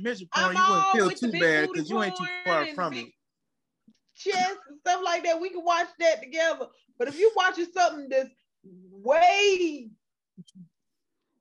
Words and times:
watching 0.00 0.02
midget 0.02 0.30
porn, 0.32 0.56
you 0.56 0.62
wouldn't 0.68 1.18
feel 1.18 1.30
too 1.30 1.38
bad 1.38 1.68
because 1.72 1.90
you 1.90 2.02
ain't 2.02 2.16
too 2.16 2.26
far 2.44 2.66
from 2.74 2.92
it. 2.94 3.08
Chest 4.14 4.58
and 4.68 4.78
stuff 4.80 5.00
like 5.04 5.24
that, 5.24 5.40
we 5.40 5.50
can 5.50 5.64
watch 5.64 5.88
that 5.98 6.22
together. 6.22 6.66
But 6.98 7.08
if 7.08 7.18
you're 7.18 7.30
watching 7.34 7.66
something 7.74 8.08
that's 8.08 8.30
way 8.62 9.88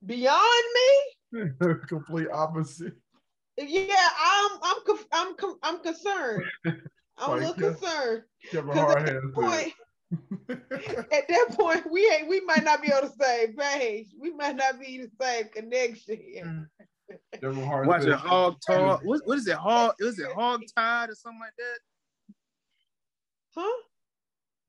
beyond 0.05 0.63
me, 0.73 1.49
complete 1.87 2.27
opposite. 2.31 2.93
Yeah, 3.57 4.07
I'm 4.23 4.51
I'm 4.63 4.97
I'm 5.11 5.35
I'm 5.63 5.79
concerned. 5.79 6.43
I'm 7.17 7.31
a 7.31 7.35
little 7.35 7.53
concerned. 7.53 8.23
Because 8.51 8.95
at 8.95 9.05
that 9.05 9.31
point, 9.35 9.73
at 11.11 11.27
that 11.27 11.47
point, 11.51 11.91
we 11.91 12.09
ain't 12.09 12.29
we 12.29 12.39
might 12.41 12.63
not 12.63 12.81
be 12.81 12.93
on 12.93 13.03
the 13.03 13.25
same 13.25 13.55
page. 13.55 14.07
We 14.17 14.31
might 14.33 14.55
not 14.55 14.79
be 14.79 15.01
the 15.01 15.09
same 15.21 15.49
connection. 15.49 16.69
Watching 17.41 18.11
hog 18.11 18.57
talk. 18.65 19.01
What, 19.03 19.21
what 19.25 19.37
is 19.37 19.47
it? 19.47 19.55
Hog? 19.55 19.95
Was 19.99 20.19
it 20.19 20.31
hog 20.31 20.61
tied 20.75 21.09
or 21.09 21.15
something 21.15 21.39
like 21.39 21.53
that? 21.57 22.35
Huh? 23.55 23.83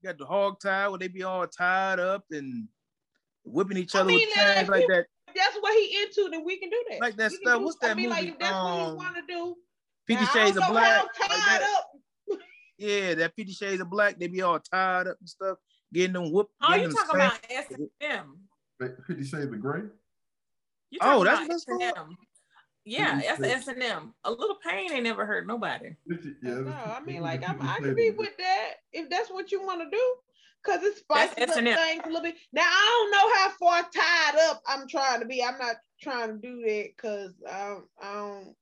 You 0.03 0.09
got 0.09 0.19
the 0.19 0.27
hog 0.27 0.61
tie 0.61 0.89
where 0.89 0.99
they 0.99 1.09
be 1.09 1.23
all 1.23 1.47
tied 1.47 1.99
up 1.99 2.25
and 2.31 2.69
whipping 3.45 3.77
each 3.77 3.95
other 3.95 4.11
I 4.11 4.15
mean, 4.15 4.29
with 4.29 4.37
chains 4.37 4.69
like 4.69 4.87
that. 4.89 5.07
That's 5.35 5.57
what 5.61 5.75
he 5.75 6.03
into, 6.03 6.29
then 6.31 6.45
we 6.45 6.59
can 6.59 6.71
do 6.71 6.85
that. 6.91 7.01
Like 7.01 7.17
that 7.17 7.33
stuff. 7.33 7.59
Do, 7.59 7.65
What's 7.65 7.79
that 7.81 7.93
I 7.93 7.95
mean, 7.95 8.09
movie? 8.09 8.21
like 8.23 8.41
that's 8.41 8.53
um, 8.53 8.65
what 8.65 8.89
he 8.89 8.95
want 8.95 9.17
to 9.17 9.23
do. 9.33 9.57
Fifty 10.07 10.27
Shades 10.27 10.57
of 10.57 10.65
Black. 10.69 11.05
Like 11.21 11.63
yeah, 12.79 13.15
that 13.15 13.33
Fifty 13.37 13.53
Shades 13.53 13.81
of 13.81 13.91
Black. 13.91 14.19
They 14.19 14.27
be 14.27 14.43
all 14.43 14.59
tied 14.59 15.07
up 15.07 15.17
and 15.21 15.29
stuff, 15.29 15.59
getting 15.93 16.15
them 16.15 16.33
whooped. 16.33 16.53
Oh, 16.63 16.75
you 16.75 16.91
talking 16.91 17.15
about 17.15 17.39
S 17.49 17.67
and 17.71 17.89
M? 18.01 18.39
Fifty 19.07 19.25
Shades 19.25 19.45
of 19.45 19.61
Grey. 19.61 19.83
Oh, 21.01 21.23
that's 21.23 21.49
S 21.49 21.65
and 21.69 21.83
M. 21.83 22.17
Yeah, 22.85 23.21
that's 23.21 23.43
S 23.43 23.69
and 23.69 23.83
M. 23.83 24.15
A 24.25 24.31
little 24.31 24.57
pain 24.67 24.91
ain't 24.93 25.05
never 25.05 25.27
hurt 25.27 25.47
nobody. 25.47 25.91
Yeah, 26.09 26.61
no, 26.61 26.73
I 26.73 27.01
mean, 27.05 27.21
like 27.21 27.49
I'm, 27.49 27.61
I 27.61 27.77
can 27.77 27.95
be 27.95 28.11
with 28.11 28.37
that 28.39 28.75
if 28.93 29.11
that's 29.11 29.31
what 29.31 29.53
you 29.53 29.63
want 29.63 29.83
to 29.83 29.91
do. 29.91 30.15
Cause 30.63 30.83
it 30.83 30.99
spices 30.99 31.39
up 31.39 31.55
things 31.55 32.03
a 32.05 32.07
little 32.07 32.21
bit. 32.21 32.35
Now 32.53 32.67
I 32.67 33.09
don't 33.09 33.11
know 33.13 33.35
how 33.35 33.51
far 33.59 33.91
tied 33.95 34.51
up 34.51 34.63
I'm 34.67 34.87
trying 34.87 35.21
to 35.21 35.27
be. 35.27 35.43
I'm 35.43 35.59
not 35.59 35.77
trying 36.03 36.29
to 36.29 36.37
do 36.37 36.61
that 36.67 36.89
because 36.97 37.33
I, 37.51 37.79
I 38.03 38.15
don't. 38.15 38.55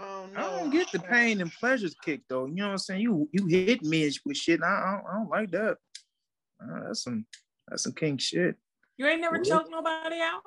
I 0.00 0.06
don't, 0.06 0.32
know. 0.32 0.40
I 0.40 0.60
don't 0.60 0.70
get 0.70 0.90
the 0.92 1.00
pain 1.00 1.40
and 1.40 1.52
pleasures 1.52 1.94
kick 2.02 2.22
though. 2.28 2.46
You 2.46 2.54
know 2.54 2.66
what 2.66 2.72
I'm 2.72 2.78
saying? 2.78 3.02
You 3.02 3.28
you 3.32 3.46
hit 3.46 3.82
me 3.82 4.10
with 4.24 4.36
shit. 4.38 4.62
I, 4.62 4.66
I, 4.66 4.92
don't, 4.92 5.06
I 5.06 5.14
don't 5.18 5.30
like 5.30 5.50
that. 5.50 5.76
Uh, 6.62 6.80
that's 6.86 7.02
some 7.02 7.26
that's 7.66 7.82
some 7.82 7.92
king 7.92 8.16
shit. 8.16 8.56
You 8.96 9.06
ain't 9.06 9.20
never 9.20 9.38
choked 9.40 9.70
nobody 9.70 10.20
out. 10.20 10.42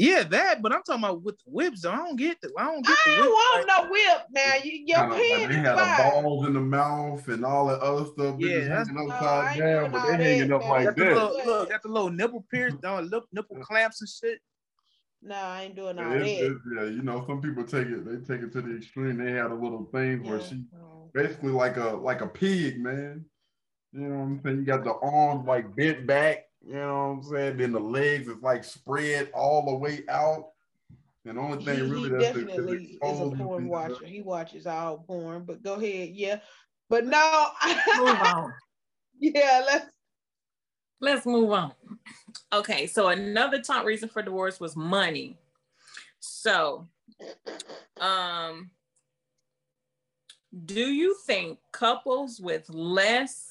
Yeah, 0.00 0.22
that, 0.22 0.62
but 0.62 0.72
I'm 0.72 0.82
talking 0.82 1.04
about 1.04 1.22
with 1.22 1.36
the 1.44 1.50
whips. 1.50 1.82
Though. 1.82 1.90
I 1.90 1.96
don't 1.96 2.16
get 2.16 2.40
the. 2.40 2.50
I 2.56 2.64
don't 2.64 2.82
get. 2.86 2.96
I 3.06 3.16
don't 3.16 3.28
want 3.28 3.66
no 3.68 3.90
whip 3.90 4.22
now. 4.30 4.54
You, 4.64 4.82
your 4.86 4.98
oh, 4.98 5.10
kind 5.10 5.22
hand 5.22 5.50
They 5.52 5.56
had 5.56 5.76
the 5.76 6.10
balls 6.22 6.46
in 6.46 6.54
the 6.54 6.60
mouth 6.60 7.28
and 7.28 7.44
all 7.44 7.66
that 7.66 7.80
other 7.80 8.06
stuff. 8.06 8.36
Yeah, 8.38 8.60
that's 8.60 8.88
upside 8.88 9.58
down, 9.58 9.92
but 9.92 10.16
they 10.16 10.38
hanging 10.38 10.52
up 10.54 10.64
like 10.64 10.86
that. 10.86 10.96
Little, 10.96 11.42
look, 11.44 11.68
got 11.68 11.82
the 11.82 11.90
little 11.90 12.08
nipple 12.08 12.46
pierce, 12.50 12.72
down, 12.82 13.10
lip, 13.10 13.24
nipple 13.34 13.56
clamps 13.56 14.00
and 14.00 14.08
shit. 14.08 14.38
No, 15.20 15.34
I 15.34 15.64
ain't 15.64 15.76
doing 15.76 15.98
all 15.98 16.08
that. 16.08 16.26
yeah, 16.26 16.84
you 16.84 17.02
know, 17.02 17.22
some 17.26 17.42
people 17.42 17.64
take 17.64 17.88
it. 17.88 18.06
They 18.06 18.34
take 18.34 18.42
it 18.42 18.52
to 18.52 18.62
the 18.62 18.78
extreme. 18.78 19.22
They 19.22 19.32
had 19.32 19.50
a 19.50 19.54
little 19.54 19.86
thing 19.92 20.24
yeah. 20.24 20.30
where 20.30 20.40
she 20.40 20.64
basically 21.12 21.52
like 21.52 21.76
a 21.76 21.90
like 21.90 22.22
a 22.22 22.26
pig, 22.26 22.80
man. 22.80 23.26
You 23.92 24.00
know 24.00 24.18
what 24.20 24.24
I'm 24.24 24.40
saying? 24.42 24.56
You 24.60 24.64
got 24.64 24.82
the 24.82 24.94
arms 24.94 25.46
like 25.46 25.76
bent 25.76 26.06
back 26.06 26.46
you 26.66 26.74
know 26.74 27.08
what 27.08 27.16
I'm 27.16 27.22
saying? 27.22 27.56
Then 27.56 27.72
the 27.72 27.80
legs 27.80 28.28
is 28.28 28.42
like 28.42 28.64
spread 28.64 29.30
all 29.32 29.66
the 29.66 29.76
way 29.76 30.02
out. 30.08 30.50
And 31.24 31.36
the 31.36 31.42
only 31.42 31.64
thing 31.64 31.76
he, 31.76 31.82
really 31.82 32.02
he 32.04 32.08
that's 32.08 32.24
definitely 32.26 32.98
is 33.02 33.20
a 33.20 33.30
porn 33.30 33.68
watcher. 33.68 34.06
He 34.06 34.22
watches 34.22 34.66
all 34.66 34.98
porn, 34.98 35.44
but 35.44 35.62
go 35.62 35.74
ahead, 35.74 36.10
yeah. 36.10 36.40
But 36.88 37.06
no, 37.06 37.48
move 37.98 38.08
on. 38.22 38.52
Yeah, 39.18 39.62
let's 39.66 39.86
let's 41.00 41.26
move 41.26 41.52
on. 41.52 41.72
Okay, 42.52 42.86
so 42.86 43.08
another 43.08 43.60
top 43.60 43.84
reason 43.84 44.08
for 44.08 44.22
divorce 44.22 44.60
was 44.60 44.76
money. 44.76 45.38
So, 46.20 46.88
um, 48.00 48.70
do 50.64 50.80
you 50.80 51.14
think 51.26 51.58
couples 51.72 52.40
with 52.40 52.68
less 52.70 53.49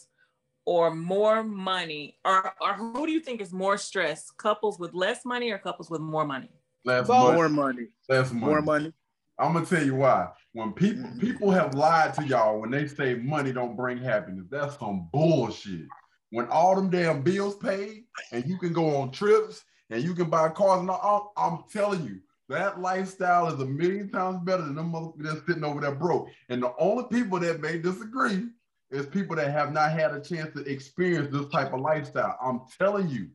or 0.69 0.93
more 0.93 1.41
money 1.41 2.15
or, 2.23 2.53
or 2.61 2.75
who 2.75 3.07
do 3.07 3.11
you 3.11 3.19
think 3.19 3.41
is 3.41 3.51
more 3.51 3.75
stressed 3.75 4.37
couples 4.37 4.77
with 4.77 4.93
less 4.93 5.25
money 5.25 5.49
or 5.49 5.57
couples 5.57 5.89
with 5.89 5.99
more 5.99 6.23
money 6.23 6.51
less 6.85 7.07
money. 7.07 7.33
more 7.33 7.49
money 7.49 7.87
less 8.07 8.31
money. 8.31 8.45
more 8.45 8.61
money 8.61 8.93
i'm 9.39 9.53
gonna 9.53 9.65
tell 9.65 9.83
you 9.83 9.95
why 9.95 10.27
when 10.53 10.71
people 10.71 11.05
mm-hmm. 11.05 11.19
people 11.19 11.49
have 11.49 11.73
lied 11.73 12.13
to 12.13 12.23
y'all 12.23 12.61
when 12.61 12.69
they 12.69 12.85
say 12.85 13.15
money 13.15 13.51
don't 13.51 13.75
bring 13.75 13.97
happiness 13.97 14.45
that's 14.51 14.77
some 14.77 15.09
bullshit 15.11 15.87
when 16.29 16.45
all 16.49 16.75
them 16.75 16.91
damn 16.91 17.23
bills 17.23 17.55
paid 17.55 18.03
and 18.31 18.45
you 18.45 18.59
can 18.59 18.71
go 18.71 18.95
on 18.97 19.09
trips 19.09 19.63
and 19.89 20.03
you 20.03 20.13
can 20.13 20.29
buy 20.29 20.49
cars 20.49 20.81
and 20.81 20.89
all, 20.91 21.33
I'm 21.35 21.63
telling 21.73 22.05
you 22.05 22.19
that 22.47 22.79
lifestyle 22.79 23.47
is 23.47 23.59
a 23.59 23.65
million 23.65 24.09
times 24.09 24.39
better 24.43 24.63
than 24.63 24.75
them 24.75 24.91
motherfuckers 24.91 25.23
that's 25.23 25.47
sitting 25.47 25.63
over 25.63 25.81
there 25.81 25.93
broke. 25.93 26.29
And 26.49 26.61
the 26.61 26.73
only 26.79 27.05
people 27.09 27.39
that 27.39 27.61
may 27.61 27.77
disagree 27.77 28.47
is 28.91 29.05
people 29.05 29.35
that 29.35 29.51
have 29.51 29.71
not 29.71 29.91
had 29.91 30.13
a 30.13 30.19
chance 30.19 30.53
to 30.55 30.61
experience 30.63 31.31
this 31.31 31.47
type 31.49 31.73
of 31.73 31.81
lifestyle. 31.81 32.37
I'm 32.41 32.61
telling 32.77 33.09
you, 33.09 33.29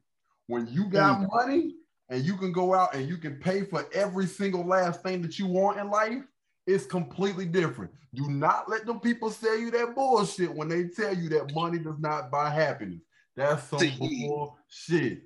when 0.47 0.67
you 0.67 0.87
got 0.87 1.21
mm. 1.21 1.29
money 1.33 1.75
and 2.09 2.25
you 2.25 2.37
can 2.37 2.53
go 2.53 2.75
out 2.75 2.95
and 2.95 3.09
you 3.09 3.17
can 3.17 3.37
pay 3.37 3.65
for 3.65 3.87
every 3.95 4.27
single 4.27 4.67
last 4.67 5.03
thing 5.03 5.23
that 5.23 5.39
you 5.39 5.47
want 5.47 5.79
in 5.79 5.91
life, 5.91 6.23
it's 6.67 6.87
completely 6.87 7.47
different. 7.47 7.93
Do 8.15 8.29
not 8.29 8.69
let 8.69 8.87
them 8.87 9.01
people 9.01 9.31
sell 9.31 9.59
you 9.59 9.71
that 9.73 9.95
bullshit 9.95 10.53
when 10.53 10.69
they 10.69 10.85
tell 10.85 11.15
you 11.15 11.29
that 11.31 11.55
money 11.55 11.79
does 11.79 11.99
not 11.99 12.31
buy 12.31 12.51
happiness. 12.51 13.01
That's 13.37 13.69
some 13.69 13.81
See, 13.81 13.97
bullshit. 13.99 15.23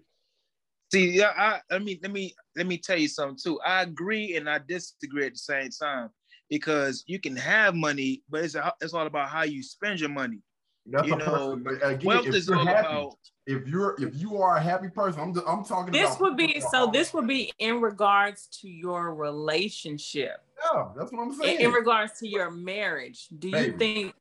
See, 0.93 1.11
yeah, 1.11 1.33
I, 1.37 1.61
I 1.75 1.79
mean, 1.79 1.99
let 2.03 2.13
me 2.13 2.35
let 2.57 2.67
me 2.67 2.79
tell 2.79 2.99
you 2.99 3.09
something 3.09 3.39
too. 3.43 3.61
I 3.61 3.83
agree 3.83 4.37
and 4.37 4.49
I 4.49 4.59
disagree 4.67 5.27
at 5.27 5.33
the 5.35 5.39
same 5.39 5.71
time 5.71 6.11
because 6.49 7.05
you 7.07 7.19
can 7.19 7.37
have 7.37 7.75
money, 7.75 8.23
but 8.29 8.45
it's 8.45 8.55
a, 8.55 8.73
it's 8.81 8.95
all 8.95 9.07
about 9.07 9.29
how 9.29 9.43
you 9.43 9.63
spend 9.63 10.01
your 10.01 10.11
money. 10.11 10.41
That's 10.87 11.07
you 11.07 11.17
know, 11.17 11.61
person, 11.65 11.83
again, 11.83 12.07
wealth 12.07 12.27
is 12.27 12.49
all 12.49 12.65
happy, 12.65 12.89
about. 12.89 13.19
If 13.47 13.67
you're 13.67 13.95
if 13.99 14.15
you 14.17 14.39
are 14.39 14.57
a 14.57 14.61
happy 14.61 14.89
person, 14.89 15.21
I'm 15.21 15.37
I'm 15.47 15.65
talking. 15.65 15.93
This 15.93 16.19
would 16.19 16.37
be 16.37 16.61
so. 16.61 16.91
This 16.93 17.13
would 17.15 17.27
be 17.27 17.53
in 17.59 17.81
regards 17.81 18.47
to 18.61 18.69
your 18.69 19.15
relationship. 19.15 20.43
Yeah, 20.73 20.89
that's 20.97 21.13
what 21.13 21.21
I'm 21.21 21.33
saying. 21.33 21.61
In, 21.61 21.67
in 21.67 21.73
regards 21.73 22.19
to 22.21 22.29
your 22.29 22.51
marriage, 22.51 23.29
do 23.39 23.51
Baby. 23.51 23.67
you 23.67 23.79
think 23.79 24.15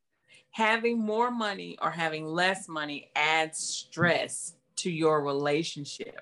having 0.51 0.99
more 0.99 1.31
money 1.31 1.77
or 1.81 1.91
having 1.91 2.25
less 2.25 2.67
money 2.67 3.09
adds 3.15 3.57
stress 3.57 4.53
to 4.77 4.91
your 4.91 5.21
relationship? 5.21 6.21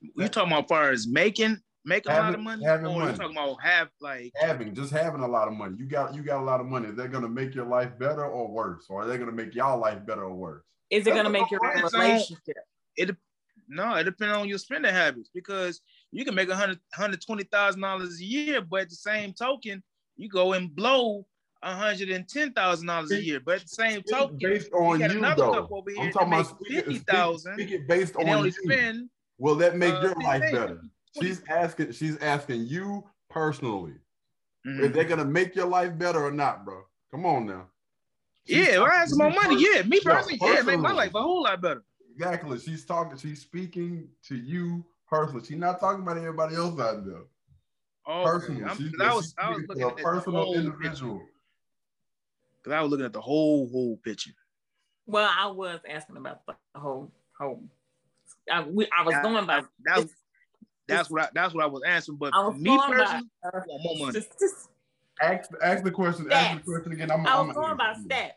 You 0.00 0.28
talking 0.28 0.52
about 0.52 0.68
far 0.68 0.90
as 0.90 1.06
making 1.06 1.60
make 1.84 2.06
a 2.06 2.10
having, 2.10 2.24
lot 2.24 2.34
of 2.34 2.40
money, 2.40 2.64
having 2.64 2.86
or 2.86 2.98
money. 3.00 3.16
talking 3.16 3.36
about 3.36 3.62
have 3.62 3.88
like 4.00 4.32
having 4.40 4.74
just 4.74 4.92
having 4.92 5.22
a 5.22 5.28
lot 5.28 5.48
of 5.48 5.54
money. 5.54 5.76
You 5.78 5.86
got 5.86 6.14
you 6.14 6.22
got 6.22 6.40
a 6.40 6.44
lot 6.44 6.60
of 6.60 6.66
money. 6.66 6.88
Is 6.88 6.96
that 6.96 7.12
gonna 7.12 7.28
make 7.28 7.54
your 7.54 7.66
life 7.66 7.98
better 7.98 8.24
or 8.24 8.48
worse, 8.48 8.86
or 8.88 9.02
are 9.02 9.06
they 9.06 9.18
gonna 9.18 9.32
make 9.32 9.54
y'all 9.54 9.78
life 9.78 10.04
better 10.06 10.24
or 10.24 10.34
worse? 10.34 10.64
Is 10.90 11.06
it 11.06 11.14
gonna 11.14 11.30
make 11.30 11.50
your 11.50 11.60
relationship? 11.60 12.56
It 12.96 13.16
no, 13.68 13.94
it 13.94 14.04
depends 14.04 14.36
on 14.36 14.48
your 14.48 14.58
spending 14.58 14.92
habits 14.92 15.30
because 15.32 15.80
you 16.10 16.24
can 16.24 16.34
make 16.34 16.48
a 16.48 16.56
hundred 16.56 16.80
hundred 16.92 17.22
twenty 17.24 17.44
thousand 17.44 17.80
dollars 17.80 18.20
a 18.20 18.24
year, 18.24 18.60
but 18.60 18.82
at 18.82 18.90
the 18.90 18.96
same 18.96 19.32
token, 19.32 19.82
you 20.16 20.28
go 20.28 20.54
and 20.54 20.74
blow 20.74 21.24
hundred 21.62 22.10
and 22.10 22.28
ten 22.28 22.52
thousand 22.52 22.86
dollars 22.86 23.12
a 23.12 23.22
year. 23.22 23.40
But 23.40 23.56
at 23.56 23.62
the 23.62 23.68
same 23.68 24.02
token, 24.02 24.38
based 24.38 24.72
on 24.72 25.00
you, 25.00 25.06
you 25.06 25.20
though. 25.20 25.68
I'm 25.98 26.12
talking 26.12 26.32
about 26.32 26.58
fifty 26.66 26.98
thousand. 26.98 27.56
Based 27.86 28.16
on 28.16 28.44
you. 28.44 28.50
Spend, 28.50 29.08
Will 29.38 29.54
that 29.56 29.76
make 29.76 29.94
uh, 29.94 30.02
your 30.02 30.14
life 30.22 30.42
better? 30.52 30.82
She's 31.18 31.42
asking. 31.48 31.92
She's 31.92 32.16
asking 32.18 32.66
you 32.66 33.04
personally. 33.28 33.94
Mm-hmm. 34.66 34.84
Is 34.84 34.92
they 34.92 35.04
gonna 35.04 35.24
make 35.24 35.56
your 35.56 35.66
life 35.66 35.96
better 35.96 36.24
or 36.24 36.30
not, 36.30 36.64
bro? 36.64 36.82
Come 37.10 37.26
on 37.26 37.46
now. 37.46 37.66
She's 38.46 38.68
yeah, 38.68 38.82
I 38.82 38.90
have 38.90 39.02
asking 39.02 39.18
my 39.18 39.28
money. 39.30 39.56
Yeah, 39.58 39.82
me 39.82 40.00
personally, 40.00 40.38
yeah, 40.40 40.54
yeah, 40.54 40.62
make 40.62 40.80
my 40.80 40.92
life 40.92 41.14
a 41.14 41.22
whole 41.22 41.42
lot 41.42 41.60
better. 41.60 41.82
Exactly. 42.14 42.58
She's 42.58 42.84
talking. 42.84 43.16
She's 43.18 43.40
speaking 43.40 44.08
to 44.28 44.36
you 44.36 44.84
personally. 45.08 45.44
She's 45.44 45.58
not 45.58 45.80
talking 45.80 46.02
about 46.02 46.18
everybody 46.18 46.56
else 46.56 46.78
out 46.78 47.04
there. 47.06 47.22
Oh, 48.06 48.24
personally, 48.24 48.64
she's, 48.76 48.92
I 49.00 49.14
was, 49.14 49.34
I 49.38 49.50
was 49.50 49.62
looking 49.68 49.82
at 49.82 49.92
a 49.92 50.02
personal 50.02 50.54
individual. 50.54 51.22
Because 52.62 52.76
I 52.76 52.80
was 52.82 52.90
looking 52.90 53.06
at 53.06 53.12
the 53.12 53.20
whole 53.20 53.68
whole 53.68 53.96
picture. 53.98 54.32
Well, 55.06 55.30
I 55.36 55.46
was 55.46 55.80
asking 55.88 56.16
about 56.16 56.44
the 56.46 56.54
whole 56.74 57.10
whole. 57.38 57.62
I, 58.50 58.62
we, 58.62 58.88
I 58.96 59.02
was 59.02 59.14
going 59.22 59.46
by 59.46 59.62
that 59.84 59.98
was, 59.98 60.12
that's 60.90 61.10
what 61.10 61.22
I, 61.22 61.28
that's 61.34 61.54
what 61.54 61.64
I 61.64 61.66
was 61.66 61.82
answering. 61.86 62.18
But 62.18 62.32
me 62.56 62.76
personally, 62.76 63.28
by, 63.42 63.48
uh, 63.48 63.60
more 63.82 63.96
money. 63.98 64.12
Just, 64.12 64.38
just, 64.38 64.68
ask, 65.20 65.50
ask 65.62 65.84
the 65.84 65.90
question. 65.90 66.26
Stats. 66.26 66.32
Ask 66.32 66.58
the 66.58 66.72
question 66.72 66.92
again. 66.92 67.10
I'm, 67.10 67.26
I 67.26 67.40
was 67.40 67.48
I'm 67.48 67.54
going 67.54 67.76
by 67.76 67.94
stats. 67.94 68.32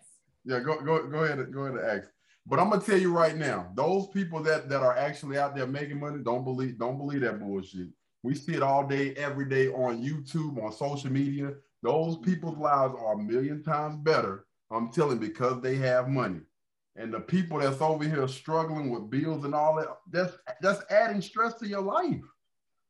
Yeah, 0.45 0.59
go 0.59 0.81
go 0.81 1.07
go 1.07 1.23
ahead. 1.23 1.51
Go 1.51 1.61
ahead 1.61 1.79
and 1.79 1.99
ask. 2.01 2.09
But 2.45 2.59
I'm 2.59 2.69
gonna 2.69 2.81
tell 2.81 2.97
you 2.97 3.13
right 3.13 3.37
now, 3.37 3.71
those 3.75 4.07
people 4.07 4.41
that 4.43 4.69
that 4.69 4.81
are 4.81 4.97
actually 4.97 5.37
out 5.37 5.55
there 5.55 5.67
making 5.67 5.99
money 5.99 6.19
don't 6.23 6.43
believe 6.43 6.77
don't 6.77 6.97
believe 6.97 7.21
that 7.21 7.39
bullshit. 7.39 7.87
We 8.23 8.35
see 8.35 8.53
it 8.53 8.63
all 8.63 8.87
day, 8.87 9.13
every 9.15 9.45
day 9.45 9.67
on 9.67 10.03
YouTube, 10.03 10.63
on 10.63 10.71
social 10.71 11.11
media. 11.11 11.53
Those 11.81 12.17
people's 12.17 12.57
lives 12.57 12.95
are 12.97 13.13
a 13.13 13.17
million 13.17 13.61
times 13.63 13.97
better. 13.97 14.45
I'm 14.71 14.91
telling 14.91 15.19
because 15.19 15.61
they 15.61 15.75
have 15.75 16.07
money. 16.07 16.39
And 16.95 17.13
the 17.13 17.19
people 17.19 17.59
that's 17.59 17.81
over 17.81 18.03
here 18.03 18.27
struggling 18.27 18.89
with 18.89 19.09
bills 19.09 19.43
and 19.45 19.53
all 19.53 19.75
that, 19.77 19.87
that's 20.11 20.37
that's 20.61 20.83
adding 20.91 21.21
stress 21.21 21.55
to 21.55 21.67
your 21.67 21.81
life. 21.81 22.21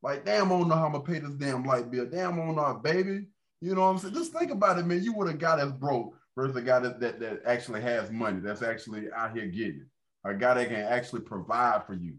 Like, 0.04 0.26
damn, 0.26 0.48
I 0.48 0.50
don't 0.50 0.68
know 0.68 0.76
how 0.76 0.88
I'm 0.88 0.92
gonna 0.92 1.04
pay 1.04 1.20
this 1.20 1.34
damn 1.36 1.64
light 1.64 1.90
bill. 1.90 2.06
Damn, 2.06 2.34
I 2.34 2.46
don't 2.46 2.56
know, 2.56 2.80
baby. 2.84 3.26
You 3.62 3.74
know 3.74 3.82
what 3.82 3.88
I'm 3.88 3.98
saying? 3.98 4.14
Just 4.14 4.34
think 4.34 4.52
about 4.52 4.78
it, 4.78 4.86
man. 4.86 5.02
You 5.02 5.14
would 5.14 5.30
have 5.30 5.40
got 5.40 5.56
that's 5.56 5.72
broke 5.72 6.14
versus 6.36 6.56
a 6.58 6.62
guy 6.62 6.80
that, 6.80 7.00
that 7.00 7.20
that 7.22 7.42
actually 7.46 7.82
has 7.82 8.12
money, 8.12 8.42
that's 8.42 8.62
actually 8.62 9.12
out 9.16 9.34
here 9.34 9.48
getting 9.48 9.86
A 10.26 10.34
guy 10.34 10.56
that 10.56 10.68
can 10.68 10.76
actually 10.76 11.22
provide 11.22 11.86
for 11.88 11.94
you, 11.94 12.16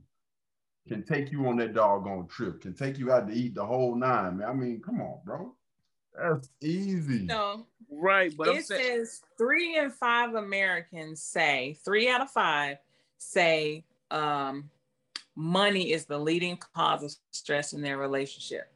can 0.89 1.05
take 1.05 1.31
you 1.31 1.47
on 1.47 1.57
that 1.59 1.75
doggone 1.75 2.27
trip, 2.29 2.63
can 2.63 2.75
take 2.75 2.99
you 2.99 3.13
out 3.13 3.29
to 3.29 3.35
eat 3.35 3.55
the 3.55 3.67
whole 3.67 3.95
nine, 3.95 4.39
man. 4.39 4.49
I 4.49 4.55
mean, 4.55 4.81
come 4.81 5.03
on, 5.03 5.19
bro. 5.25 5.55
That's 6.19 6.49
easy. 6.63 7.25
No. 7.25 7.67
Right. 7.91 8.33
But 8.37 8.49
it 8.49 8.65
says 8.65 9.21
three 9.37 9.77
in 9.77 9.91
five 9.91 10.35
Americans 10.35 11.23
say, 11.23 11.79
three 11.85 12.09
out 12.09 12.23
of 12.23 12.31
five 12.31 12.79
say 13.19 13.85
um, 14.11 14.71
money 15.37 15.93
is 15.93 16.05
the 16.05 16.19
leading 16.19 16.59
cause 16.75 17.03
of 17.03 17.15
stress 17.31 17.73
in 17.73 17.83
their 17.83 17.99
relationship. 17.99 18.71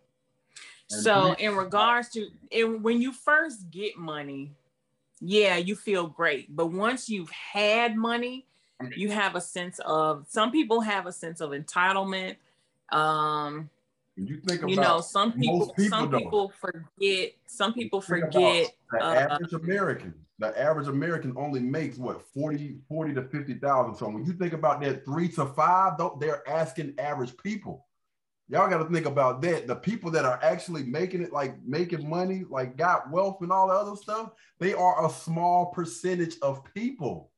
And 0.91 1.03
so, 1.03 1.35
in 1.35 1.55
regards 1.55 2.09
to 2.11 2.29
in, 2.51 2.83
when 2.83 3.03
you 3.03 3.13
first 3.13 3.71
get 3.71 3.97
money, 3.99 4.53
yeah, 5.21 5.57
you 5.57 5.77
feel 5.77 6.07
great. 6.07 6.55
But 6.55 6.67
once 6.67 7.09
you've 7.09 7.31
had 7.31 7.97
money, 7.97 8.47
you 8.97 9.11
have 9.11 9.35
a 9.35 9.41
sense 9.41 9.81
of 9.85 10.25
some 10.29 10.51
people 10.51 10.81
have 10.81 11.07
a 11.07 11.13
sense 11.13 11.41
of 11.41 11.51
entitlement. 11.51 12.37
Um, 12.91 13.69
you 14.27 14.41
think 14.47 14.63
about 14.63 14.71
you 14.71 14.77
know 14.77 15.01
some 15.01 15.33
people, 15.33 15.73
people 15.77 15.99
some 15.99 16.11
don't. 16.11 16.23
people 16.23 16.53
forget 16.61 17.33
some 17.47 17.73
people 17.73 18.01
forget 18.01 18.73
the 18.91 19.05
uh, 19.05 19.15
average 19.15 19.53
American. 19.53 20.15
The 20.41 20.59
average 20.61 20.87
American 20.87 21.35
only 21.37 21.61
makes 21.61 21.99
what 21.99 22.23
40, 22.33 22.79
40 22.89 23.15
to 23.15 23.23
50,000. 23.23 23.97
So 23.97 24.09
when 24.09 24.25
you 24.25 24.33
think 24.35 24.53
about 24.53 24.81
that 24.83 25.05
three 25.05 25.29
to 25.31 25.47
five, 25.47 25.95
they're 26.21 26.49
asking 26.49 26.95
average 26.99 27.37
people. 27.37 27.87
Y'all 28.49 28.71
got 28.71 28.79
to 28.79 28.89
think 28.89 29.05
about 29.05 29.43
that. 29.43 29.67
The 29.67 29.75
people 29.75 30.11
that 30.13 30.25
are 30.25 30.39
actually 30.43 30.85
making 30.85 31.23
it, 31.23 31.33
like 31.33 31.57
making 31.67 32.09
money, 32.09 32.45
like 32.49 32.77
got 32.77 33.11
wealth 33.11 33.39
and 33.43 33.53
all 33.53 33.69
the 33.69 33.75
other 33.75 33.97
stuff, 33.97 34.31
they 34.59 34.73
are 34.75 35.05
a 35.05 35.11
small 35.11 35.67
percentage 35.67 36.37
of 36.41 36.63
people. 36.73 37.31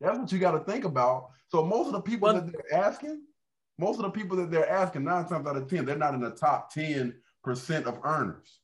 That's 0.00 0.18
what 0.18 0.32
you 0.32 0.38
got 0.38 0.52
to 0.52 0.60
think 0.60 0.84
about. 0.84 1.30
So 1.48 1.64
most 1.64 1.88
of 1.88 1.92
the 1.92 2.00
people 2.00 2.26
well, 2.26 2.34
that 2.34 2.50
they're 2.50 2.74
asking, 2.74 3.22
most 3.78 3.96
of 3.96 4.02
the 4.02 4.10
people 4.10 4.36
that 4.36 4.50
they're 4.50 4.68
asking, 4.68 5.04
nine 5.04 5.26
times 5.26 5.46
out 5.46 5.56
of 5.56 5.68
10, 5.68 5.84
they're 5.84 5.96
not 5.96 6.14
in 6.14 6.20
the 6.20 6.30
top 6.30 6.72
10% 6.72 7.14
of 7.84 7.98
earners. 8.04 8.60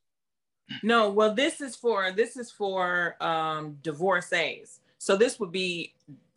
No, 0.83 1.11
well, 1.11 1.35
this 1.35 1.61
is 1.61 1.75
for 1.75 2.12
this 2.12 2.37
is 2.37 2.51
for 2.51 3.17
um, 3.21 3.79
divorcees. 3.83 4.81
So 4.99 5.17
this 5.17 5.41
would 5.41 5.51
be 5.51 5.95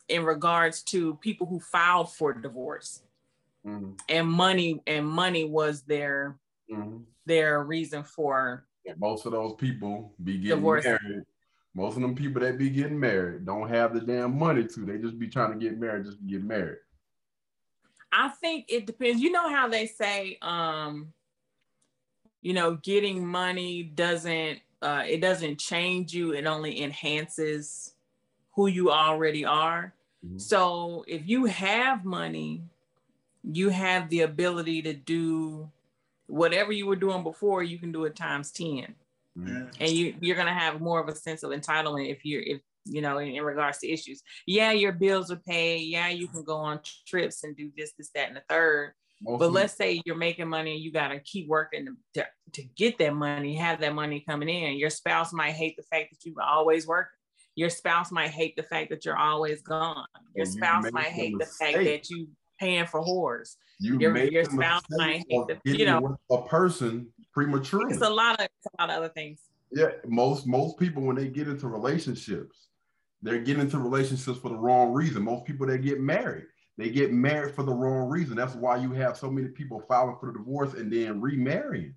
in 0.08 0.24
regards 0.24 0.82
to 0.82 1.14
people 1.16 1.46
who 1.46 1.60
filed 1.60 2.12
for 2.12 2.32
divorce. 2.32 3.02
Mm-hmm. 3.64 3.92
And 4.08 4.28
money 4.28 4.82
and 4.86 5.06
money 5.06 5.44
was 5.44 5.82
their 5.82 6.36
mm-hmm. 6.70 6.98
their 7.26 7.62
reason 7.62 8.02
for 8.02 8.66
most 8.98 9.24
of 9.26 9.32
those 9.32 9.54
people 9.54 10.12
be 10.22 10.38
getting 10.38 10.58
divorce. 10.58 10.84
married. 10.84 11.22
Most 11.74 11.96
of 11.96 12.02
them 12.02 12.14
people 12.14 12.40
that 12.42 12.58
be 12.58 12.70
getting 12.70 13.00
married 13.00 13.46
don't 13.46 13.68
have 13.68 13.94
the 13.94 14.00
damn 14.00 14.38
money 14.38 14.64
to. 14.64 14.80
They 14.80 14.98
just 14.98 15.18
be 15.18 15.28
trying 15.28 15.52
to 15.52 15.58
get 15.58 15.78
married 15.78 16.04
just 16.04 16.18
to 16.18 16.24
get 16.24 16.44
married. 16.44 16.78
I 18.16 18.28
think 18.28 18.66
it 18.68 18.86
depends. 18.86 19.20
You 19.20 19.32
know 19.32 19.48
how 19.48 19.68
they 19.68 19.86
say, 19.86 20.38
um, 20.40 21.12
you 22.42 22.52
know, 22.52 22.76
getting 22.76 23.26
money 23.26 23.82
doesn't 23.82 24.60
uh, 24.82 25.02
it 25.06 25.20
doesn't 25.20 25.58
change 25.58 26.12
you. 26.12 26.32
It 26.32 26.46
only 26.46 26.82
enhances 26.82 27.94
who 28.54 28.66
you 28.66 28.90
already 28.90 29.44
are. 29.44 29.94
Mm-hmm. 30.24 30.38
So 30.38 31.04
if 31.08 31.26
you 31.26 31.46
have 31.46 32.04
money, 32.04 32.62
you 33.42 33.70
have 33.70 34.08
the 34.10 34.20
ability 34.20 34.82
to 34.82 34.92
do 34.92 35.70
whatever 36.26 36.70
you 36.70 36.86
were 36.86 36.96
doing 36.96 37.22
before. 37.22 37.62
You 37.62 37.78
can 37.78 37.92
do 37.92 38.04
it 38.04 38.14
times 38.14 38.50
10 38.52 38.94
mm-hmm. 39.38 39.64
and 39.80 39.90
you 39.90 40.14
you're 40.20 40.36
gonna 40.36 40.54
have 40.54 40.80
more 40.80 41.00
of 41.00 41.08
a 41.08 41.14
sense 41.14 41.42
of 41.42 41.50
entitlement 41.50 42.10
if 42.10 42.24
you're 42.24 42.42
if 42.42 42.60
you 42.84 43.00
know, 43.00 43.18
in, 43.18 43.28
in, 43.28 43.42
regards 43.42 43.78
to 43.78 43.90
issues. 43.90 44.22
Yeah, 44.46 44.72
your 44.72 44.92
bills 44.92 45.30
are 45.30 45.36
paid. 45.36 45.82
Yeah, 45.82 46.08
you 46.08 46.28
can 46.28 46.44
go 46.44 46.56
on 46.56 46.80
trips 47.06 47.44
and 47.44 47.56
do 47.56 47.70
this, 47.76 47.92
this, 47.96 48.10
that, 48.14 48.28
and 48.28 48.36
the 48.36 48.42
third. 48.48 48.92
Most 49.22 49.38
but 49.38 49.52
let's 49.52 49.74
say 49.74 50.02
you're 50.04 50.16
making 50.16 50.48
money 50.48 50.72
and 50.72 50.80
you 50.80 50.92
got 50.92 51.08
to 51.08 51.20
keep 51.20 51.48
working 51.48 51.96
to, 52.14 52.26
to 52.52 52.62
get 52.76 52.98
that 52.98 53.14
money, 53.14 53.54
have 53.54 53.80
that 53.80 53.94
money 53.94 54.24
coming 54.28 54.48
in. 54.48 54.76
Your 54.76 54.90
spouse 54.90 55.32
might 55.32 55.52
hate 55.52 55.76
the 55.76 55.82
fact 55.84 56.10
that 56.10 56.24
you 56.28 56.34
always 56.42 56.86
working. 56.86 57.10
Your 57.56 57.70
spouse 57.70 58.10
might 58.10 58.30
hate 58.30 58.56
the 58.56 58.64
fact 58.64 58.90
that 58.90 59.04
you're 59.04 59.16
always 59.16 59.62
gone. 59.62 60.06
Your 60.34 60.44
spouse 60.44 60.86
might 60.92 61.06
hate 61.06 61.38
the 61.38 61.46
fact 61.46 61.76
that 61.76 62.10
you 62.10 62.28
paying 62.58 62.86
for 62.86 63.00
whores. 63.00 63.56
You 63.80 63.98
your, 63.98 64.16
your 64.16 64.44
spouse 64.44 64.82
might 64.90 65.24
hate 65.28 65.46
the, 65.48 65.58
you 65.64 65.86
know 65.86 66.16
a 66.30 66.42
person 66.42 67.08
prematurely. 67.32 67.92
It's 67.92 68.02
a 68.02 68.10
lot 68.10 68.40
of 68.40 68.46
a 68.46 68.82
lot 68.82 68.90
of 68.90 68.96
other 68.96 69.08
things. 69.08 69.40
Yeah, 69.70 69.88
most 70.06 70.46
most 70.46 70.78
people 70.78 71.02
when 71.02 71.16
they 71.16 71.28
get 71.28 71.48
into 71.48 71.68
relationships, 71.68 72.68
they're 73.24 73.40
getting 73.40 73.62
into 73.62 73.78
relationships 73.78 74.38
for 74.38 74.50
the 74.50 74.54
wrong 74.54 74.92
reason. 74.92 75.24
Most 75.24 75.46
people 75.46 75.66
that 75.66 75.78
get 75.78 75.98
married, 75.98 76.44
they 76.76 76.90
get 76.90 77.10
married 77.10 77.54
for 77.54 77.62
the 77.62 77.72
wrong 77.72 78.08
reason. 78.08 78.36
That's 78.36 78.54
why 78.54 78.76
you 78.76 78.92
have 78.92 79.16
so 79.16 79.30
many 79.30 79.48
people 79.48 79.82
filing 79.88 80.16
for 80.20 80.30
the 80.30 80.38
divorce 80.38 80.74
and 80.74 80.92
then 80.92 81.22
remarrying. 81.22 81.94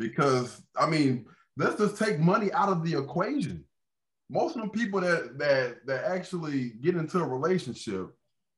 Because 0.00 0.60
I 0.76 0.86
mean, 0.90 1.26
let's 1.56 1.78
just 1.78 1.96
take 1.96 2.18
money 2.18 2.52
out 2.52 2.68
of 2.68 2.84
the 2.84 2.98
equation. 2.98 3.64
Most 4.28 4.56
of 4.56 4.62
the 4.62 4.68
people 4.68 5.00
that 5.00 5.38
that 5.38 5.86
that 5.86 6.04
actually 6.06 6.70
get 6.80 6.96
into 6.96 7.20
a 7.20 7.26
relationship, 7.26 8.08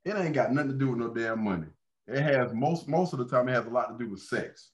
it 0.06 0.16
ain't 0.16 0.34
got 0.34 0.52
nothing 0.52 0.70
to 0.70 0.78
do 0.78 0.88
with 0.88 0.98
no 0.98 1.12
damn 1.12 1.44
money. 1.44 1.68
It 2.06 2.22
has 2.22 2.54
most 2.54 2.88
most 2.88 3.12
of 3.12 3.18
the 3.18 3.26
time 3.26 3.50
it 3.50 3.52
has 3.52 3.66
a 3.66 3.70
lot 3.70 3.90
to 3.90 4.02
do 4.02 4.10
with 4.10 4.22
sex. 4.22 4.70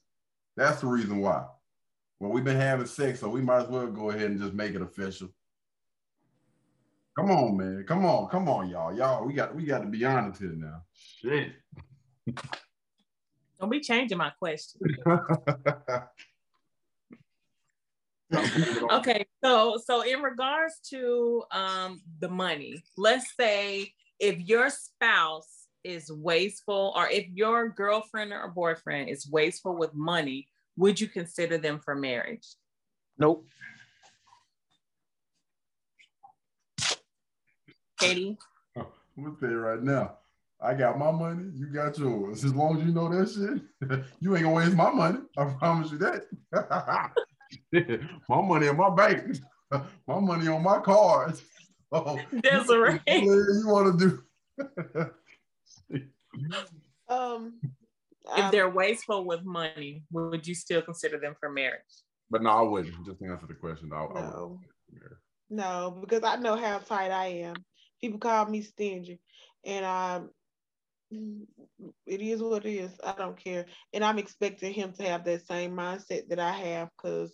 That's 0.57 0.81
the 0.81 0.87
reason 0.87 1.19
why. 1.19 1.45
Well, 2.21 2.31
we've 2.31 2.45
been 2.45 2.57
having 2.57 2.87
sex, 2.87 3.19
so 3.19 3.29
we 3.29 3.41
might 3.41 3.63
as 3.63 3.69
well 3.69 3.89
go 3.89 4.11
ahead 4.11 4.31
and 4.31 4.41
just 4.41 4.53
make 4.53 4.77
it 4.77 4.83
official. 4.83 5.29
Come 7.17 7.31
on, 7.31 7.57
man. 7.59 7.85
Come 7.87 8.07
on, 8.07 8.29
come 8.29 8.49
on, 8.49 8.71
y'all. 8.71 8.95
Y'all, 8.95 9.27
we 9.27 9.35
got 9.35 9.55
we 9.55 9.65
got 9.65 9.81
to 9.81 9.87
be 9.87 10.05
honest 10.05 10.41
here 10.41 10.55
now. 10.55 10.83
Shit. 10.95 11.53
Don't 13.61 13.71
be 13.71 13.81
changing 13.81 14.19
my 14.19 14.31
question. 14.31 14.81
okay, 18.91 19.27
so 19.45 19.79
so 19.85 20.01
in 20.03 20.23
regards 20.23 20.81
to 20.89 21.43
um 21.51 22.01
the 22.21 22.29
money, 22.29 22.83
let's 22.97 23.37
say 23.37 23.93
if 24.19 24.41
your 24.41 24.71
spouse 24.71 25.67
is 25.85 26.11
wasteful 26.11 26.95
or 26.97 27.09
if 27.09 27.27
your 27.29 27.69
girlfriend 27.69 28.33
or 28.33 28.49
boyfriend 28.49 29.11
is 29.11 29.29
wasteful 29.29 29.77
with 29.77 29.93
money, 29.95 30.49
would 30.77 30.99
you 31.01 31.09
consider 31.09 31.59
them 31.59 31.79
for 31.79 31.95
marriage? 31.95 32.47
Nope. 33.19 33.47
Katie? 38.03 38.37
I'm 38.77 39.37
gonna 39.41 39.57
right 39.57 39.83
now. 39.83 40.19
I 40.61 40.75
got 40.75 40.99
my 40.99 41.11
money, 41.11 41.51
you 41.55 41.67
got 41.67 41.99
yours. 41.99 42.45
As 42.45 42.55
long 42.55 42.79
as 42.79 42.87
you 42.87 42.93
know 42.93 43.09
that 43.09 43.29
shit, 43.29 44.01
you 44.21 44.37
ain't 44.37 44.45
gonna 44.45 44.55
waste 44.55 44.77
my 44.77 44.91
money. 44.91 45.19
I 45.37 45.45
promise 45.59 45.91
you 45.91 45.99
that. 45.99 46.27
my 48.29 48.41
money 48.41 48.69
in 48.69 48.77
my 48.77 48.91
bank, 48.91 49.39
my 50.07 50.21
money 50.21 50.47
on 50.47 50.63
my 50.63 50.79
cards. 50.79 51.43
Oh, 51.91 52.19
Desiree, 52.43 53.01
you 53.07 53.65
want 53.67 53.99
to 53.99 54.23
do? 54.57 55.11
um, 57.09 57.61
if 58.37 58.51
they're 58.53 58.71
wasteful 58.71 59.25
with 59.25 59.45
money, 59.45 60.05
would 60.13 60.47
you 60.47 60.55
still 60.55 60.81
consider 60.81 61.19
them 61.19 61.35
for 61.39 61.51
marriage? 61.51 61.81
But 62.31 62.43
no, 62.43 62.51
I 62.51 62.63
wouldn't. 62.63 63.05
Just 63.05 63.21
answer 63.21 63.47
the 63.47 63.55
question. 63.55 63.91
I, 63.93 64.07
no. 64.15 64.61
I 64.63 64.99
no, 65.51 65.99
because 66.01 66.23
I 66.25 66.37
know 66.37 66.57
how 66.57 66.79
tight 66.79 67.11
I 67.11 67.27
am 67.27 67.57
people 68.03 68.19
call 68.19 68.47
me 68.47 68.61
stingy, 68.61 69.21
and 69.65 69.87
I 69.87 70.23
it 72.07 72.21
is 72.21 72.43
what 72.43 72.65
it 72.67 72.71
is. 72.71 72.91
I 73.05 73.13
don't 73.13 73.37
care, 73.37 73.67
and 73.93 74.05
I'm 74.05 74.19
expecting 74.19 74.75
him 74.75 74.93
to 74.95 75.03
have 75.05 75.25
that 75.25 75.47
same 75.47 75.73
mindset 75.73 76.29
that 76.29 76.39
I 76.39 76.51
have 76.51 76.91
because 76.97 77.33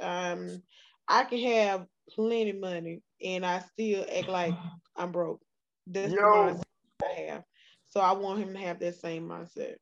um, 0.00 0.62
I 1.08 1.24
can 1.24 1.38
have 1.38 1.86
plenty 2.14 2.52
money 2.52 3.02
and 3.22 3.44
I 3.44 3.60
still 3.60 4.04
act 4.16 4.28
like 4.28 4.54
I'm 4.96 5.12
broke. 5.12 5.40
That's 5.86 6.12
Yo. 6.12 6.20
the 6.20 6.26
mindset 6.26 6.62
I 7.02 7.20
have. 7.32 7.44
So 7.88 8.00
I 8.00 8.12
want 8.12 8.40
him 8.40 8.52
to 8.52 8.58
have 8.60 8.78
that 8.80 8.96
same 8.96 9.28
mindset. 9.28 9.76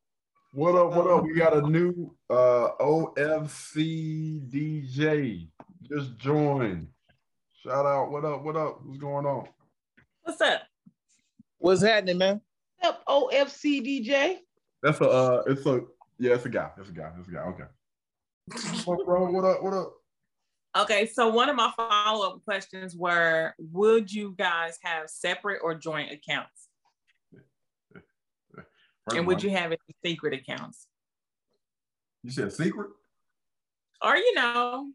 What 0.53 0.75
up? 0.75 0.95
What 0.95 1.11
up? 1.11 1.25
We 1.25 1.35
got 1.35 1.57
a 1.57 1.63
new 1.63 2.15
uh 2.31 2.71
OFC 2.81 4.41
DJ 4.51 5.49
just 5.83 6.17
joined. 6.17 6.89
Shout 7.65 7.87
out. 7.87 8.13
What 8.13 8.25
up? 8.25 8.45
What 8.45 8.57
up? 8.57 8.81
What's 8.85 8.99
going 8.99 9.27
on? 9.27 9.49
What's 10.23 10.41
up? 10.41 10.63
What's 11.59 11.83
happening, 11.83 12.19
man? 12.19 12.41
What's 12.79 12.97
up, 12.97 13.05
OFC 13.07 13.85
DJ? 13.85 14.37
That's 14.81 15.01
a 15.01 15.09
uh 15.09 15.43
it's 15.49 15.67
a 15.67 15.81
Yeah, 16.21 16.35
it's 16.35 16.47
a 16.47 16.51
guy. 16.51 16.71
It's 16.79 16.89
a 16.89 16.93
guy. 16.93 17.11
It's 17.19 17.27
a 17.27 17.33
guy. 17.33 17.41
Okay. 17.41 17.65
what, 18.85 19.05
bro? 19.05 19.29
What 19.33 19.45
up? 19.45 19.63
What 19.65 19.73
up? 19.75 19.93
Okay, 20.79 21.07
so 21.07 21.29
one 21.31 21.49
of 21.49 21.57
my 21.57 21.73
follow-up 21.77 22.45
questions 22.45 22.95
were 22.95 23.55
would 23.59 24.13
you 24.13 24.37
guys 24.39 24.79
have 24.83 25.11
separate 25.11 25.59
or 25.61 25.75
joint 25.75 26.13
accounts? 26.13 26.69
and 29.13 29.27
would 29.27 29.43
you 29.43 29.51
have 29.51 29.73
any 29.73 29.97
secret 30.05 30.33
accounts? 30.33 30.87
You 32.23 32.31
said 32.31 32.53
secret? 32.53 32.91
Or 34.01 34.17
you 34.17 34.35
know. 34.37 34.93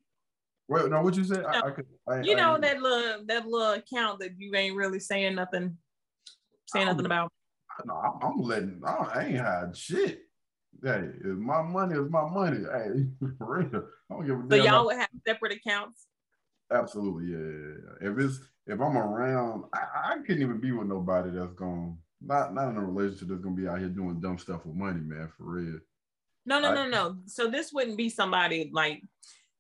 Well, 0.68 0.90
no, 0.90 1.02
what 1.02 1.16
you 1.16 1.24
said? 1.24 1.38
You 1.38 1.44
know, 1.44 1.50
I, 1.50 1.68
I 1.68 1.72
could, 1.72 1.86
I, 2.08 2.22
you 2.22 2.36
know 2.36 2.58
that 2.60 2.82
little 2.82 3.26
that 3.26 3.46
little 3.46 3.74
account 3.74 4.20
that 4.20 4.32
you 4.38 4.56
ain't 4.56 4.76
really 4.76 5.00
saying 5.00 5.36
nothing, 5.36 5.78
saying 6.68 6.88
nothing 6.88 7.06
about. 7.06 7.32
No, 7.86 7.96
I'm, 7.96 8.20
I'm 8.22 8.38
letting. 8.38 8.82
I 8.86 9.26
ain't 9.26 9.38
had 9.38 9.76
shit. 9.76 10.20
Hey, 10.82 11.10
it's 11.18 11.40
my 11.40 11.62
money 11.62 11.96
is 11.96 12.10
my 12.10 12.30
money. 12.30 12.60
Hey, 12.60 13.06
for 13.38 13.60
real. 13.60 13.84
I 14.10 14.14
don't 14.14 14.26
give 14.26 14.40
a 14.40 14.50
so 14.50 14.64
y'all 14.64 14.86
would 14.86 14.98
have 14.98 15.10
separate 15.28 15.54
accounts. 15.54 16.08
Absolutely, 16.72 17.32
yeah, 17.32 17.38
yeah, 17.38 18.10
yeah. 18.10 18.12
If 18.12 18.20
it's 18.20 18.40
if 18.66 18.80
I'm 18.80 18.98
around, 18.98 19.66
I, 19.74 20.14
I 20.14 20.18
couldn't 20.26 20.42
even 20.42 20.60
be 20.60 20.72
with 20.72 20.88
nobody 20.88 21.32
that's 21.32 21.54
going 21.54 21.98
not 22.22 22.54
not 22.54 22.70
in 22.70 22.78
a 22.78 22.86
relationship 22.86 23.28
that's 23.28 23.42
gonna 23.42 23.56
be 23.56 23.68
out 23.68 23.80
here 23.80 23.90
doing 23.90 24.22
dumb 24.22 24.38
stuff 24.38 24.66
with 24.66 24.76
money, 24.76 25.02
man. 25.02 25.30
For 25.38 25.44
real. 25.44 25.80
No, 26.46 26.60
no, 26.60 26.72
I, 26.72 26.76
no, 26.76 26.88
no. 26.88 27.18
So 27.26 27.50
this 27.50 27.72
wouldn't 27.74 27.98
be 27.98 28.10
somebody 28.10 28.70
like 28.74 29.04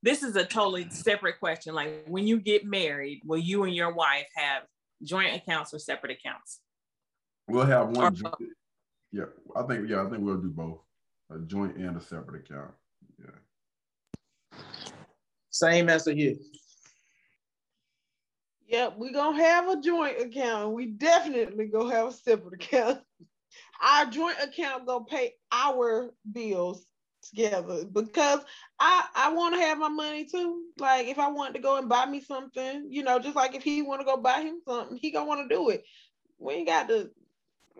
this 0.03 0.21
is 0.21 0.35
a 0.35 0.43
totally 0.43 0.87
separate 0.89 1.39
question. 1.39 1.73
Like 1.73 2.03
when 2.07 2.27
you 2.27 2.39
get 2.39 2.65
married, 2.65 3.21
will 3.25 3.39
you 3.39 3.63
and 3.63 3.73
your 3.73 3.93
wife 3.93 4.27
have 4.35 4.63
joint 5.01 5.33
accounts 5.33 5.73
or 5.73 5.79
separate 5.79 6.11
accounts? 6.11 6.59
We'll 7.47 7.65
have 7.65 7.95
one. 7.95 8.05
Or, 8.07 8.11
joint, 8.11 8.35
yeah, 9.11 9.25
I 9.55 9.63
think 9.63 9.89
yeah, 9.89 10.05
I 10.05 10.09
think 10.09 10.21
we'll 10.21 10.37
do 10.37 10.49
both 10.49 10.79
a 11.31 11.39
joint 11.39 11.77
and 11.77 11.95
a 11.95 12.01
separate 12.01 12.41
account. 12.45 12.71
Yeah. 13.17 14.59
Same 15.49 15.89
answer 15.89 16.13
here. 16.13 16.35
Yep, 18.67 18.95
we're 18.97 19.13
gonna 19.13 19.41
have 19.41 19.69
a 19.69 19.79
joint 19.79 20.19
account. 20.19 20.73
We 20.73 20.87
definitely 20.87 21.67
gonna 21.67 21.93
have 21.95 22.07
a 22.07 22.11
separate 22.11 22.55
account. 22.55 22.99
Our 23.81 24.05
joint 24.07 24.37
account 24.41 24.85
gonna 24.85 25.05
pay 25.05 25.33
our 25.51 26.11
bills 26.29 26.85
together 27.29 27.85
because 27.85 28.41
I 28.79 29.05
I 29.15 29.33
want 29.33 29.55
to 29.55 29.61
have 29.61 29.77
my 29.77 29.89
money 29.89 30.25
too. 30.25 30.63
Like 30.77 31.07
if 31.07 31.19
I 31.19 31.29
want 31.29 31.55
to 31.55 31.61
go 31.61 31.77
and 31.77 31.89
buy 31.89 32.05
me 32.05 32.21
something, 32.21 32.87
you 32.89 33.03
know, 33.03 33.19
just 33.19 33.35
like 33.35 33.55
if 33.55 33.63
he 33.63 33.81
want 33.81 34.01
to 34.01 34.05
go 34.05 34.17
buy 34.17 34.41
him 34.41 34.59
something, 34.67 34.97
he 34.97 35.11
gonna 35.11 35.25
want 35.25 35.47
to 35.47 35.55
do 35.55 35.69
it. 35.69 35.83
We 36.39 36.53
ain't 36.53 36.67
got 36.67 36.87
to 36.89 37.09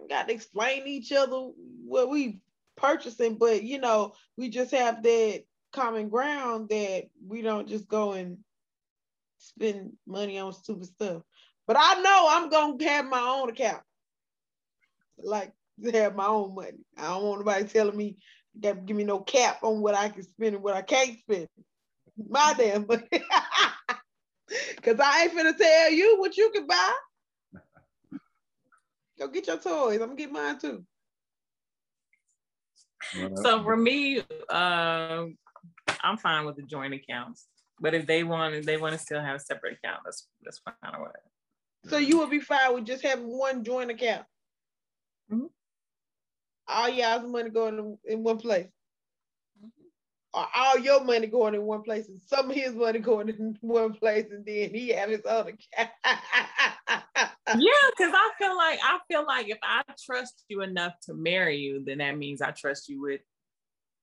got 0.09 0.27
to 0.27 0.33
explain 0.33 0.83
to 0.83 0.89
each 0.89 1.11
other 1.11 1.49
what 1.85 2.09
we 2.09 2.39
purchasing, 2.75 3.37
but 3.37 3.63
you 3.63 3.79
know, 3.79 4.13
we 4.37 4.49
just 4.49 4.71
have 4.71 5.03
that 5.03 5.43
common 5.71 6.09
ground 6.09 6.69
that 6.69 7.05
we 7.27 7.41
don't 7.41 7.67
just 7.67 7.87
go 7.87 8.13
and 8.13 8.37
spend 9.37 9.93
money 10.07 10.37
on 10.39 10.53
stupid 10.53 10.85
stuff. 10.85 11.21
But 11.67 11.77
I 11.79 12.01
know 12.01 12.27
I'm 12.29 12.49
gonna 12.49 12.83
have 12.85 13.05
my 13.05 13.19
own 13.19 13.49
account. 13.49 13.83
Like 15.17 15.53
have 15.93 16.15
my 16.15 16.27
own 16.27 16.55
money. 16.55 16.85
I 16.97 17.09
don't 17.09 17.23
want 17.23 17.39
nobody 17.39 17.65
telling 17.65 17.97
me 17.97 18.17
that 18.61 18.85
give 18.85 18.95
me 18.95 19.03
no 19.03 19.19
cap 19.19 19.63
on 19.63 19.81
what 19.81 19.95
I 19.95 20.09
can 20.09 20.23
spend 20.23 20.55
and 20.55 20.63
what 20.63 20.75
I 20.75 20.81
can't 20.81 21.17
spend. 21.19 21.47
My 22.29 22.53
damn 22.57 22.85
money. 22.87 23.03
Cause 24.81 24.99
I 24.99 25.23
ain't 25.23 25.33
finna 25.33 25.57
tell 25.57 25.91
you 25.91 26.19
what 26.19 26.37
you 26.37 26.51
can 26.53 26.67
buy. 26.67 26.93
Go 29.17 29.27
get 29.27 29.47
your 29.47 29.57
toys. 29.57 29.99
I'm 30.01 30.09
gonna 30.09 30.15
get 30.15 30.31
mine 30.31 30.59
too 30.59 30.85
so 33.35 33.63
for 33.63 33.75
me, 33.75 34.21
uh, 34.49 35.25
I'm 36.01 36.17
fine 36.17 36.45
with 36.45 36.55
the 36.55 36.63
joint 36.63 36.93
accounts. 36.93 37.47
But 37.79 37.93
if 37.93 38.05
they 38.05 38.23
want, 38.23 38.55
if 38.55 38.65
they 38.65 38.77
want 38.77 38.93
to 38.93 38.99
still 38.99 39.21
have 39.21 39.35
a 39.35 39.39
separate 39.39 39.77
account, 39.83 40.01
that's 40.05 40.27
that's 40.43 40.59
fine 40.59 40.75
or 40.93 40.99
whatever. 40.99 41.19
So 41.85 41.97
you 41.97 42.19
would 42.19 42.29
be 42.29 42.39
fine 42.39 42.73
with 42.73 42.85
just 42.85 43.03
having 43.03 43.27
one 43.27 43.63
joint 43.63 43.91
account. 43.91 44.25
Mm-hmm. 45.31 45.47
All 46.73 46.89
y'all's 46.89 47.29
money 47.29 47.49
going 47.49 47.97
in 48.05 48.23
one 48.23 48.37
place. 48.37 48.67
Mm-hmm. 49.63 49.69
Or 50.33 50.47
all 50.55 50.79
your 50.79 51.03
money 51.03 51.27
going 51.27 51.53
in 51.53 51.63
one 51.63 51.83
place, 51.83 52.09
and 52.09 52.19
some 52.25 52.49
of 52.49 52.55
his 52.55 52.73
money 52.73 52.99
going 53.11 53.29
in 53.29 53.57
one 53.61 53.93
place, 53.93 54.25
and 54.31 54.45
then 54.45 54.73
he 54.73 54.89
have 54.89 55.09
his 55.09 55.25
own 55.25 55.47
account. 55.47 55.89
yeah, 57.55 57.89
because 57.97 58.13
I 58.13 58.31
feel 58.39 58.57
like 58.57 58.79
I 58.83 58.99
feel 59.07 59.25
like 59.25 59.49
if 59.49 59.59
I 59.61 59.83
trust 60.03 60.43
you 60.47 60.61
enough 60.61 60.93
to 61.03 61.13
marry 61.13 61.57
you, 61.57 61.83
then 61.85 61.99
that 61.99 62.17
means 62.17 62.41
I 62.41 62.51
trust 62.51 62.89
you 62.89 63.01
with 63.01 63.21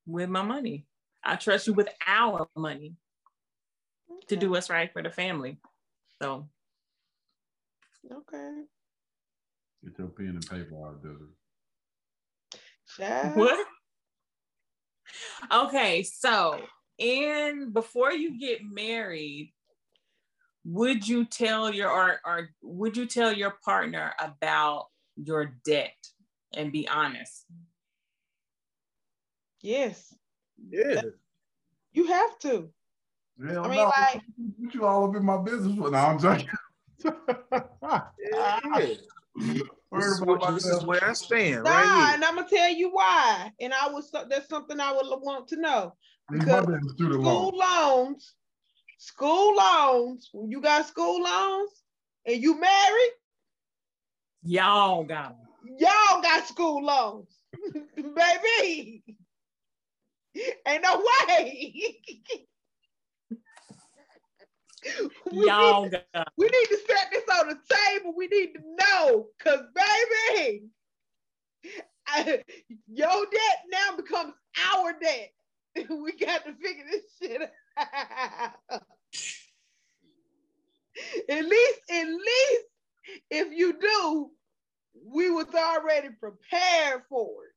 with 0.06 0.28
my 0.28 0.42
money. 0.42 0.86
I 1.24 1.36
trust 1.36 1.66
you 1.66 1.74
with 1.74 1.88
our 2.06 2.48
money 2.56 2.94
okay. 4.10 4.26
to 4.28 4.36
do 4.36 4.50
what's 4.50 4.70
right 4.70 4.92
for 4.92 5.02
the 5.02 5.10
family. 5.10 5.58
So 6.22 6.48
okay. 8.10 8.62
Get 9.84 9.98
your 9.98 10.08
pen 10.08 10.28
and 10.28 10.46
paper 10.46 10.86
out, 10.86 11.02
does 11.02 11.20
it? 11.20 11.39
What? 13.34 13.66
Okay, 15.52 16.04
so 16.04 16.60
in 16.98 17.72
before 17.72 18.12
you 18.12 18.38
get 18.38 18.60
married, 18.62 19.52
would 20.64 21.08
you 21.08 21.24
tell 21.24 21.72
your 21.72 21.90
or, 21.90 22.20
or 22.24 22.50
would 22.62 22.96
you 22.96 23.06
tell 23.06 23.32
your 23.32 23.54
partner 23.64 24.12
about 24.20 24.86
your 25.16 25.56
debt 25.64 25.96
and 26.54 26.70
be 26.70 26.86
honest? 26.88 27.44
Yes. 29.62 30.14
Yeah. 30.70 31.02
You 31.92 32.06
have 32.06 32.38
to. 32.40 32.70
Yeah, 33.42 33.60
I 33.62 33.68
mean, 33.68 33.76
no, 33.78 33.84
like 33.84 34.22
you 34.72 34.84
all 34.84 35.08
up 35.08 35.16
in 35.16 35.24
my 35.24 35.38
business. 35.38 35.74
But 35.78 35.92
now 35.92 36.08
I'm 36.08 36.18
joking. 36.18 36.48
yeah. 37.04 38.60
This 39.92 40.06
is, 40.06 40.20
what, 40.20 40.54
this 40.54 40.66
is 40.66 40.84
where 40.84 41.04
I 41.04 41.12
stand. 41.14 41.64
Nah, 41.64 41.70
right 41.70 42.12
and 42.14 42.24
I'm 42.24 42.36
gonna 42.36 42.48
tell 42.48 42.70
you 42.70 42.90
why. 42.90 43.50
And 43.60 43.72
I 43.74 43.88
was 43.88 44.10
that's 44.28 44.48
something 44.48 44.78
I 44.78 44.92
would 44.92 45.06
want 45.20 45.48
to 45.48 45.60
know. 45.60 45.94
Because 46.30 46.64
school 46.96 47.52
loans 47.56 48.34
school 49.00 49.56
loans, 49.56 50.28
when 50.32 50.50
you 50.50 50.60
got 50.60 50.86
school 50.86 51.22
loans 51.22 51.70
and 52.26 52.40
you 52.40 52.60
married, 52.60 53.12
y'all 54.42 55.04
got 55.04 55.30
them. 55.30 55.76
Y'all 55.78 56.22
got 56.22 56.46
school 56.46 56.84
loans, 56.84 57.28
baby. 57.96 59.02
Ain't 60.66 60.82
no 60.82 61.02
way. 61.28 61.96
y'all 65.32 65.82
need, 65.84 65.92
got. 66.12 66.28
We 66.36 66.46
need 66.46 66.66
to 66.68 66.78
set 66.86 67.10
this 67.12 67.24
on 67.38 67.48
the 67.48 67.58
table. 67.68 68.14
We 68.16 68.26
need 68.28 68.52
to 68.54 68.60
know, 68.78 69.28
cause 69.42 69.60
baby, 69.74 70.68
I, 72.06 72.42
your 72.88 73.26
debt 73.26 73.64
now 73.70 73.96
becomes 73.96 74.34
our 74.72 74.92
debt. 75.00 75.32
we 75.90 76.12
got 76.12 76.44
to 76.44 76.54
figure 76.54 76.84
this 76.90 77.02
shit 77.20 77.42
out. 77.76 78.82
at 81.28 81.44
least, 81.44 81.80
at 81.90 82.06
least 82.06 82.64
if 83.30 83.52
you 83.52 83.78
do, 83.80 84.30
we 85.04 85.30
was 85.30 85.46
already 85.54 86.08
prepared 86.08 87.02
for 87.08 87.44
it. 87.44 87.54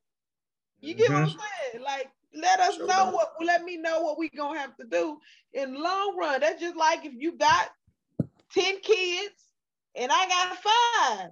You 0.79 0.93
get 0.93 1.09
mm-hmm. 1.09 1.13
what 1.13 1.23
I'm 1.23 1.29
mm-hmm. 1.29 1.39
saying? 1.71 1.83
Like, 1.83 2.11
let 2.35 2.59
us 2.59 2.75
sure 2.75 2.87
know 2.87 3.11
what 3.11 3.33
let 3.43 3.63
me 3.63 3.77
know 3.77 4.01
what 4.01 4.17
we 4.17 4.29
gonna 4.29 4.59
have 4.59 4.75
to 4.77 4.85
do 4.85 5.17
in 5.53 5.81
long 5.81 6.17
run. 6.17 6.41
That's 6.41 6.61
just 6.61 6.75
like 6.75 7.05
if 7.05 7.13
you 7.15 7.37
got 7.37 7.69
10 8.53 8.79
kids 8.81 9.35
and 9.95 10.11
I 10.11 10.27
got 10.27 10.57
five. 10.57 11.29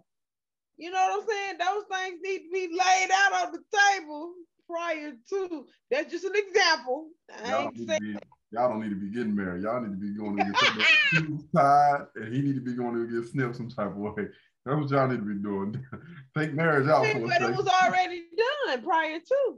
You 0.77 0.91
know 0.91 0.99
what 0.99 1.21
I'm 1.21 1.27
saying? 1.27 1.57
Those 1.59 1.83
things 1.91 2.19
need 2.23 2.39
to 2.39 2.51
be 2.51 2.75
laid 2.75 3.09
out 3.13 3.45
on 3.45 3.51
the 3.51 3.59
table 3.77 4.33
prior 4.67 5.13
to. 5.29 5.65
That's 5.91 6.11
just 6.11 6.25
an 6.25 6.33
example. 6.35 7.09
I 7.43 7.63
ain't 7.63 7.77
saying 7.77 8.19
y'all 8.51 8.69
don't 8.69 8.81
need 8.81 8.89
to 8.89 8.95
be 8.95 9.09
getting 9.09 9.35
married. 9.35 9.63
Y'all 9.63 9.81
need 9.81 9.91
to 9.91 9.97
be 9.97 10.17
going 10.17 10.37
to 10.37 10.43
get 10.43 11.51
tied, 11.55 12.05
and 12.15 12.33
he 12.33 12.41
need 12.41 12.55
to 12.55 12.61
be 12.61 12.73
going 12.73 12.95
to 12.95 13.21
get 13.21 13.29
snipped 13.29 13.55
some 13.55 13.69
type 13.69 13.87
of 13.87 13.97
way. 13.97 14.27
That's 14.65 14.79
what 14.79 14.89
y'all 14.89 15.07
need 15.07 15.19
to 15.19 15.25
be 15.25 15.41
doing. 15.41 15.83
Take 16.37 16.53
marriage 16.53 16.87
out 16.87 17.01
But 17.01 17.41
it 17.41 17.55
was 17.55 17.67
already 17.67 18.23
done 18.65 18.83
prior 18.83 19.19
to. 19.19 19.57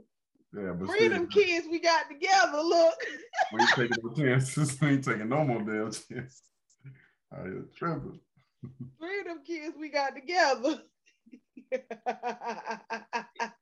Yeah, 0.56 0.72
but 0.72 0.86
freedom 0.88 1.28
still, 1.30 1.44
kids 1.44 1.66
we 1.68 1.80
got 1.80 2.08
together. 2.08 2.58
Look, 2.62 2.94
we 3.52 3.60
ain't 3.60 3.70
taking 3.70 3.96
no 4.02 4.12
chances. 4.14 4.78
We 4.82 4.88
ain't 4.88 5.04
taking 5.04 5.28
no 5.28 5.44
more 5.44 5.58
damn 5.62 5.90
chances. 5.90 6.42
I 7.32 7.40
am 7.40 7.68
tripping. 7.74 8.20
Freedom 9.00 9.40
kids 9.44 9.74
we 9.78 9.88
got 9.88 10.14
together. 10.14 10.80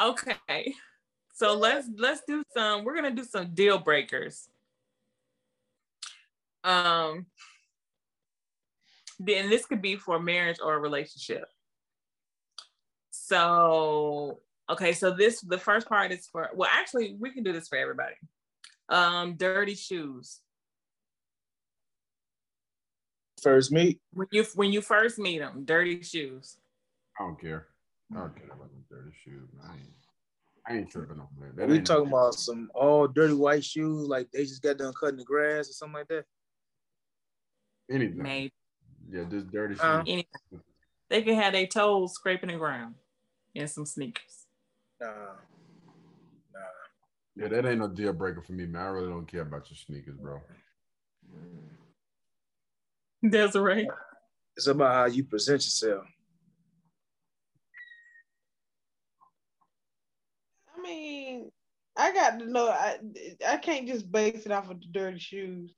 okay. 0.00 0.74
So 1.34 1.54
let's 1.54 1.86
let's 1.98 2.22
do 2.26 2.42
some. 2.54 2.84
We're 2.84 2.94
gonna 2.94 3.10
do 3.10 3.24
some 3.24 3.52
deal 3.52 3.78
breakers. 3.78 4.48
Um, 6.64 7.26
then 9.18 9.50
this 9.50 9.66
could 9.66 9.82
be 9.82 9.96
for 9.96 10.18
marriage 10.18 10.60
or 10.62 10.74
a 10.74 10.78
relationship. 10.78 11.44
So 13.30 14.40
okay, 14.68 14.92
so 14.92 15.12
this 15.12 15.40
the 15.40 15.56
first 15.56 15.88
part 15.88 16.10
is 16.10 16.26
for 16.26 16.50
well, 16.52 16.68
actually, 16.72 17.16
we 17.20 17.30
can 17.30 17.44
do 17.44 17.52
this 17.52 17.68
for 17.68 17.78
everybody. 17.78 18.16
Um, 18.88 19.36
dirty 19.36 19.76
shoes. 19.76 20.40
First 23.40 23.70
meet 23.70 24.00
when 24.12 24.26
you 24.32 24.44
when 24.56 24.72
you 24.72 24.80
first 24.80 25.20
meet 25.20 25.38
them, 25.38 25.64
dirty 25.64 26.02
shoes. 26.02 26.56
I 27.20 27.22
don't 27.22 27.40
care. 27.40 27.68
I 28.12 28.18
don't 28.18 28.34
care 28.34 28.46
about 28.46 28.70
the 28.72 28.96
dirty 28.96 29.12
shoes. 29.24 29.48
I 29.62 29.74
ain't, 29.74 29.92
I 30.68 30.72
ain't 30.78 30.90
tripping 30.90 31.20
on 31.20 31.28
that. 31.40 31.56
that 31.56 31.68
we 31.68 31.80
talking 31.82 32.08
about 32.08 32.34
some 32.34 32.68
all 32.74 33.06
dirty 33.06 33.34
white 33.34 33.64
shoes, 33.64 34.08
like 34.08 34.28
they 34.32 34.42
just 34.42 34.60
got 34.60 34.78
done 34.78 34.92
cutting 34.98 35.18
the 35.18 35.24
grass 35.24 35.70
or 35.70 35.72
something 35.74 36.00
like 36.00 36.08
that. 36.08 36.24
Anything. 37.88 38.24
Maybe. 38.24 38.52
Yeah, 39.08 39.22
just 39.30 39.52
dirty 39.52 39.74
shoes. 39.74 39.84
Uh, 39.84 40.02
anything. 40.04 40.60
They 41.10 41.22
can 41.22 41.36
have 41.36 41.52
their 41.52 41.68
toes 41.68 42.14
scraping 42.14 42.50
the 42.50 42.56
ground 42.56 42.96
and 43.54 43.68
some 43.68 43.86
sneakers. 43.86 44.46
Nah. 45.00 45.08
Nah. 46.52 46.60
Yeah, 47.36 47.48
that 47.48 47.66
ain't 47.66 47.78
no 47.78 47.88
deal 47.88 48.12
breaker 48.12 48.42
for 48.42 48.52
me, 48.52 48.66
man. 48.66 48.82
I 48.82 48.86
really 48.86 49.08
don't 49.08 49.26
care 49.26 49.42
about 49.42 49.70
your 49.70 49.76
sneakers, 49.76 50.16
bro. 50.16 50.40
Desiree. 53.28 53.88
It's 54.56 54.66
about 54.66 54.94
how 54.94 55.06
you 55.06 55.24
present 55.24 55.64
yourself. 55.64 56.04
I 60.76 60.82
mean, 60.82 61.50
I 61.96 62.12
got 62.12 62.38
to 62.38 62.50
know. 62.50 62.68
I 62.68 62.98
I 63.46 63.56
can't 63.58 63.86
just 63.86 64.10
base 64.10 64.46
it 64.46 64.52
off 64.52 64.70
of 64.70 64.80
the 64.80 64.86
dirty 64.90 65.18
shoes. 65.18 65.74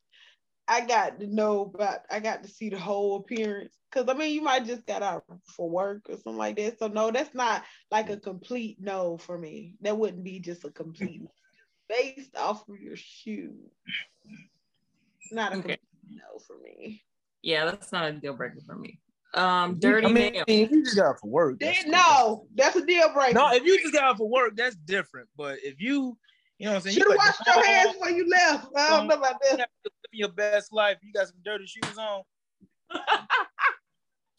I 0.72 0.80
got 0.86 1.20
to 1.20 1.26
know 1.26 1.70
about. 1.74 2.00
I 2.10 2.18
got 2.20 2.42
to 2.44 2.48
see 2.48 2.70
the 2.70 2.78
whole 2.78 3.16
appearance. 3.16 3.74
Cause 3.90 4.06
I 4.08 4.14
mean, 4.14 4.34
you 4.34 4.40
might 4.40 4.64
just 4.64 4.86
got 4.86 5.02
out 5.02 5.24
for 5.54 5.68
work 5.68 6.06
or 6.08 6.14
something 6.14 6.38
like 6.38 6.56
that. 6.56 6.78
So 6.78 6.88
no, 6.88 7.10
that's 7.10 7.34
not 7.34 7.62
like 7.90 8.08
a 8.08 8.16
complete 8.16 8.78
no 8.80 9.18
for 9.18 9.36
me. 9.36 9.74
That 9.82 9.98
wouldn't 9.98 10.24
be 10.24 10.40
just 10.40 10.64
a 10.64 10.70
complete 10.70 11.20
based 11.90 12.34
off 12.36 12.66
of 12.70 12.80
your 12.80 12.96
shoe. 12.96 13.54
Not 15.30 15.52
a 15.52 15.58
okay. 15.58 15.76
no 16.08 16.38
for 16.46 16.56
me. 16.64 17.02
Yeah, 17.42 17.66
that's 17.66 17.92
not 17.92 18.08
a 18.08 18.12
deal 18.12 18.32
breaker 18.32 18.60
for 18.64 18.76
me. 18.76 18.98
Um, 19.34 19.78
dirty 19.78 20.06
I 20.06 20.12
mean, 20.12 20.34
If 20.46 20.70
you 20.70 20.84
just 20.84 20.96
got 20.96 21.06
out 21.06 21.20
for 21.20 21.28
work, 21.28 21.58
that's 21.58 21.86
no, 21.86 22.46
that's 22.54 22.76
a 22.76 22.86
deal 22.86 23.12
breaker. 23.12 23.34
No, 23.34 23.52
if 23.52 23.62
you 23.62 23.78
just 23.78 23.92
got 23.92 24.04
out 24.04 24.16
for 24.16 24.28
work, 24.28 24.56
that's 24.56 24.76
different. 24.76 25.28
But 25.36 25.58
if 25.62 25.80
you, 25.80 26.16
you 26.62 26.68
know 26.68 26.74
what 26.74 26.76
I'm 26.76 26.82
saying, 26.82 26.94
should 26.94 27.08
have 27.08 27.16
washed 27.16 27.40
your 27.44 27.64
hands 27.64 27.92
before 27.94 28.10
you 28.10 28.28
left. 28.30 28.68
I 28.76 28.90
don't 28.90 29.08
know 29.08 29.16
about 29.16 29.34
this. 29.42 29.58
Your 30.12 30.28
best 30.28 30.72
life. 30.72 30.96
You 31.02 31.12
got 31.12 31.26
some 31.26 31.38
dirty 31.44 31.66
shoes 31.66 31.98
on. 31.98 32.22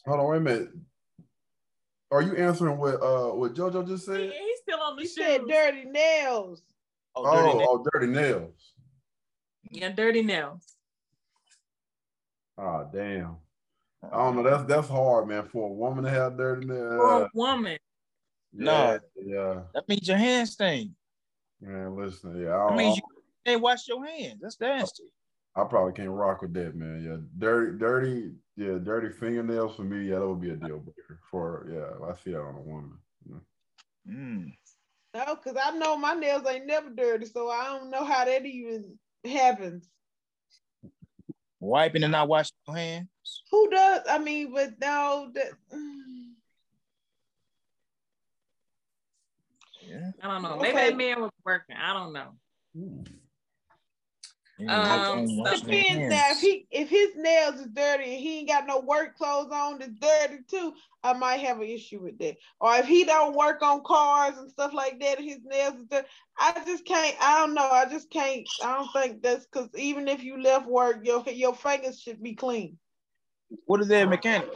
Hold 0.06 0.20
on, 0.20 0.30
wait 0.30 0.36
a 0.38 0.40
minute. 0.40 0.68
Are 2.10 2.22
you 2.22 2.34
answering 2.36 2.78
what 2.78 2.94
uh 2.94 3.34
what 3.34 3.52
JoJo 3.52 3.86
just 3.86 4.06
said? 4.06 4.20
Yeah, 4.20 4.40
he's 4.40 4.58
still 4.62 4.80
on 4.80 4.96
the 4.96 5.02
he 5.02 5.08
said 5.08 5.42
dirty 5.46 5.84
nails. 5.84 6.62
Oh, 7.14 7.24
dirty, 7.24 7.48
oh, 7.50 7.58
nails. 7.58 7.68
oh, 7.68 7.86
dirty 7.92 8.06
nails. 8.06 8.72
Yeah, 9.70 9.90
dirty 9.90 10.22
nails. 10.22 10.64
Oh 12.56 12.88
damn. 12.90 13.36
I 14.10 14.16
don't 14.16 14.36
know. 14.36 14.42
That's 14.44 14.64
that's 14.64 14.88
hard, 14.88 15.28
man. 15.28 15.44
For 15.44 15.68
a 15.68 15.72
woman 15.72 16.04
to 16.04 16.10
have 16.10 16.38
dirty 16.38 16.66
nails. 16.66 16.94
For 16.96 17.24
a 17.24 17.30
woman. 17.34 17.76
Yeah, 18.54 18.64
no. 18.64 18.98
Yeah. 19.22 19.60
That 19.74 19.86
means 19.90 20.08
your 20.08 20.16
hands 20.16 20.52
stink. 20.52 20.92
Man, 21.64 21.96
listen, 21.96 22.38
yeah. 22.38 22.54
I, 22.54 22.68
that 22.68 22.76
means 22.76 22.96
you 22.98 23.02
can't 23.46 23.62
wash 23.62 23.88
your 23.88 24.04
hands. 24.04 24.38
That's 24.42 24.60
nasty. 24.60 25.04
I 25.56 25.64
probably 25.64 25.94
can't 25.94 26.10
rock 26.10 26.42
with 26.42 26.52
that, 26.54 26.74
man. 26.74 27.02
Yeah, 27.02 27.16
dirty, 27.38 27.78
dirty, 27.78 28.32
yeah, 28.56 28.78
dirty 28.82 29.08
fingernails 29.08 29.76
for 29.76 29.84
me. 29.84 30.08
Yeah, 30.08 30.18
that 30.18 30.28
would 30.28 30.40
be 30.42 30.50
a 30.50 30.56
deal 30.56 30.78
breaker. 30.78 31.20
For 31.30 31.66
yeah, 31.70 32.06
I 32.06 32.14
see 32.16 32.32
that 32.32 32.40
on 32.40 32.56
a 32.56 32.60
woman. 32.60 32.98
Yeah. 33.26 34.12
Mm. 34.12 34.52
No, 35.14 35.36
because 35.36 35.56
I 35.62 35.70
know 35.78 35.96
my 35.96 36.12
nails 36.12 36.42
ain't 36.46 36.66
never 36.66 36.90
dirty, 36.90 37.24
so 37.26 37.48
I 37.48 37.64
don't 37.66 37.90
know 37.90 38.04
how 38.04 38.24
that 38.24 38.44
even 38.44 38.98
happens. 39.24 39.88
Wiping 41.60 42.02
and 42.02 42.12
not 42.12 42.28
washing 42.28 42.56
your 42.66 42.76
hands. 42.76 43.08
Who 43.50 43.70
does? 43.70 44.02
I 44.10 44.18
mean, 44.18 44.52
but 44.52 44.72
no, 44.80 45.30
that. 45.34 45.52
Yeah. 49.88 50.10
I 50.22 50.26
don't 50.28 50.42
know. 50.42 50.56
Maybe 50.56 50.76
okay. 50.76 50.90
that 50.90 50.96
man 50.96 51.20
was 51.20 51.30
working. 51.44 51.76
I 51.76 51.92
don't 51.92 52.12
know. 52.12 52.30
Ooh. 52.76 53.04
Um, 54.68 55.26
depends 55.26 56.10
now. 56.10 56.30
If 56.30 56.40
he 56.40 56.66
if 56.70 56.88
his 56.88 57.16
nails 57.16 57.56
is 57.56 57.66
dirty 57.72 58.04
and 58.04 58.20
he 58.20 58.38
ain't 58.38 58.48
got 58.48 58.68
no 58.68 58.78
work 58.80 59.16
clothes 59.16 59.50
on, 59.52 59.82
it's 59.82 59.98
dirty 59.98 60.42
too. 60.48 60.74
I 61.02 61.12
might 61.12 61.40
have 61.40 61.58
an 61.58 61.66
issue 61.66 62.00
with 62.00 62.18
that. 62.18 62.36
Or 62.60 62.76
if 62.76 62.86
he 62.86 63.04
don't 63.04 63.34
work 63.34 63.62
on 63.62 63.82
cars 63.82 64.38
and 64.38 64.48
stuff 64.48 64.72
like 64.72 65.00
that, 65.00 65.20
his 65.20 65.38
nails 65.44 65.74
is 65.74 65.86
dirty. 65.90 66.06
I 66.38 66.62
just 66.64 66.84
can't. 66.84 67.16
I 67.20 67.40
don't 67.40 67.54
know. 67.54 67.68
I 67.68 67.86
just 67.86 68.10
can't. 68.10 68.48
I 68.62 68.76
don't 68.76 68.92
think 68.92 69.22
that's 69.22 69.44
because 69.44 69.68
even 69.76 70.06
if 70.06 70.22
you 70.22 70.40
left 70.40 70.68
work, 70.68 71.04
your 71.04 71.24
your 71.30 71.54
fingers 71.54 72.00
should 72.00 72.22
be 72.22 72.34
clean. 72.34 72.78
What 73.66 73.80
is 73.80 73.88
that 73.88 74.08
mechanic? 74.08 74.50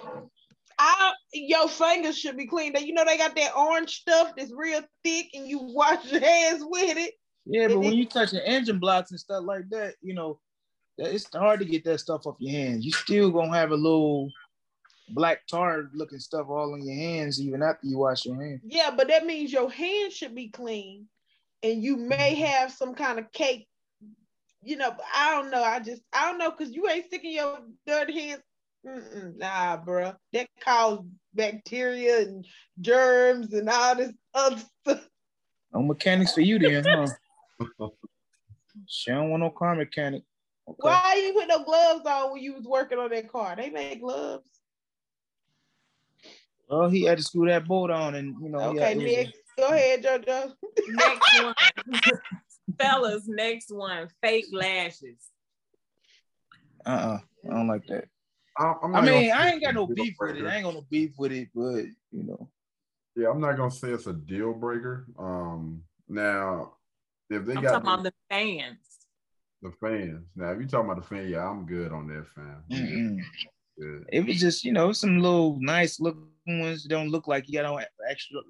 I, 0.79 1.13
your 1.33 1.69
fingers 1.69 2.19
should 2.19 2.37
be 2.37 2.47
clean. 2.47 2.75
You 2.79 2.95
know 2.95 3.05
they 3.05 3.19
got 3.19 3.35
that 3.37 3.57
orange 3.57 4.01
stuff 4.01 4.33
that's 4.37 4.53
real 4.53 4.83
thick, 5.05 5.29
and 5.35 5.47
you 5.47 5.59
wash 5.61 6.11
your 6.11 6.21
hands 6.25 6.63
with 6.65 6.97
it. 6.97 7.15
Yeah, 7.47 7.69
but 7.69 7.81
when 7.81 7.95
you 7.95 8.07
touching 8.07 8.41
engine 8.41 8.79
blocks 8.79 9.11
and 9.11 9.19
stuff 9.19 9.43
like 9.45 9.69
that, 9.71 9.95
you 10.03 10.15
know, 10.15 10.39
it's 10.99 11.29
hard 11.35 11.61
to 11.61 11.65
get 11.65 11.85
that 11.85 11.99
stuff 11.99 12.27
off 12.27 12.37
your 12.39 12.53
hands. 12.53 12.85
You 12.85 12.93
still 12.93 13.31
gonna 13.31 13.57
have 13.57 13.71
a 13.71 13.77
little 13.77 14.31
black 15.11 15.47
tar 15.47 15.89
looking 15.95 16.19
stuff 16.19 16.47
all 16.49 16.75
on 16.75 16.87
your 16.87 16.97
hands 16.97 17.41
even 17.41 17.63
after 17.63 17.87
you 17.87 17.99
wash 17.99 18.27
your 18.27 18.41
hands. 18.41 18.61
Yeah, 18.65 18.91
but 18.95 19.09
that 19.09 19.25
means 19.25 19.53
your 19.53 19.71
hands 19.71 20.15
should 20.15 20.35
be 20.35 20.49
clean, 20.49 21.07
and 21.63 21.83
you 21.83 21.97
may 21.97 22.35
mm-hmm. 22.35 22.45
have 22.45 22.73
some 22.73 22.95
kind 22.95 23.19
of 23.19 23.33
cake. 23.33 23.67
You 24.63 24.77
know, 24.77 24.95
I 25.15 25.31
don't 25.35 25.51
know. 25.51 25.63
I 25.63 25.81
just 25.81 26.03
I 26.13 26.29
don't 26.29 26.39
know 26.39 26.51
because 26.51 26.75
you 26.75 26.89
ain't 26.89 27.07
sticking 27.07 27.33
your 27.33 27.59
dirty 27.87 28.29
hands. 28.29 28.43
Mm-mm, 28.87 29.37
nah, 29.37 29.77
bro, 29.77 30.15
that 30.33 30.49
causes 30.61 31.05
bacteria 31.35 32.21
and 32.21 32.47
germs 32.81 33.53
and 33.53 33.69
all 33.69 33.97
this 33.97 34.13
other 34.35 34.63
stuff. 34.83 35.09
No 35.73 35.83
mechanics 35.83 36.35
for 36.35 36.41
you 36.41 36.59
then, 36.59 36.85
huh? 36.85 37.87
she 38.87 39.11
don't 39.11 39.31
want 39.31 39.43
no 39.43 39.51
car 39.51 39.75
mechanic. 39.75 40.23
Okay. 40.69 40.77
Why 40.79 41.23
you 41.23 41.33
put 41.33 41.49
no 41.49 41.65
gloves 41.65 42.07
on 42.07 42.33
when 42.33 42.43
you 42.43 42.55
was 42.55 42.65
working 42.65 42.99
on 42.99 43.11
that 43.11 43.31
car? 43.31 43.57
They 43.57 43.71
make 43.71 44.01
gloves. 44.01 44.49
Well, 46.69 46.91
he 46.91 47.05
had 47.05 47.19
to 47.19 47.25
screw 47.25 47.47
that 47.49 47.67
bolt 47.67 47.91
on, 47.91 48.15
and 48.15 48.37
you 48.43 48.51
know. 48.51 48.61
Okay, 48.61 48.95
next. 48.95 49.39
Go 49.57 49.69
ahead, 49.69 50.05
JoJo. 50.05 50.53
next 50.89 51.43
one, 51.43 51.55
fellas. 52.79 53.25
Next 53.27 53.75
one, 53.75 54.09
fake 54.23 54.47
lashes. 54.53 55.17
Uh 56.87 56.91
uh-uh, 56.91 57.15
uh 57.15 57.19
I 57.51 57.55
don't 57.55 57.69
like 57.69 57.87
that. 57.87 58.05
I, 58.59 58.75
I 58.83 59.01
mean, 59.01 59.33
I 59.33 59.53
ain't 59.53 59.63
got 59.63 59.75
no 59.75 59.87
beef 59.87 60.15
with 60.19 60.37
it. 60.37 60.45
I 60.45 60.57
ain't 60.57 60.65
got 60.65 60.75
no 60.75 60.85
beef 60.91 61.13
with 61.17 61.33
it, 61.33 61.49
but 61.55 61.85
you 62.11 62.25
know. 62.25 62.49
Yeah, 63.15 63.31
I'm 63.31 63.41
not 63.41 63.57
gonna 63.57 63.71
say 63.71 63.91
it's 63.91 64.07
a 64.07 64.13
deal 64.13 64.53
breaker. 64.53 65.07
Um, 65.19 65.83
now 66.09 66.73
if 67.31 67.45
they 67.45 67.55
I'm 67.55 67.63
got 67.63 67.73
talking 67.73 67.89
about 67.89 68.03
the 68.05 68.13
fans. 68.31 68.79
The 69.63 69.73
fans. 69.81 70.27
Now, 70.37 70.53
if 70.53 70.61
you 70.61 70.67
talking 70.67 70.91
about 70.91 71.03
the 71.03 71.09
fan, 71.09 71.29
yeah, 71.29 71.49
I'm 71.49 71.67
good 71.67 71.93
on 71.93 72.07
that 72.09 72.27
fan. 72.35 72.57
Mm-hmm. 72.71 73.19
Good. 73.79 74.07
It 74.13 74.27
was 74.27 74.41
just, 74.41 74.65
you 74.65 74.73
know, 74.73 74.93
some 74.93 75.21
little 75.21 75.59
nice 75.61 76.01
looking 76.01 76.27
ones 76.47 76.85
don't 76.85 77.11
look 77.11 77.29
like 77.29 77.49
you 77.49 77.61
got 77.61 77.67
on 77.67 77.85
extra 78.09 78.41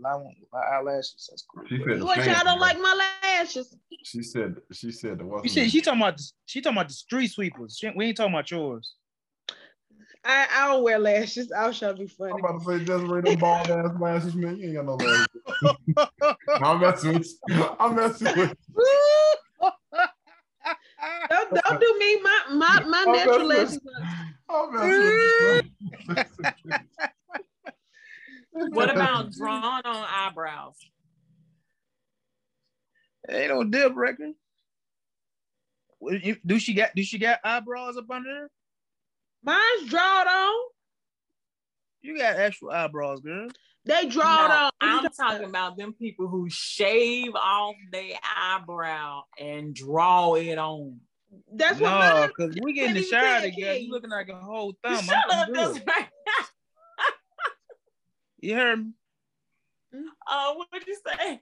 eyelashes. 0.73 1.29
That's 1.31 1.43
cool. 1.43 1.65
She 1.69 1.79
said 1.79 2.03
what 2.03 2.25
y'all 2.25 2.45
don't 2.45 2.61
like 2.61 2.79
my 2.79 3.11
lashes? 3.23 3.75
She 4.05 4.23
said. 4.23 4.57
She 4.73 4.93
said. 4.93 5.19
The 5.19 5.41
she 5.43 5.49
said 5.49 5.71
she 5.71 5.81
talking 5.81 6.01
about. 6.01 6.17
The, 6.17 6.31
she 6.47 6.61
talking 6.61 6.77
about 6.77 6.89
the 6.89 6.95
street 6.95 7.31
sweepers. 7.31 7.77
She, 7.79 7.91
we 7.91 8.07
ain't 8.07 8.17
talking 8.17 8.33
about 8.33 8.51
yours. 8.51 8.95
I, 10.25 10.47
I 10.53 10.67
don't 10.69 10.83
wear 10.83 10.99
lashes. 10.99 11.53
I'll 11.53 11.73
show 11.73 11.95
be 11.95 12.07
funny. 12.07 12.33
I'm 12.33 12.39
about 12.45 12.61
to 12.61 12.65
say 12.79 12.85
Desiree, 12.85 13.23
them 13.23 13.39
bald 13.39 13.71
ass 13.71 13.93
lashes, 14.01 14.35
man. 14.35 14.59
You 14.59 14.67
ain't 14.67 14.77
got 14.77 14.85
no 14.87 14.97
lashes. 14.97 15.29
I'm 16.63 16.81
messing 16.81 17.19
with 17.19 17.29
you. 17.49 17.65
I'm 17.79 17.95
messing 17.95 18.37
with 18.37 18.51
you. 18.51 18.57
don't, 21.31 21.51
don't 21.51 21.81
do 21.81 21.97
me. 21.99 22.21
My 22.21 22.41
my 22.51 22.83
my 22.87 23.05
I'm 23.07 23.13
natural 23.13 23.47
lashes. 23.47 23.81
I'm 24.49 24.75
messing 24.75 25.73
with 25.85 26.27
you. 26.65 26.73
what 28.71 28.91
about 28.91 29.33
drawn 29.33 29.83
on 29.85 30.07
eyebrows? 30.09 30.77
Ain't 33.31 33.51
no 33.51 33.63
deal 33.65 33.91
breaker. 33.91 34.33
Do 36.47 36.59
she 36.59 36.75
got 36.75 36.95
do 36.95 37.03
she 37.03 37.19
got 37.19 37.41
eyebrows 37.45 37.97
up 37.97 38.11
under 38.11 38.33
there? 38.33 38.51
Mine's 39.43 39.89
drawed 39.89 40.27
on. 40.27 40.55
You 42.03 42.19
got 42.19 42.37
actual 42.37 42.71
eyebrows, 42.71 43.21
girl. 43.21 43.49
They 43.85 44.07
draw 44.07 44.49
no, 44.49 44.55
on. 44.55 44.71
I'm 44.83 45.11
talking 45.11 45.49
about 45.49 45.77
them 45.77 45.95
people 45.95 46.29
who 46.29 46.49
shave 46.51 47.35
off 47.35 47.75
their 47.91 48.19
eyebrow 48.37 49.23
and 49.39 49.75
draw 49.75 50.35
it 50.35 50.59
on. 50.59 51.01
That's 51.53 51.81
what 51.81 51.91
no, 51.91 52.29
because 52.29 52.57
we 52.63 52.73
get 52.73 52.91
in 52.91 52.95
the 52.95 53.03
shower 53.03 53.41
together. 53.41 53.79
You 53.79 53.91
looking 53.91 54.11
like 54.11 54.29
a 54.29 54.37
whole 54.37 54.75
thumb. 54.83 55.03
Shut 55.03 55.17
up, 55.33 55.49
that's 55.53 55.79
right. 55.87 56.09
you 58.41 58.55
heard 58.55 58.79
me. 58.79 58.93
Oh, 59.95 60.53
uh, 60.53 60.55
what 60.55 60.69
did 60.73 60.87
you 60.87 60.97
say? 61.07 61.41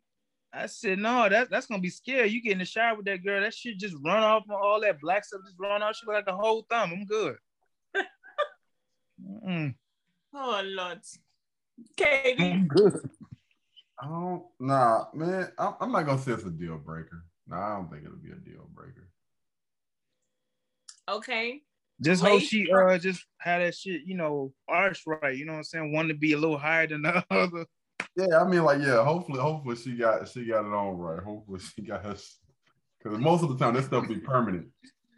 I 0.52 0.66
said, 0.66 0.98
no, 0.98 1.28
that, 1.28 1.50
that's 1.50 1.66
gonna 1.66 1.82
be 1.82 1.90
scary. 1.90 2.30
You 2.30 2.40
get 2.40 2.52
in 2.52 2.58
the 2.58 2.64
shower 2.64 2.96
with 2.96 3.06
that 3.06 3.24
girl, 3.24 3.42
that 3.42 3.54
shit 3.54 3.78
just 3.78 3.96
run 4.04 4.22
off 4.22 4.44
all 4.50 4.80
that 4.80 5.00
black 5.00 5.24
stuff 5.24 5.42
just 5.44 5.58
run 5.58 5.82
off. 5.82 5.96
She 5.96 6.06
look 6.06 6.14
like 6.14 6.28
a 6.28 6.36
whole 6.36 6.64
thumb. 6.70 6.92
I'm 6.92 7.04
good. 7.04 7.36
Mm. 9.46 9.74
Oh 10.34 10.62
Lord. 10.64 11.00
Katie. 11.96 12.52
I'm 12.52 12.68
good. 12.68 13.08
I 14.00 14.06
don't 14.06 14.44
nah, 14.60 15.04
man. 15.14 15.50
I'm, 15.58 15.74
I'm 15.80 15.92
not 15.92 16.06
gonna 16.06 16.20
say 16.20 16.32
it's 16.32 16.44
a 16.44 16.50
deal 16.50 16.78
breaker. 16.78 17.24
No, 17.46 17.56
nah, 17.56 17.66
I 17.66 17.76
don't 17.76 17.90
think 17.90 18.04
it'll 18.04 18.16
be 18.16 18.30
a 18.30 18.34
deal 18.34 18.68
breaker. 18.74 19.08
Okay. 21.08 21.62
Just 22.02 22.22
hope 22.22 22.42
she 22.42 22.70
uh 22.70 22.98
just 22.98 23.24
had 23.38 23.60
that 23.60 23.74
shit, 23.74 24.02
you 24.04 24.16
know, 24.16 24.52
arch 24.68 25.02
right. 25.06 25.36
You 25.36 25.46
know 25.46 25.52
what 25.52 25.58
I'm 25.58 25.64
saying? 25.64 25.92
One 25.92 26.08
to 26.08 26.14
be 26.14 26.32
a 26.32 26.38
little 26.38 26.58
higher 26.58 26.86
than 26.86 27.02
the 27.02 27.24
other. 27.30 27.64
Yeah, 28.16 28.40
I 28.40 28.48
mean, 28.48 28.64
like, 28.64 28.80
yeah. 28.80 29.02
Hopefully, 29.04 29.40
hopefully 29.40 29.76
she 29.76 29.96
got 29.96 30.28
she 30.28 30.46
got 30.46 30.66
it 30.66 30.72
on 30.72 30.98
right. 30.98 31.22
Hopefully 31.22 31.60
she 31.60 31.82
got 31.82 32.04
her 32.04 32.16
because 33.02 33.18
most 33.18 33.42
of 33.42 33.48
the 33.48 33.56
time 33.56 33.74
this 33.74 33.86
stuff 33.86 34.08
be 34.08 34.16
permanent. 34.16 34.66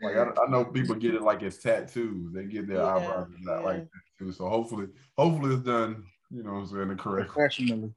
Like 0.02 0.16
I, 0.16 0.22
I, 0.22 0.50
know 0.50 0.64
people 0.64 0.94
get 0.94 1.14
it 1.14 1.22
like 1.22 1.42
it's 1.42 1.59
tattoos. 1.59 2.33
They 2.33 2.44
get 2.44 2.68
their 2.68 2.76
yeah, 2.76 2.94
eyebrows 2.94 3.28
yeah. 3.44 3.59
like 3.59 3.78
that 3.78 4.07
too. 4.18 4.33
So 4.33 4.48
hopefully, 4.48 4.87
hopefully 5.16 5.54
it's 5.54 5.64
done. 5.64 6.04
You 6.31 6.42
know, 6.42 6.52
what 6.52 6.59
I'm 6.59 6.66
saying 6.66 6.88
the 6.88 6.94
correct 6.96 7.31
professionally. 7.31 7.92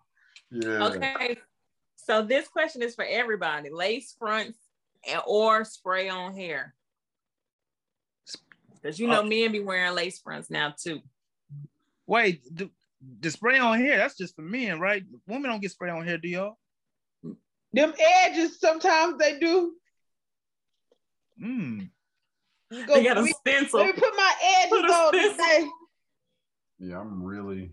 Yeah. 0.51 0.87
Okay. 0.87 1.37
So 1.95 2.21
this 2.21 2.47
question 2.47 2.81
is 2.81 2.95
for 2.95 3.05
everybody: 3.05 3.69
lace 3.69 4.15
fronts 4.17 4.57
or 5.25 5.65
spray 5.65 6.09
on 6.09 6.35
hair. 6.35 6.73
Because 8.81 8.99
you 8.99 9.07
know, 9.07 9.21
uh, 9.21 9.23
men 9.23 9.51
be 9.51 9.59
wearing 9.59 9.93
lace 9.93 10.19
fronts 10.19 10.49
now 10.49 10.73
too. 10.77 11.01
Wait, 12.07 12.43
the, 12.55 12.69
the 13.19 13.29
spray 13.31 13.59
on 13.59 13.79
hair, 13.79 13.97
that's 13.97 14.17
just 14.17 14.35
for 14.35 14.41
men, 14.41 14.79
right? 14.79 15.03
Women 15.27 15.49
don't 15.49 15.61
get 15.61 15.71
spray 15.71 15.89
on 15.89 16.05
hair, 16.05 16.17
do 16.17 16.27
y'all? 16.27 16.57
Them 17.73 17.93
edges, 17.99 18.59
sometimes 18.59 19.17
they 19.17 19.39
do. 19.39 19.73
Hmm. 21.39 21.81
You 22.69 22.85
go, 22.85 23.03
got 23.03 23.17
a 23.17 23.27
stencil. 23.27 23.79
Let 23.79 23.95
me 23.95 24.01
put 24.01 24.13
my 24.15 24.33
edges 24.41 24.69
put 24.69 24.89
on 24.89 25.13
today. 25.13 25.69
Yeah, 26.81 26.99
I'm 26.99 27.21
really, 27.21 27.71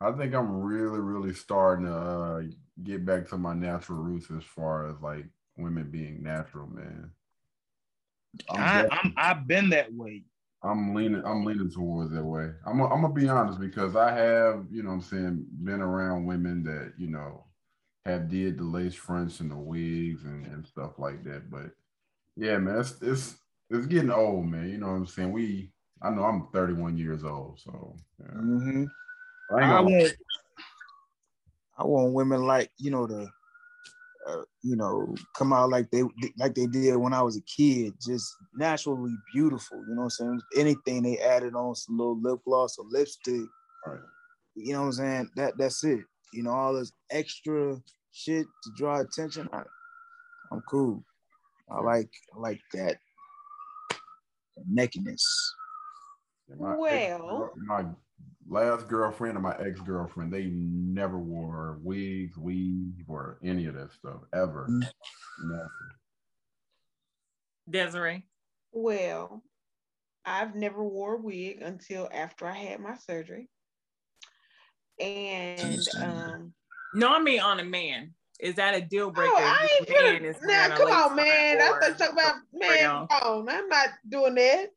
I 0.00 0.12
think 0.12 0.34
I'm 0.34 0.60
really, 0.60 1.00
really 1.00 1.32
starting 1.32 1.86
to 1.86 1.94
uh, 1.94 2.42
get 2.82 3.06
back 3.06 3.26
to 3.30 3.38
my 3.38 3.54
natural 3.54 3.98
roots 3.98 4.26
as 4.30 4.44
far 4.44 4.90
as 4.90 5.00
like 5.00 5.24
women 5.56 5.90
being 5.90 6.22
natural, 6.22 6.66
man. 6.66 7.10
I'm 8.50 8.60
I, 8.60 8.88
I'm, 8.90 9.14
I've 9.16 9.46
been 9.46 9.70
that 9.70 9.92
way. 9.94 10.24
I'm 10.62 10.94
leaning 10.94 11.22
I'm 11.24 11.44
leaning 11.44 11.70
towards 11.70 12.12
that 12.12 12.24
way. 12.24 12.50
I'm 12.66 12.80
a, 12.80 12.84
I'm 12.84 13.00
gonna 13.00 13.14
be 13.14 13.28
honest 13.28 13.58
because 13.58 13.96
I 13.96 14.12
have, 14.12 14.66
you 14.70 14.82
know 14.82 14.90
I'm 14.90 15.00
saying, 15.00 15.46
been 15.64 15.80
around 15.80 16.26
women 16.26 16.62
that, 16.64 16.92
you 16.98 17.08
know, 17.08 17.44
have 18.04 18.28
did 18.28 18.58
the 18.58 18.64
lace 18.64 18.94
fronts 18.94 19.40
and 19.40 19.50
the 19.50 19.56
wigs 19.56 20.24
and, 20.24 20.46
and 20.46 20.66
stuff 20.66 20.98
like 20.98 21.24
that. 21.24 21.50
But 21.50 21.70
yeah, 22.36 22.58
man, 22.58 22.80
it's 22.80 22.96
it's 23.00 23.36
it's 23.70 23.86
getting 23.86 24.10
old, 24.10 24.46
man. 24.46 24.68
You 24.68 24.78
know 24.78 24.88
what 24.88 24.92
I'm 24.94 25.06
saying? 25.06 25.32
We 25.32 25.72
I 26.02 26.10
know 26.10 26.24
I'm 26.24 26.48
31 26.52 26.96
years 26.96 27.24
old, 27.24 27.60
so 27.60 27.94
yeah. 28.20 28.40
mm-hmm. 28.40 28.84
I, 29.56 29.76
I 29.76 29.80
want 29.80 30.12
I 31.78 31.84
want 31.84 32.12
women 32.12 32.42
like, 32.44 32.70
you 32.78 32.90
know, 32.90 33.06
the 33.06 33.28
uh, 34.28 34.42
you 34.62 34.76
know, 34.76 35.14
come 35.36 35.52
out 35.52 35.70
like 35.70 35.90
they 35.90 36.02
like 36.38 36.54
they 36.54 36.66
did 36.66 36.96
when 36.96 37.12
I 37.12 37.22
was 37.22 37.36
a 37.36 37.42
kid, 37.42 37.94
just 38.00 38.32
naturally 38.54 39.14
beautiful. 39.34 39.78
You 39.88 39.94
know 39.94 40.02
what 40.02 40.04
I'm 40.04 40.10
saying? 40.10 40.40
Anything 40.56 41.02
they 41.02 41.18
added 41.18 41.54
on 41.54 41.74
some 41.74 41.98
little 41.98 42.20
lip 42.20 42.40
gloss 42.44 42.78
or 42.78 42.84
lipstick, 42.88 43.48
right. 43.86 43.98
you 44.54 44.72
know 44.72 44.82
what 44.82 44.86
I'm 44.86 44.92
saying? 44.92 45.30
That 45.36 45.58
that's 45.58 45.82
it. 45.82 46.00
You 46.32 46.44
know, 46.44 46.50
all 46.50 46.74
this 46.74 46.92
extra 47.10 47.76
shit 48.12 48.46
to 48.46 48.70
draw 48.76 49.00
attention. 49.00 49.48
I, 49.52 49.62
I'm 50.52 50.62
cool. 50.70 51.04
I 51.70 51.80
like 51.80 52.10
I 52.36 52.38
like 52.38 52.60
that, 52.74 52.98
that 54.74 54.90
neckiness. 56.50 56.78
well, 56.78 57.52
my 57.56 57.84
last 58.48 58.88
girlfriend 58.88 59.36
and 59.36 59.42
my 59.42 59.56
ex 59.58 59.80
girlfriend, 59.80 60.32
they 60.32 60.46
never 60.46 61.18
wore 61.18 61.78
wigs, 61.82 62.36
weave, 62.36 63.04
or 63.08 63.38
any 63.42 63.66
of 63.66 63.74
that 63.74 63.92
stuff 63.92 64.20
ever. 64.32 64.66
Mm-hmm. 64.68 65.56
Desiree. 67.70 68.24
Well, 68.72 69.42
I've 70.24 70.54
never 70.54 70.82
wore 70.82 71.14
a 71.14 71.20
wig 71.20 71.62
until 71.62 72.08
after 72.12 72.46
I 72.46 72.54
had 72.54 72.80
my 72.80 72.96
surgery. 72.96 73.48
And 75.00 75.80
um 76.00 76.52
no, 76.94 77.08
I 77.08 77.20
mean 77.20 77.40
on 77.40 77.60
a 77.60 77.64
man. 77.64 78.14
Is 78.38 78.56
that 78.56 78.74
a 78.74 78.80
deal 78.80 79.10
breaker? 79.10 79.32
Oh, 79.34 79.40
I 79.40 79.68
ain't 79.78 79.88
gonna, 79.88 80.34
now 80.42 80.76
come 80.76 80.90
on, 80.90 81.16
man. 81.16 81.58
That's 81.58 81.98
talk 81.98 82.12
about 82.12 82.36
man. 82.52 83.06
Oh, 83.10 83.46
I'm 83.48 83.68
not 83.68 83.88
doing 84.08 84.34
that. 84.34 84.68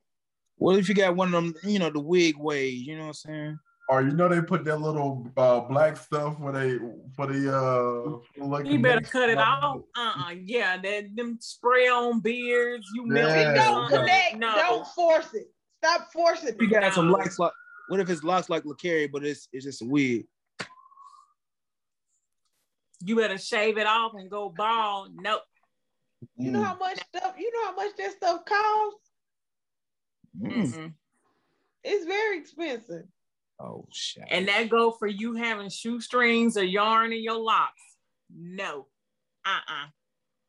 What 0.58 0.78
if 0.78 0.88
you 0.88 0.96
got 0.96 1.16
one 1.16 1.34
of 1.34 1.44
them, 1.44 1.54
you 1.64 1.80
know, 1.80 1.90
the 1.90 2.00
wig 2.00 2.38
ways, 2.38 2.82
you 2.82 2.96
know 2.96 3.08
what 3.08 3.08
I'm 3.08 3.14
saying? 3.14 3.60
Or 3.88 4.02
you 4.02 4.12
know 4.12 4.28
they 4.28 4.42
put 4.42 4.66
that 4.66 4.82
little 4.82 5.28
uh, 5.38 5.60
black 5.62 5.96
stuff 5.98 6.40
for 6.40 6.52
they 6.52 6.80
for 7.16 7.28
the 7.28 7.56
uh 7.56 8.44
like 8.44 8.66
you 8.66 8.80
better 8.80 9.02
cut 9.02 9.30
it 9.30 9.38
off. 9.38 9.82
Uh-uh. 9.96 10.32
Yeah, 10.44 10.78
that 10.82 11.16
them 11.16 11.38
spray 11.40 11.88
on 11.88 12.20
beards, 12.20 12.88
you 12.96 13.16
yeah. 13.16 13.54
Don't 13.54 13.90
connect, 13.90 14.38
no. 14.38 14.56
don't 14.56 14.88
force 14.88 15.32
it. 15.36 15.52
Stop 15.84 16.12
forcing 16.12 16.50
it. 16.50 16.56
You 16.60 16.68
got 16.68 16.94
some 16.94 17.12
locks 17.12 17.38
like 17.38 17.52
what 17.88 18.00
if 18.00 18.10
it's 18.10 18.24
locks 18.24 18.50
like 18.50 18.64
LaCarrie, 18.64 19.12
but 19.12 19.24
it's 19.24 19.48
it's 19.54 19.66
just 19.66 19.84
a 19.84 19.86
wig? 19.86 20.26
You 23.04 23.18
better 23.18 23.38
shave 23.38 23.78
it 23.78 23.86
off 23.86 24.14
and 24.16 24.32
go 24.32 24.50
bald. 24.50 25.12
Nope. 25.16 25.44
You 26.38 26.50
know 26.50 26.64
how 26.64 26.76
much 26.76 27.00
stuff, 27.16 27.36
you 27.38 27.52
know 27.54 27.66
how 27.66 27.76
much 27.76 27.96
that 27.98 28.14
stuff 28.14 28.46
costs? 28.46 29.12
Mm-hmm. 30.42 30.88
It's 31.84 32.06
very 32.06 32.40
expensive. 32.40 33.06
Oh 33.60 33.86
shit. 33.92 34.26
And 34.30 34.48
that 34.48 34.70
go 34.70 34.92
for 34.92 35.08
you 35.08 35.36
having 35.36 35.70
shoestrings 35.70 36.58
or 36.58 36.64
yarn 36.64 37.14
in 37.14 37.24
your 37.24 37.40
locks. 37.40 37.82
No. 38.36 38.88
Uh-uh. 39.46 39.88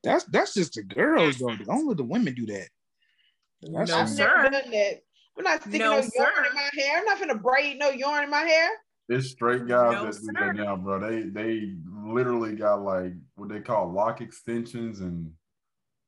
That's 0.03 0.25
that's 0.25 0.55
just 0.55 0.75
the 0.75 0.83
girls 0.83 1.38
though. 1.38 1.57
Only 1.68 1.94
the 1.94 2.05
women 2.05 2.35
do 2.35 2.46
that. 2.46 2.68
That's 3.62 3.90
no, 3.90 4.07
sir. 4.07 4.49
Done 4.51 4.70
that. 4.70 5.03
I'm 5.37 5.44
not 5.44 5.61
sticking 5.61 5.81
no, 5.81 6.01
no 6.01 6.09
yarn 6.16 6.46
in 6.49 6.55
my 6.55 6.70
hair. 6.72 6.99
I'm 6.99 7.05
not 7.05 7.18
gonna 7.18 7.35
braid 7.35 7.79
no 7.79 7.90
yarn 7.90 8.25
in 8.25 8.31
my 8.31 8.40
hair. 8.40 8.70
It's 9.09 9.31
straight 9.31 9.68
guys 9.68 9.92
no, 9.92 10.05
that 10.07 10.20
do 10.20 10.33
that 10.33 10.57
now, 10.57 10.77
bro. 10.77 10.99
They 11.01 11.22
they 11.29 11.75
literally 12.05 12.57
got 12.57 12.83
like 12.83 13.12
what 13.37 13.49
they 13.49 13.61
call 13.61 13.92
lock 13.92 14.20
extensions 14.20 15.01
and 15.01 15.33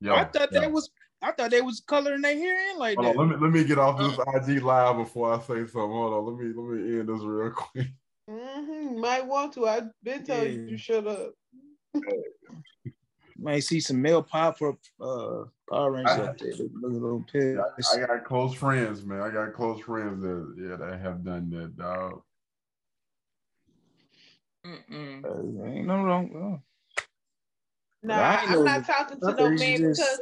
yeah. 0.01 0.15
I 0.15 0.25
thought 0.25 0.53
yo. 0.53 0.61
that 0.61 0.73
was 0.73 0.91
I 1.21 1.33
thought 1.33 1.51
they 1.51 1.61
was 1.61 1.81
coloring 1.81 2.23
their 2.23 2.37
hair 2.37 2.71
in 2.71 2.79
like 2.79 2.97
Hold 2.97 3.07
that. 3.07 3.19
On, 3.19 3.29
let 3.29 3.39
me 3.39 3.47
let 3.47 3.53
me 3.53 3.65
get 3.65 3.79
off 3.79 3.99
this 3.99 4.19
uh, 4.19 4.53
IG 4.53 4.63
live 4.63 4.97
before 4.97 5.35
I 5.35 5.39
say 5.41 5.67
something. 5.67 5.73
Hold 5.73 6.15
on, 6.15 6.27
let 6.27 6.45
me 6.45 6.53
let 6.55 6.79
me 6.79 6.99
end 7.01 7.09
this 7.09 7.23
real 7.23 7.51
quick. 7.51 7.89
Mm-hmm. 8.31 9.01
Might 9.01 9.27
want 9.27 9.55
to. 9.55 9.67
I've 9.67 9.91
been 10.03 10.25
telling 10.25 10.53
yeah. 10.53 10.59
you 10.59 10.71
to 10.71 10.79
shut 10.79 11.07
up. 11.07 11.33
Might 13.41 13.61
see 13.61 13.81
some 13.81 14.03
male 14.03 14.23
pop 14.23 14.61
up 14.63 14.79
uh 15.01 15.45
Power 15.71 15.93
Rangers 15.93 16.19
I, 16.19 16.23
up 16.23 16.39
there. 16.39 16.53
Look 16.53 16.93
a 16.93 16.95
little 16.95 17.25
pissed. 17.31 17.97
I, 17.97 18.03
I, 18.03 18.07
got 18.07 18.25
close 18.25 18.55
friends, 18.55 19.05
man. 19.05 19.21
I 19.21 19.31
got 19.31 19.55
close 19.55 19.81
friends 19.81 20.23
that 20.23 20.55
yeah 20.59 20.77
that 20.77 21.01
have 21.01 21.25
done 21.25 21.51
that, 21.51 21.77
dog. 21.77 22.23
Uh, 24.65 24.71
ain't 25.65 25.87
no 25.87 26.03
wrong. 26.03 26.31
No. 26.33 26.63
Nah, 28.03 28.39
I'm 28.43 28.65
not 28.65 28.87
talking 28.87 29.21
to 29.21 29.33
no 29.33 29.51
man 29.51 29.89
because 29.89 30.21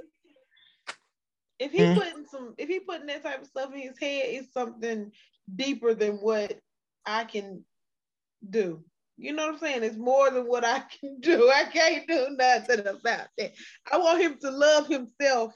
if 1.59 1.73
he 1.73 1.79
mm-hmm. 1.79 1.99
putting 1.99 2.27
some, 2.27 2.55
if 2.59 2.69
he 2.69 2.81
putting 2.81 3.07
that 3.07 3.23
type 3.23 3.43
of 3.43 3.49
stuff 3.49 3.73
in 3.73 3.81
his 3.81 3.99
head, 3.99 4.25
it's 4.27 4.53
something 4.53 5.11
deeper 5.55 5.95
than 5.95 6.17
what 6.17 6.59
I 7.05 7.25
can 7.25 7.65
do. 8.49 8.85
You 9.19 9.33
know 9.33 9.47
what 9.47 9.55
I'm 9.55 9.61
saying? 9.61 9.83
It's 9.83 9.97
more 9.97 10.31
than 10.31 10.45
what 10.45 10.65
I 10.65 10.81
can 11.01 11.21
do. 11.21 11.51
I 11.51 11.65
can't 11.65 12.07
do 12.07 12.29
nothing 12.31 12.81
about 12.81 13.29
that. 13.39 13.53
I 13.91 13.99
want 13.99 14.21
him 14.21 14.39
to 14.43 14.51
love 14.51 14.87
himself 14.87 15.55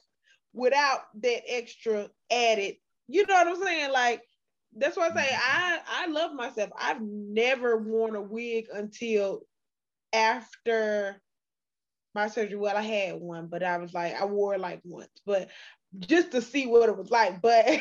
without 0.53 1.01
that 1.23 1.43
extra 1.49 2.09
added. 2.31 2.77
You 3.09 3.27
know 3.27 3.35
what 3.35 3.49
I'm 3.49 3.63
saying? 3.63 3.93
Like 3.93 4.23
that's 4.77 4.97
why 4.97 5.09
I 5.09 5.15
say 5.15 5.29
I 5.33 5.79
I 5.89 6.07
love 6.07 6.33
myself. 6.33 6.71
I've 6.79 7.03
never 7.03 7.77
worn 7.77 8.15
a 8.15 8.21
wig 8.21 8.67
until 8.73 9.43
after 10.13 11.21
my 12.15 12.29
surgery. 12.29 12.57
Well, 12.57 12.77
I 12.77 12.83
had 12.83 13.21
one, 13.21 13.49
but 13.49 13.63
I 13.63 13.79
was 13.79 13.93
like 13.93 14.21
I 14.21 14.25
wore 14.25 14.55
it 14.55 14.61
like 14.61 14.81
once, 14.85 15.11
but 15.27 15.49
just 15.98 16.33
to 16.33 16.42
see 16.42 16.66
what 16.66 16.88
it 16.88 16.96
was 16.96 17.11
like. 17.11 17.40
But 17.40 17.66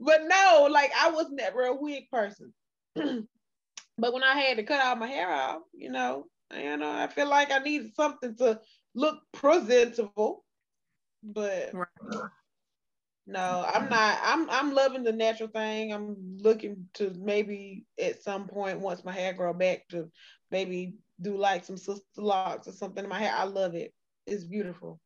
but 0.00 0.20
no, 0.24 0.68
like 0.70 0.92
I 0.98 1.10
was 1.10 1.30
never 1.30 1.62
a 1.62 1.74
wig 1.74 2.04
person. 2.10 2.52
but 2.94 4.12
when 4.12 4.22
I 4.22 4.38
had 4.38 4.56
to 4.58 4.62
cut 4.62 4.84
all 4.84 4.96
my 4.96 5.06
hair 5.06 5.30
off, 5.30 5.62
you 5.72 5.90
know, 5.90 6.26
you 6.54 6.70
uh, 6.70 6.76
know, 6.76 6.90
I 6.90 7.06
feel 7.08 7.28
like 7.28 7.50
I 7.50 7.58
needed 7.58 7.94
something 7.94 8.36
to 8.36 8.60
look 8.94 9.18
presentable. 9.32 10.44
But 11.22 11.72
No, 13.26 13.64
I'm 13.66 13.88
not. 13.88 14.18
I'm 14.22 14.48
I'm 14.50 14.72
loving 14.72 15.02
the 15.02 15.12
natural 15.12 15.48
thing. 15.48 15.92
I'm 15.92 16.38
looking 16.38 16.86
to 16.94 17.12
maybe 17.18 17.84
at 18.00 18.22
some 18.22 18.46
point 18.46 18.78
once 18.78 19.04
my 19.04 19.12
hair 19.12 19.32
grow 19.32 19.52
back 19.52 19.88
to 19.88 20.08
maybe 20.52 20.94
do 21.20 21.36
like 21.36 21.64
some 21.64 21.76
sister 21.76 22.04
locks 22.18 22.68
or 22.68 22.72
something 22.72 23.02
in 23.02 23.10
my 23.10 23.18
hair. 23.18 23.34
I 23.36 23.44
love 23.44 23.74
it. 23.74 23.92
It's 24.26 24.44
beautiful. 24.44 25.00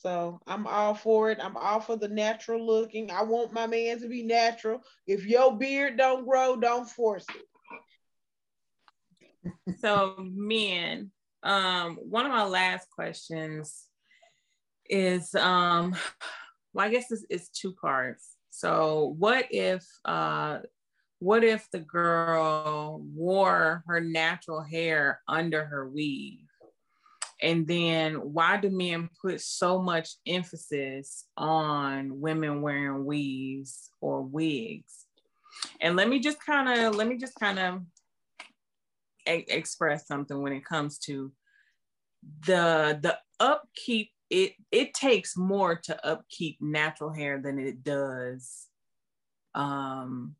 So 0.00 0.40
I'm 0.46 0.66
all 0.68 0.94
for 0.94 1.30
it. 1.30 1.38
I'm 1.42 1.56
all 1.56 1.80
for 1.80 1.96
the 1.96 2.08
natural 2.08 2.64
looking. 2.64 3.10
I 3.10 3.24
want 3.24 3.52
my 3.52 3.66
man 3.66 4.00
to 4.00 4.08
be 4.08 4.22
natural. 4.22 4.80
If 5.08 5.26
your 5.26 5.56
beard 5.56 5.96
don't 5.96 6.24
grow, 6.24 6.54
don't 6.54 6.88
force 6.88 7.26
it. 7.34 7.44
So 9.80 10.14
men, 10.18 11.10
um, 11.42 11.96
one 11.96 12.26
of 12.26 12.32
my 12.32 12.44
last 12.44 12.88
questions 12.90 13.86
is 14.88 15.34
um 15.34 15.94
well, 16.72 16.86
I 16.86 16.90
guess 16.90 17.10
it's, 17.10 17.26
it's 17.28 17.48
two 17.48 17.74
parts. 17.74 18.36
So 18.50 19.14
what 19.18 19.46
if 19.50 19.84
uh 20.04 20.60
what 21.18 21.42
if 21.42 21.68
the 21.72 21.80
girl 21.80 23.02
wore 23.14 23.82
her 23.88 24.00
natural 24.00 24.62
hair 24.62 25.20
under 25.26 25.64
her 25.64 25.88
weave? 25.88 26.47
And 27.40 27.66
then 27.66 28.14
why 28.14 28.56
do 28.56 28.70
men 28.70 29.08
put 29.20 29.40
so 29.40 29.80
much 29.80 30.10
emphasis 30.26 31.26
on 31.36 32.20
women 32.20 32.62
wearing 32.62 33.04
weaves 33.04 33.90
or 34.00 34.22
wigs? 34.22 35.06
And 35.80 35.96
let 35.96 36.08
me 36.08 36.18
just 36.18 36.44
kind 36.44 36.68
of 36.68 36.94
let 36.94 37.06
me 37.06 37.16
just 37.16 37.34
kind 37.38 37.58
of 37.58 37.82
e- 39.28 39.46
express 39.48 40.06
something 40.06 40.40
when 40.40 40.52
it 40.52 40.64
comes 40.64 40.98
to 41.00 41.32
the 42.46 42.98
the 43.00 43.18
upkeep 43.40 44.10
it 44.30 44.52
it 44.70 44.92
takes 44.94 45.36
more 45.36 45.76
to 45.76 46.06
upkeep 46.06 46.58
natural 46.60 47.12
hair 47.12 47.40
than 47.40 47.58
it 47.58 47.82
does 47.82 48.66
um 49.54 50.34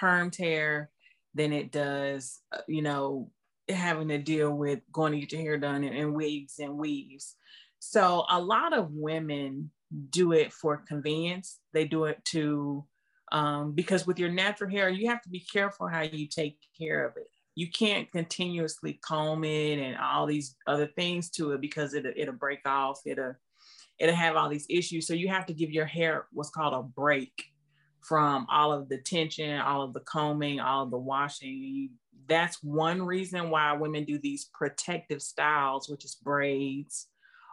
permed 0.00 0.36
hair 0.36 0.90
than 1.34 1.52
it 1.52 1.70
does 1.70 2.40
uh, 2.52 2.60
you 2.68 2.82
know 2.82 3.30
having 3.68 4.08
to 4.08 4.18
deal 4.18 4.52
with 4.52 4.80
going 4.92 5.12
to 5.12 5.20
get 5.20 5.32
your 5.32 5.40
hair 5.40 5.58
done 5.58 5.84
in, 5.84 5.92
in 5.92 6.14
wigs 6.14 6.58
and 6.58 6.76
weaves. 6.76 7.36
So 7.78 8.24
a 8.30 8.40
lot 8.40 8.76
of 8.76 8.90
women 8.92 9.70
do 10.10 10.32
it 10.32 10.52
for 10.52 10.78
convenience. 10.88 11.58
They 11.72 11.86
do 11.86 12.04
it 12.04 12.24
to 12.26 12.84
um, 13.32 13.72
because 13.72 14.06
with 14.06 14.18
your 14.18 14.30
natural 14.30 14.70
hair 14.70 14.88
you 14.88 15.08
have 15.08 15.22
to 15.22 15.28
be 15.28 15.40
careful 15.40 15.88
how 15.88 16.02
you 16.02 16.26
take 16.26 16.58
care 16.78 17.06
of 17.06 17.16
it. 17.16 17.28
You 17.54 17.70
can't 17.70 18.10
continuously 18.10 18.98
comb 19.02 19.44
it 19.44 19.78
and 19.78 19.96
all 19.96 20.26
these 20.26 20.56
other 20.66 20.86
things 20.86 21.30
to 21.30 21.52
it 21.52 21.60
because 21.60 21.94
it, 21.94 22.04
it'll 22.16 22.34
break 22.34 22.60
off. 22.66 23.00
It'll 23.06 23.34
it'll 23.98 24.14
have 24.14 24.36
all 24.36 24.48
these 24.48 24.66
issues. 24.68 25.06
So 25.06 25.14
you 25.14 25.28
have 25.28 25.46
to 25.46 25.54
give 25.54 25.70
your 25.70 25.86
hair 25.86 26.26
what's 26.32 26.50
called 26.50 26.74
a 26.74 26.82
break 26.82 27.32
from 28.04 28.46
all 28.50 28.72
of 28.72 28.88
the 28.88 28.98
tension 28.98 29.58
all 29.60 29.82
of 29.82 29.94
the 29.94 30.00
combing 30.00 30.60
all 30.60 30.84
of 30.84 30.90
the 30.90 30.98
washing 30.98 31.90
that's 32.28 32.62
one 32.62 33.02
reason 33.02 33.50
why 33.50 33.72
women 33.72 34.04
do 34.04 34.18
these 34.18 34.50
protective 34.52 35.22
styles 35.22 35.88
which 35.88 36.04
is 36.04 36.14
braids 36.14 37.08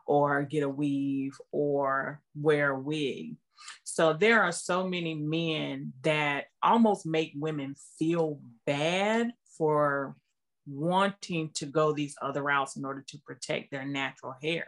or 0.05 0.43
get 0.43 0.63
a 0.63 0.69
weave 0.69 1.37
or 1.51 2.21
wear 2.35 2.71
a 2.71 2.79
wig 2.79 3.35
so 3.83 4.13
there 4.13 4.41
are 4.41 4.51
so 4.51 4.87
many 4.87 5.13
men 5.13 5.93
that 6.03 6.45
almost 6.63 7.05
make 7.05 7.33
women 7.35 7.75
feel 7.99 8.39
bad 8.65 9.31
for 9.57 10.15
wanting 10.67 11.49
to 11.55 11.65
go 11.65 11.91
these 11.93 12.15
other 12.21 12.41
routes 12.41 12.77
in 12.77 12.85
order 12.85 13.03
to 13.07 13.17
protect 13.19 13.71
their 13.71 13.85
natural 13.85 14.35
hair. 14.41 14.67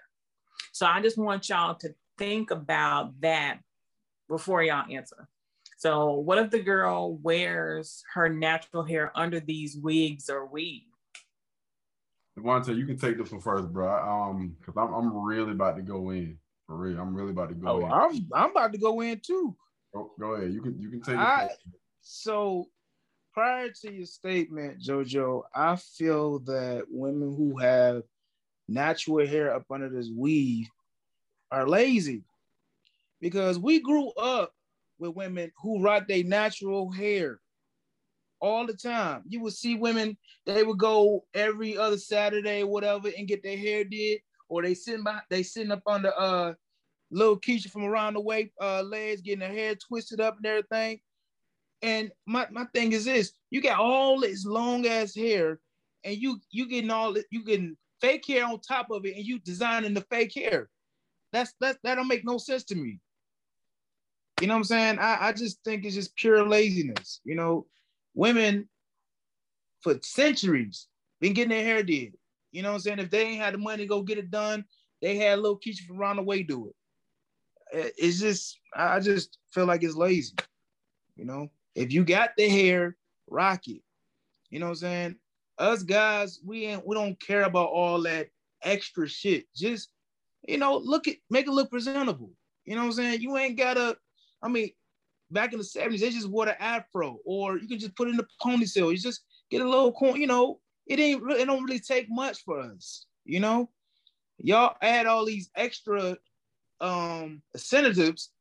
So 0.72 0.86
I 0.86 1.02
just 1.02 1.18
want 1.18 1.50
y'all 1.50 1.76
to 1.76 1.94
think 2.18 2.52
about 2.52 3.20
that 3.22 3.60
before 4.28 4.64
y'all 4.64 4.92
answer. 4.92 5.28
So 5.84 6.12
what 6.12 6.38
if 6.38 6.50
the 6.50 6.62
girl 6.62 7.18
wears 7.18 8.06
her 8.14 8.30
natural 8.30 8.84
hair 8.84 9.12
under 9.16 9.42
these 9.42 9.76
wigs 9.76 10.30
or 10.30 10.46
weave? 10.46 10.84
Devontae, 12.40 12.78
you 12.78 12.86
can 12.86 12.98
take 12.98 13.18
this 13.18 13.34
one 13.34 13.42
first, 13.42 13.68
bro. 13.68 13.92
Um, 13.92 14.56
because 14.58 14.76
I'm 14.78 14.94
I'm 14.94 15.14
really 15.14 15.52
about 15.52 15.76
to 15.76 15.82
go 15.82 16.12
in 16.12 16.40
for 16.66 16.78
real. 16.78 17.02
I'm 17.02 17.14
really 17.14 17.32
about 17.32 17.50
to 17.50 17.56
go 17.56 17.68
oh, 17.68 17.80
in. 17.86 17.92
I'm 17.92 18.28
I'm 18.34 18.52
about 18.52 18.72
to 18.72 18.80
go 18.80 19.02
in 19.02 19.20
too. 19.20 19.58
Go, 19.94 20.14
go 20.18 20.36
ahead. 20.36 20.54
You 20.54 20.62
can 20.62 20.80
you 20.80 20.90
can 20.90 21.02
take 21.02 21.18
it. 21.18 21.58
So 22.00 22.68
prior 23.34 23.68
to 23.82 23.94
your 23.94 24.06
statement, 24.06 24.80
JoJo, 24.80 25.42
I 25.54 25.76
feel 25.76 26.40
that 26.46 26.86
women 26.90 27.36
who 27.36 27.58
have 27.58 28.04
natural 28.70 29.28
hair 29.28 29.54
up 29.54 29.66
under 29.70 29.90
this 29.90 30.10
weave 30.16 30.70
are 31.52 31.68
lazy 31.68 32.24
because 33.20 33.60
we 33.60 33.82
grew 33.82 34.12
up 34.12 34.54
with 35.00 35.16
women 35.16 35.52
who 35.62 35.82
rock 35.82 36.08
their 36.08 36.24
natural 36.24 36.92
hair 36.92 37.40
all 38.44 38.68
the 38.68 38.74
time. 38.74 39.24
You 39.28 39.42
would 39.42 39.54
see 39.54 39.76
women, 39.76 40.18
they 40.46 40.64
would 40.64 40.78
go 40.78 41.26
every 41.34 41.78
other 41.78 41.98
Saturday, 41.98 42.64
whatever, 42.64 43.10
and 43.18 43.28
get 43.28 43.42
their 43.42 43.58
hair 43.58 43.86
did, 43.86 44.20
or 44.50 44.62
they 44.62 44.74
sitting 44.74 45.04
by, 45.04 45.20
they 45.30 45.44
sitting 45.44 45.72
up 45.72 45.82
on 45.88 46.02
the 46.02 46.16
uh 46.18 46.54
little 47.10 47.40
Keisha 47.40 47.70
from 47.70 47.86
around 47.86 48.16
the 48.16 48.22
way 48.22 48.52
uh 48.62 48.82
legs, 48.82 49.22
getting 49.22 49.40
their 49.40 49.50
hair 49.52 49.76
twisted 49.76 50.20
up 50.20 50.38
and 50.38 50.46
everything. 50.46 51.00
And 51.82 52.12
my, 52.26 52.48
my 52.52 52.66
thing 52.74 52.92
is 52.92 53.06
this: 53.06 53.32
you 53.50 53.62
got 53.62 53.80
all 53.80 54.20
this 54.20 54.46
long 54.46 54.86
ass 54.88 55.16
hair, 55.16 55.60
and 56.04 56.18
you 56.18 56.40
you 56.52 56.68
getting 56.68 56.92
all 56.92 57.16
you 57.32 57.46
getting 57.46 57.78
fake 58.02 58.26
hair 58.28 58.46
on 58.46 58.60
top 58.60 58.92
of 58.92 59.06
it, 59.06 59.16
and 59.16 59.26
you 59.26 59.40
designing 59.40 59.94
the 59.94 60.06
fake 60.10 60.34
hair. 60.36 60.70
That's 61.32 61.54
that 61.62 61.78
that 61.84 61.96
don't 61.96 62.08
make 62.10 62.26
no 62.26 62.38
sense 62.38 62.64
to 62.66 62.76
me. 62.76 63.00
You 64.44 64.48
know 64.48 64.56
what 64.56 64.58
I'm 64.58 64.64
saying? 64.66 65.00
I, 65.00 65.28
I 65.30 65.32
just 65.32 65.64
think 65.64 65.86
it's 65.86 65.96
just 65.96 66.18
pure 66.18 66.46
laziness. 66.46 67.22
You 67.24 67.36
know, 67.36 67.66
women 68.14 68.68
for 69.80 69.98
centuries 70.02 70.88
been 71.22 71.32
getting 71.32 71.52
their 71.52 71.64
hair 71.64 71.82
did. 71.82 72.18
You 72.52 72.62
know 72.62 72.72
what 72.72 72.76
I'm 72.76 72.82
saying? 72.82 73.00
If 73.00 73.10
they 73.10 73.22
ain't 73.22 73.42
had 73.42 73.54
the 73.54 73.60
money 73.60 73.84
to 73.84 73.88
go 73.88 74.02
get 74.02 74.18
it 74.18 74.32
done, 74.32 74.66
they 75.02 75.16
had 75.16 75.40
a 75.40 75.42
little 75.42 75.58
Keisha 75.58 75.88
from 75.88 75.98
around 75.98 76.18
the 76.18 76.24
way 76.24 76.44
do 76.44 76.68
it. 76.68 77.94
It's 77.98 78.20
just, 78.20 78.60
I 78.76 79.00
just 79.00 79.38
feel 79.54 79.66
like 79.66 79.82
it's 79.82 79.96
lazy. 79.96 80.36
You 81.16 81.24
know, 81.24 81.50
if 81.74 81.94
you 81.94 82.04
got 82.04 82.32
the 82.36 82.50
hair, 82.50 82.98
rock 83.30 83.70
it. 83.70 83.82
You 84.50 84.60
know 84.60 84.66
what 84.66 84.72
I'm 84.72 84.76
saying? 84.76 85.16
Us 85.58 85.84
guys, 85.84 86.42
we 86.46 86.66
ain't 86.66 86.86
we 86.86 86.98
don't 86.98 87.18
care 87.18 87.44
about 87.44 87.70
all 87.70 88.02
that 88.02 88.28
extra 88.62 89.08
shit. 89.08 89.46
Just 89.56 89.88
you 90.46 90.58
know, 90.58 90.76
look 90.76 91.08
at 91.08 91.16
make 91.30 91.48
it 91.48 91.52
look 91.52 91.70
presentable. 91.70 92.32
You 92.66 92.76
know 92.76 92.82
what 92.82 92.88
I'm 92.88 92.94
saying? 92.94 93.22
You 93.22 93.38
ain't 93.38 93.58
gotta. 93.58 93.96
I 94.44 94.50
mean, 94.50 94.70
back 95.32 95.54
in 95.54 95.60
the 95.60 95.66
70s, 95.66 96.00
they 96.00 96.10
just 96.12 96.30
wore 96.30 96.46
the 96.46 96.62
afro, 96.62 97.18
or 97.26 97.58
you 97.58 97.68
can 97.68 97.80
just 97.80 97.96
put 97.96 98.10
in 98.10 98.18
the 98.18 98.28
ponytail. 98.44 98.92
You 98.92 98.98
just 98.98 99.24
get 99.50 99.62
a 99.62 99.70
little 99.70 99.92
corn. 99.92 100.20
You 100.20 100.28
know, 100.28 100.60
it 100.86 101.00
ain't 101.00 101.24
really, 101.24 101.42
it 101.42 101.46
don't 101.46 101.64
really 101.64 101.80
take 101.80 102.08
much 102.10 102.44
for 102.44 102.60
us. 102.60 103.06
You 103.26 103.40
know, 103.40 103.70
y'all 104.38 104.76
add 104.82 105.06
all 105.06 105.26
these 105.26 105.50
extra 105.56 106.18
um 106.82 107.42
incentives 107.54 108.32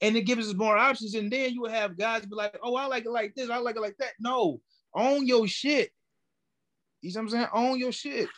and 0.00 0.16
it 0.16 0.22
gives 0.22 0.48
us 0.48 0.54
more 0.54 0.76
options. 0.76 1.14
And 1.14 1.30
then 1.30 1.52
you 1.52 1.62
will 1.62 1.70
have 1.70 1.98
guys 1.98 2.24
be 2.24 2.34
like, 2.34 2.56
oh, 2.62 2.76
I 2.76 2.86
like 2.86 3.04
it 3.04 3.10
like 3.10 3.34
this, 3.34 3.50
I 3.50 3.58
like 3.58 3.76
it 3.76 3.82
like 3.82 3.96
that. 3.98 4.12
No, 4.20 4.60
own 4.94 5.26
your 5.26 5.46
shit. 5.48 5.90
You 7.02 7.12
know 7.12 7.20
what 7.20 7.22
I'm 7.22 7.28
saying? 7.30 7.46
Own 7.52 7.78
your 7.78 7.92
shit. 7.92 8.28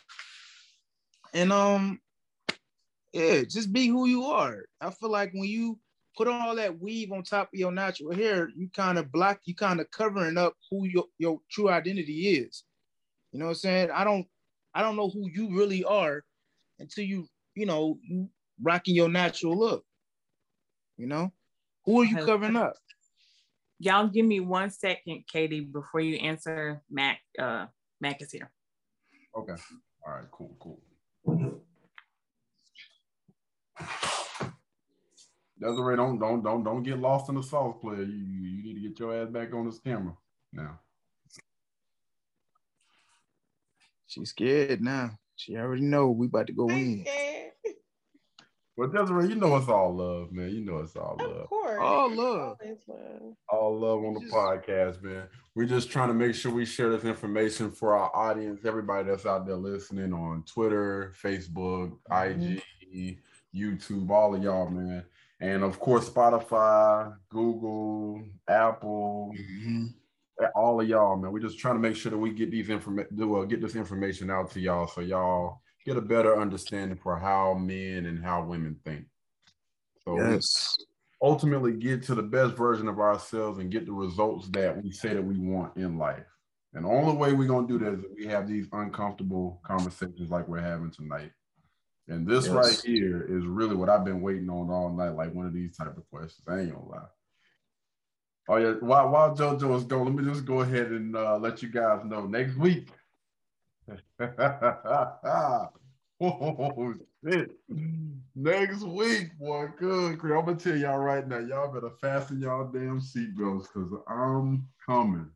And 1.33 1.51
um, 1.51 1.99
yeah, 3.13 3.43
just 3.43 3.71
be 3.71 3.87
who 3.87 4.07
you 4.07 4.25
are. 4.25 4.65
I 4.79 4.91
feel 4.91 5.09
like 5.09 5.33
when 5.33 5.45
you 5.45 5.79
put 6.15 6.27
on 6.27 6.41
all 6.41 6.55
that 6.55 6.79
weave 6.79 7.11
on 7.11 7.23
top 7.23 7.49
of 7.53 7.59
your 7.59 7.71
natural 7.71 8.13
hair, 8.13 8.49
you 8.55 8.69
kind 8.75 8.97
of 8.97 9.11
block, 9.11 9.39
you 9.45 9.55
kind 9.55 9.79
of 9.79 9.89
covering 9.91 10.37
up 10.37 10.53
who 10.69 10.85
your, 10.85 11.05
your 11.17 11.39
true 11.49 11.69
identity 11.69 12.29
is. 12.29 12.63
You 13.31 13.39
know 13.39 13.45
what 13.45 13.51
I'm 13.51 13.55
saying? 13.55 13.91
I 13.91 14.03
don't 14.03 14.27
I 14.73 14.81
don't 14.81 14.95
know 14.95 15.09
who 15.09 15.29
you 15.29 15.55
really 15.55 15.83
are 15.83 16.23
until 16.79 17.03
you, 17.03 17.27
you 17.55 17.65
know, 17.65 17.97
you 18.01 18.29
rocking 18.61 18.95
your 18.95 19.09
natural 19.09 19.57
look. 19.57 19.83
You 20.97 21.07
know? 21.07 21.31
Who 21.85 22.01
are 22.01 22.05
you 22.05 22.17
covering 22.17 22.55
up? 22.55 22.73
Y'all 23.79 24.07
give 24.07 24.25
me 24.25 24.39
one 24.39 24.69
second, 24.69 25.23
Katie, 25.31 25.61
before 25.61 26.01
you 26.01 26.17
answer 26.17 26.81
Mac. 26.89 27.19
Uh, 27.39 27.65
Mac 27.99 28.21
is 28.21 28.31
here. 28.31 28.51
Okay. 29.35 29.55
All 30.05 30.13
right. 30.13 30.25
Cool. 30.31 30.55
Cool. 30.59 31.60
Desiree, 35.61 35.95
don't 35.95 36.17
don't 36.17 36.43
don't 36.43 36.63
don't 36.63 36.81
get 36.81 36.97
lost 36.97 37.29
in 37.29 37.35
the 37.35 37.43
sauce, 37.43 37.75
player. 37.79 38.01
You, 38.01 38.15
you 38.15 38.63
need 38.63 38.73
to 38.73 38.89
get 38.89 38.99
your 38.99 39.15
ass 39.15 39.29
back 39.29 39.53
on 39.53 39.65
this 39.65 39.79
camera 39.79 40.15
now. 40.51 40.79
She's 44.07 44.29
scared 44.29 44.81
now. 44.81 45.11
She 45.35 45.55
already 45.55 45.83
know 45.83 46.09
we 46.09 46.27
about 46.27 46.47
to 46.47 46.53
go 46.53 46.67
in. 46.69 47.05
Well, 48.75 48.89
Desiree, 48.89 49.27
you 49.29 49.35
know 49.35 49.55
it's 49.57 49.67
all 49.67 49.95
love, 49.95 50.31
man. 50.31 50.49
You 50.49 50.61
know 50.61 50.79
it's 50.79 50.95
all 50.95 51.15
love. 51.19 51.29
Of 51.29 51.49
course. 51.49 51.77
All 51.79 52.09
love. 52.09 52.57
All 53.49 53.79
love 53.79 53.99
on 53.99 54.13
the 54.15 54.31
podcast, 54.31 55.03
man. 55.03 55.27
We're 55.53 55.67
just 55.67 55.91
trying 55.91 56.07
to 56.07 56.13
make 56.13 56.33
sure 56.33 56.51
we 56.51 56.65
share 56.65 56.89
this 56.89 57.03
information 57.03 57.69
for 57.69 57.95
our 57.95 58.09
audience, 58.15 58.65
everybody 58.65 59.07
that's 59.07 59.25
out 59.25 59.45
there 59.45 59.55
listening 59.55 60.13
on 60.13 60.43
Twitter, 60.47 61.13
Facebook, 61.21 61.91
mm-hmm. 62.09 62.57
IG, 62.91 63.19
YouTube, 63.53 64.09
all 64.09 64.33
of 64.33 64.41
y'all, 64.41 64.69
man. 64.69 65.03
And 65.41 65.63
of 65.63 65.79
course, 65.79 66.07
Spotify, 66.07 67.15
Google, 67.29 68.23
Apple, 68.47 69.33
mm-hmm. 69.35 69.87
all 70.55 70.79
of 70.79 70.87
y'all, 70.87 71.17
man. 71.17 71.31
We're 71.31 71.39
just 71.39 71.57
trying 71.57 71.75
to 71.75 71.81
make 71.81 71.95
sure 71.95 72.11
that 72.11 72.17
we 72.17 72.31
get 72.31 72.51
these 72.51 72.69
information, 72.69 73.27
well, 73.27 73.45
get 73.45 73.59
this 73.59 73.75
information 73.75 74.29
out 74.29 74.51
to 74.51 74.59
y'all 74.59 74.87
so 74.87 75.01
y'all 75.01 75.61
get 75.83 75.97
a 75.97 76.01
better 76.01 76.39
understanding 76.39 76.97
for 76.97 77.17
how 77.17 77.55
men 77.55 78.05
and 78.05 78.23
how 78.23 78.43
women 78.43 78.77
think. 78.85 79.05
So 80.05 80.15
yes. 80.17 80.77
ultimately 81.23 81.73
get 81.73 82.03
to 82.03 82.15
the 82.15 82.21
best 82.21 82.55
version 82.55 82.87
of 82.87 82.99
ourselves 82.99 83.57
and 83.57 83.71
get 83.71 83.87
the 83.87 83.93
results 83.93 84.47
that 84.49 84.81
we 84.83 84.91
say 84.91 85.15
that 85.15 85.23
we 85.23 85.39
want 85.39 85.75
in 85.75 85.97
life. 85.97 86.25
And 86.73 86.85
the 86.85 86.89
only 86.89 87.17
way 87.17 87.33
we're 87.33 87.47
gonna 87.47 87.67
do 87.67 87.79
that 87.79 87.93
is 87.93 88.05
we 88.15 88.27
have 88.27 88.47
these 88.47 88.67
uncomfortable 88.73 89.59
conversations 89.65 90.29
like 90.29 90.47
we're 90.47 90.61
having 90.61 90.91
tonight. 90.91 91.31
And 92.07 92.27
this 92.27 92.45
yes. 92.45 92.53
right 92.53 92.81
here 92.83 93.25
is 93.29 93.45
really 93.45 93.75
what 93.75 93.89
I've 93.89 94.05
been 94.05 94.21
waiting 94.21 94.49
on 94.49 94.69
all 94.69 94.91
night, 94.91 95.15
like 95.15 95.33
one 95.33 95.45
of 95.45 95.53
these 95.53 95.75
type 95.75 95.95
of 95.95 96.09
questions. 96.09 96.43
I 96.47 96.59
ain't 96.59 96.73
gonna 96.73 96.89
lie. 96.89 97.07
Oh 98.49 98.57
yeah, 98.57 98.73
while, 98.79 99.09
while 99.09 99.35
JoJo 99.35 99.77
is 99.77 99.83
going, 99.83 100.05
let 100.05 100.15
me 100.15 100.31
just 100.31 100.45
go 100.45 100.61
ahead 100.61 100.87
and 100.87 101.15
uh, 101.15 101.37
let 101.37 101.61
you 101.61 101.69
guys 101.69 102.03
know 102.03 102.25
next 102.25 102.57
week. 102.57 102.89
oh 106.21 106.93
shit! 107.23 107.51
Next 108.35 108.83
week, 108.83 109.37
boy, 109.39 109.67
good. 109.77 110.19
I'm 110.21 110.45
gonna 110.45 110.55
tell 110.55 110.75
y'all 110.75 110.97
right 110.97 111.27
now, 111.27 111.39
y'all 111.39 111.71
better 111.71 111.91
fasten 112.01 112.41
y'all 112.41 112.67
damn 112.67 112.99
seatbelts 112.99 113.67
because 113.73 113.93
I'm 114.07 114.67
coming. 114.85 115.29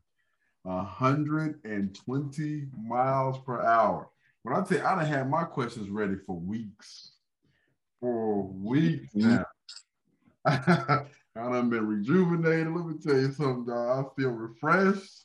120 0.66 2.66
miles 2.76 3.38
per 3.38 3.62
hour. 3.62 4.08
When 4.46 4.54
I 4.54 4.62
tell 4.62 4.78
you, 4.78 4.84
I 4.84 4.94
done 4.94 5.06
had 5.06 5.28
my 5.28 5.42
questions 5.42 5.90
ready 5.90 6.14
for 6.24 6.36
weeks. 6.36 7.14
For 7.98 8.44
weeks 8.44 9.12
now. 9.12 9.44
I 10.46 11.04
done 11.34 11.68
been 11.68 11.84
rejuvenated. 11.84 12.72
Let 12.72 12.86
me 12.86 12.94
tell 13.02 13.18
you 13.18 13.32
something, 13.32 13.66
dog. 13.66 14.06
I 14.06 14.08
feel 14.14 14.30
refreshed. 14.30 15.24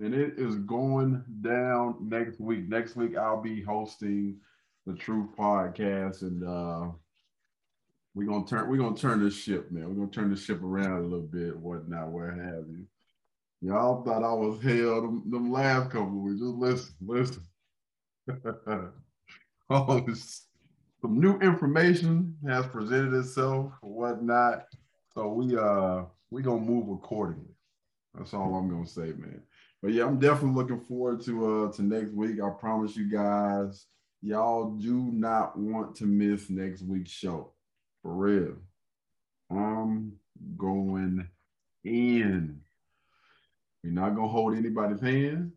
And 0.00 0.12
it 0.12 0.34
is 0.36 0.56
going 0.56 1.22
down 1.42 2.08
next 2.08 2.40
week. 2.40 2.68
Next 2.68 2.96
week, 2.96 3.16
I'll 3.16 3.40
be 3.40 3.62
hosting 3.62 4.38
the 4.84 4.94
Truth 4.94 5.28
Podcast, 5.38 6.22
and 6.22 6.42
uh, 6.42 6.90
we're 8.16 8.26
gonna 8.26 8.46
turn 8.46 8.68
we're 8.68 8.78
gonna 8.78 8.96
turn 8.96 9.22
this 9.22 9.36
ship, 9.36 9.70
man. 9.70 9.88
We're 9.88 9.94
gonna 9.94 10.10
turn 10.10 10.30
the 10.30 10.36
ship 10.36 10.60
around 10.60 11.04
a 11.04 11.06
little 11.06 11.20
bit, 11.20 11.56
whatnot, 11.56 12.10
where 12.10 12.32
have 12.32 12.64
you. 12.68 12.84
Y'all 13.60 14.02
thought 14.02 14.24
I 14.24 14.32
was 14.32 14.60
hell 14.60 15.02
them, 15.02 15.22
them 15.30 15.52
last 15.52 15.92
couple 15.92 16.20
weeks. 16.20 16.40
Just 16.40 16.56
listen, 16.56 16.94
listen. 17.00 17.42
oh, 19.70 20.06
some 20.14 21.20
new 21.20 21.38
information 21.38 22.36
has 22.46 22.66
presented 22.66 23.14
itself 23.14 23.72
whatnot. 23.82 24.66
So 25.14 25.28
we 25.28 25.56
uh 25.56 26.02
we 26.30 26.42
gonna 26.42 26.60
move 26.60 26.88
accordingly. 26.90 27.54
That's 28.14 28.34
all 28.34 28.54
I'm 28.54 28.68
gonna 28.68 28.86
say, 28.86 29.12
man. 29.16 29.42
But 29.82 29.92
yeah, 29.92 30.04
I'm 30.04 30.18
definitely 30.18 30.56
looking 30.56 30.80
forward 30.80 31.22
to 31.24 31.46
uh 31.46 31.72
to 31.72 31.82
next 31.82 32.12
week. 32.12 32.40
I 32.42 32.50
promise 32.50 32.96
you 32.96 33.10
guys, 33.10 33.86
y'all 34.22 34.72
do 34.72 35.10
not 35.12 35.56
want 35.56 35.94
to 35.96 36.06
miss 36.06 36.50
next 36.50 36.82
week's 36.82 37.12
show. 37.12 37.52
For 38.02 38.12
real. 38.12 38.56
I'm 39.50 40.12
going 40.56 41.28
in. 41.84 42.60
We're 43.84 43.92
not 43.92 44.16
gonna 44.16 44.28
hold 44.28 44.56
anybody's 44.56 45.00
hand. 45.00 45.52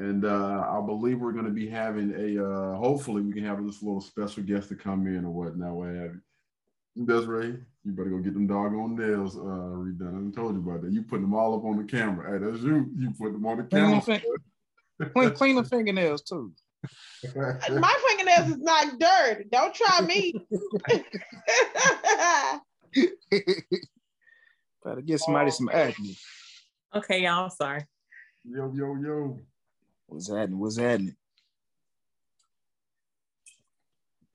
And 0.00 0.24
uh, 0.24 0.66
I 0.66 0.80
believe 0.80 1.20
we're 1.20 1.32
going 1.32 1.44
to 1.44 1.50
be 1.50 1.68
having 1.68 2.14
a, 2.16 2.42
uh, 2.42 2.74
hopefully, 2.76 3.20
we 3.20 3.34
can 3.34 3.44
have 3.44 3.62
this 3.62 3.82
little 3.82 4.00
special 4.00 4.42
guest 4.42 4.70
to 4.70 4.74
come 4.74 5.06
in 5.06 5.26
or 5.26 5.30
whatnot. 5.30 5.74
What 5.74 5.88
have 5.88 6.14
you. 6.96 7.04
Desiree, 7.04 7.58
you 7.84 7.92
better 7.92 8.08
go 8.08 8.18
get 8.18 8.32
them 8.32 8.46
doggone 8.46 8.96
nails 8.96 9.36
uh, 9.36 9.40
redone. 9.40 10.32
I 10.32 10.34
told 10.34 10.54
you 10.54 10.60
about 10.60 10.80
that. 10.82 10.90
You 10.90 11.02
put 11.02 11.20
them 11.20 11.34
all 11.34 11.54
up 11.54 11.64
on 11.64 11.76
the 11.76 11.84
camera. 11.84 12.32
Hey, 12.32 12.44
that's 12.44 12.62
you. 12.62 12.90
You 12.96 13.10
put 13.10 13.32
them 13.32 13.44
on 13.44 13.58
the 13.58 13.64
camera. 13.64 14.00
Clean, 15.12 15.30
clean 15.32 15.56
the 15.56 15.64
fingernails 15.64 16.22
too. 16.22 16.50
My 17.34 17.94
fingernails 18.08 18.48
is 18.48 18.58
not 18.58 18.98
dirty. 18.98 19.44
Don't 19.52 19.74
try 19.74 20.00
me. 20.00 20.32
Better 24.82 25.02
get 25.02 25.20
somebody 25.20 25.50
some 25.50 25.68
acne. 25.70 26.16
Okay, 26.94 27.22
y'all. 27.22 27.50
Sorry. 27.50 27.84
Yo, 28.44 28.72
yo, 28.74 28.96
yo. 28.96 29.38
What's 30.10 30.28
happening? 30.28 30.58
What's 30.58 30.76
happening? 30.76 31.14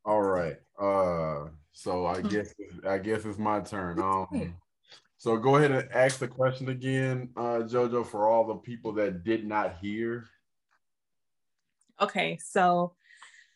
All 0.06 0.22
right. 0.22 0.56
Uh, 0.80 1.50
so 1.74 2.06
I 2.06 2.22
hmm. 2.22 2.28
guess 2.30 2.54
I 2.88 2.98
guess 2.98 3.26
it's 3.26 3.38
my 3.38 3.60
turn. 3.60 4.00
Um, 4.00 4.56
so 5.18 5.36
go 5.38 5.58
ahead 5.58 5.72
and 5.72 5.92
ask 5.92 6.20
the 6.20 6.28
question 6.30 6.70
again, 6.70 7.30
uh, 7.36 7.64
Jojo, 7.64 8.06
for 8.06 8.30
all 8.30 8.48
the 8.48 8.56
people 8.56 8.94
that 8.94 9.24
did 9.26 9.46
not 9.46 9.78
hear. 9.82 10.28
Okay, 12.00 12.38
so 12.42 12.94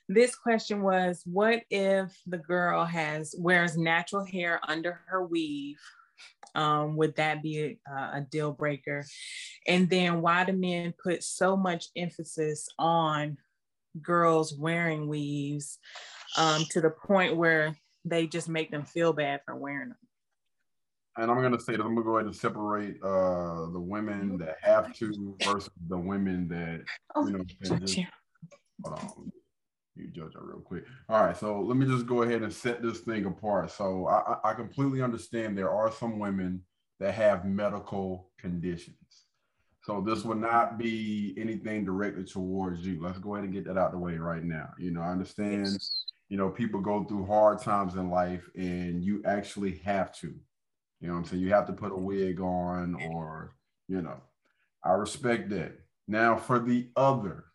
this 0.09 0.35
question 0.35 0.81
was: 0.81 1.21
What 1.25 1.61
if 1.69 2.19
the 2.27 2.37
girl 2.37 2.83
has 2.83 3.33
wears 3.37 3.77
natural 3.77 4.25
hair 4.25 4.59
under 4.67 4.99
her 5.07 5.25
weave? 5.25 5.79
Um, 6.55 6.95
would 6.97 7.15
that 7.15 7.41
be 7.41 7.77
a, 7.87 7.93
a 7.93 8.25
deal 8.29 8.51
breaker? 8.51 9.05
And 9.67 9.89
then 9.89 10.21
why 10.21 10.43
do 10.43 10.53
men 10.53 10.93
put 11.01 11.23
so 11.23 11.55
much 11.55 11.87
emphasis 11.95 12.67
on 12.77 13.37
girls 14.01 14.53
wearing 14.53 15.07
weaves 15.07 15.79
um, 16.37 16.65
to 16.71 16.81
the 16.81 16.89
point 16.89 17.35
where 17.35 17.75
they 18.05 18.27
just 18.27 18.49
make 18.49 18.71
them 18.71 18.85
feel 18.85 19.13
bad 19.13 19.41
for 19.45 19.55
wearing 19.55 19.89
them? 19.89 19.97
And 21.17 21.29
I'm 21.29 21.41
gonna 21.41 21.59
say 21.59 21.75
that 21.75 21.83
I'm 21.83 21.95
gonna 21.95 22.05
go 22.05 22.15
ahead 22.17 22.27
and 22.27 22.35
separate 22.35 22.95
uh, 23.03 23.69
the 23.71 23.79
women 23.79 24.37
that 24.37 24.57
have 24.61 24.93
to 24.93 25.35
versus 25.43 25.69
the 25.89 25.97
women 25.97 26.47
that 26.47 26.81
oh, 27.15 27.27
you 27.27 27.33
know. 27.33 27.43
Just, 27.61 27.99
hold 28.85 28.99
on, 28.99 29.31
you 29.99 30.07
judge 30.07 30.35
it 30.35 30.41
real 30.41 30.59
quick. 30.59 30.85
All 31.07 31.23
right, 31.23 31.37
so 31.37 31.61
let 31.61 31.77
me 31.77 31.85
just 31.85 32.07
go 32.07 32.23
ahead 32.23 32.41
and 32.41 32.53
set 32.53 32.81
this 32.81 32.99
thing 32.99 33.25
apart. 33.25 33.71
So 33.71 34.07
I, 34.07 34.51
I 34.51 34.53
completely 34.53 35.01
understand 35.01 35.57
there 35.57 35.71
are 35.71 35.91
some 35.91 36.19
women 36.19 36.63
that 36.99 37.13
have 37.13 37.45
medical 37.45 38.29
conditions. 38.37 38.95
So 39.81 40.01
this 40.01 40.23
would 40.23 40.39
not 40.39 40.77
be 40.77 41.33
anything 41.37 41.85
directly 41.85 42.23
towards 42.23 42.85
you. 42.85 43.01
Let's 43.01 43.17
go 43.17 43.35
ahead 43.35 43.45
and 43.45 43.53
get 43.53 43.65
that 43.65 43.77
out 43.77 43.91
the 43.91 43.97
way 43.97 44.17
right 44.17 44.43
now. 44.43 44.69
You 44.77 44.91
know, 44.91 45.01
I 45.01 45.11
understand, 45.11 45.77
you 46.27 46.37
know, 46.37 46.49
people 46.49 46.81
go 46.81 47.03
through 47.05 47.25
hard 47.25 47.59
times 47.59 47.95
in 47.95 48.09
life 48.09 48.47
and 48.55 49.03
you 49.03 49.23
actually 49.25 49.77
have 49.85 50.11
to, 50.19 50.33
you 50.99 51.07
know 51.07 51.15
I'm 51.15 51.25
saying? 51.25 51.41
You 51.41 51.53
have 51.53 51.65
to 51.67 51.73
put 51.73 51.93
a 51.93 51.97
wig 51.97 52.41
on 52.41 52.95
or, 53.09 53.55
you 53.87 54.01
know, 54.01 54.21
I 54.83 54.91
respect 54.91 55.49
that. 55.51 55.79
Now 56.07 56.35
for 56.35 56.59
the 56.59 56.89
other, 56.95 57.45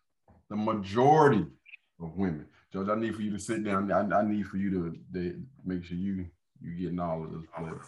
the 0.49 0.55
majority 0.55 1.45
of 2.01 2.15
women. 2.15 2.45
George, 2.71 2.89
I 2.89 2.95
need 2.95 3.15
for 3.15 3.21
you 3.21 3.31
to 3.31 3.39
sit 3.39 3.63
down. 3.63 3.91
I, 3.91 4.01
I 4.01 4.25
need 4.25 4.47
for 4.47 4.57
you 4.57 4.69
to 4.71 4.95
they, 5.11 5.33
make 5.63 5.83
sure 5.83 5.97
you 5.97 6.25
you 6.61 6.75
getting 6.75 6.99
all 6.99 7.23
of 7.23 7.31
this. 7.31 7.43
Blood. 7.57 7.79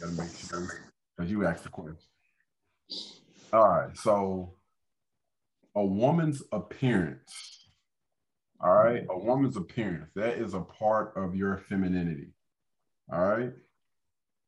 Gotta 0.00 0.12
make 0.12 0.36
sure 0.36 0.68
because 1.16 1.30
you 1.30 1.46
asked 1.46 1.64
the 1.64 1.68
question. 1.68 1.96
All 3.52 3.68
right, 3.68 3.96
so 3.96 4.54
a 5.74 5.84
woman's 5.84 6.42
appearance. 6.52 7.68
All 8.60 8.74
right, 8.74 9.06
a 9.08 9.18
woman's 9.18 9.56
appearance 9.56 10.10
that 10.14 10.38
is 10.38 10.54
a 10.54 10.60
part 10.60 11.12
of 11.16 11.34
your 11.34 11.56
femininity. 11.56 12.32
All 13.12 13.20
right, 13.20 13.52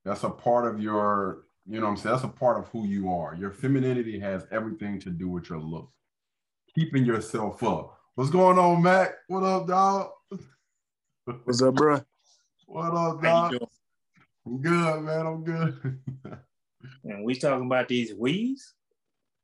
that's 0.04 0.24
a 0.24 0.30
part 0.30 0.72
of 0.72 0.80
your. 0.80 1.44
You 1.64 1.78
know 1.78 1.86
what 1.86 1.92
I'm 1.92 1.96
saying? 1.98 2.14
That's 2.14 2.24
a 2.24 2.28
part 2.28 2.58
of 2.58 2.68
who 2.70 2.88
you 2.88 3.12
are. 3.12 3.36
Your 3.36 3.52
femininity 3.52 4.18
has 4.18 4.44
everything 4.50 4.98
to 5.00 5.10
do 5.10 5.28
with 5.28 5.48
your 5.48 5.60
look. 5.60 5.92
Keeping 6.74 7.04
yourself 7.04 7.62
up 7.62 8.01
What's 8.14 8.28
going 8.28 8.58
on, 8.58 8.82
Mac? 8.82 9.14
What 9.26 9.42
up, 9.42 9.66
dog? 9.66 10.10
What's 11.44 11.62
up, 11.62 11.74
bro? 11.74 12.02
What 12.66 12.94
up, 12.94 13.22
dog? 13.22 13.56
I'm 14.46 14.60
good, 14.60 15.02
man. 15.02 15.26
I'm 15.26 15.44
good. 15.44 15.98
and 17.04 17.24
we 17.24 17.34
talking 17.34 17.66
about 17.66 17.88
these 17.88 18.14
weaves? 18.14 18.74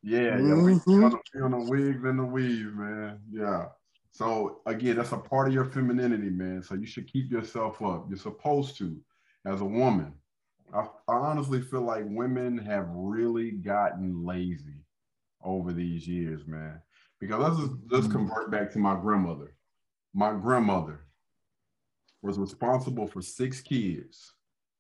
Yeah, 0.02 0.20
yeah. 0.20 0.36
Mm-hmm. 0.36 1.16
We 1.34 1.42
on 1.42 1.50
the 1.52 1.70
wigs 1.70 2.04
and 2.04 2.18
the 2.18 2.24
weave, 2.24 2.74
man. 2.74 3.20
Yeah. 3.30 3.66
So 4.12 4.60
again, 4.66 4.96
that's 4.96 5.12
a 5.12 5.18
part 5.18 5.48
of 5.48 5.54
your 5.54 5.64
femininity, 5.64 6.30
man. 6.30 6.62
So 6.62 6.74
you 6.74 6.86
should 6.86 7.10
keep 7.10 7.30
yourself 7.30 7.80
up. 7.82 8.04
You're 8.08 8.18
supposed 8.18 8.76
to, 8.78 8.98
as 9.46 9.62
a 9.62 9.66
woman. 9.66 10.12
I, 10.74 10.80
I 11.08 11.14
honestly 11.14 11.62
feel 11.62 11.82
like 11.82 12.04
women 12.06 12.58
have 12.58 12.86
really 12.90 13.50
gotten 13.50 14.26
lazy 14.26 14.84
over 15.42 15.72
these 15.72 16.06
years, 16.06 16.46
man. 16.46 16.82
Because 17.20 17.40
let's 17.40 17.56
just, 17.56 17.72
let's 17.90 18.06
mm-hmm. 18.06 18.16
convert 18.16 18.50
back 18.50 18.72
to 18.72 18.78
my 18.78 18.94
grandmother. 18.94 19.54
My 20.14 20.32
grandmother 20.32 21.00
was 22.22 22.38
responsible 22.38 23.06
for 23.06 23.22
six 23.22 23.60
kids, 23.60 24.32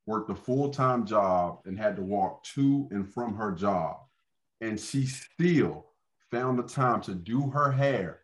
worked 0.06 0.30
a 0.30 0.34
full 0.34 0.70
time 0.70 1.06
job, 1.06 1.60
and 1.64 1.78
had 1.78 1.96
to 1.96 2.02
walk 2.02 2.44
to 2.44 2.88
and 2.90 3.12
from 3.12 3.34
her 3.34 3.52
job. 3.52 3.96
And 4.60 4.78
she 4.78 5.06
still 5.06 5.86
found 6.30 6.58
the 6.58 6.64
time 6.64 7.00
to 7.02 7.14
do 7.14 7.48
her 7.50 7.70
hair 7.70 8.20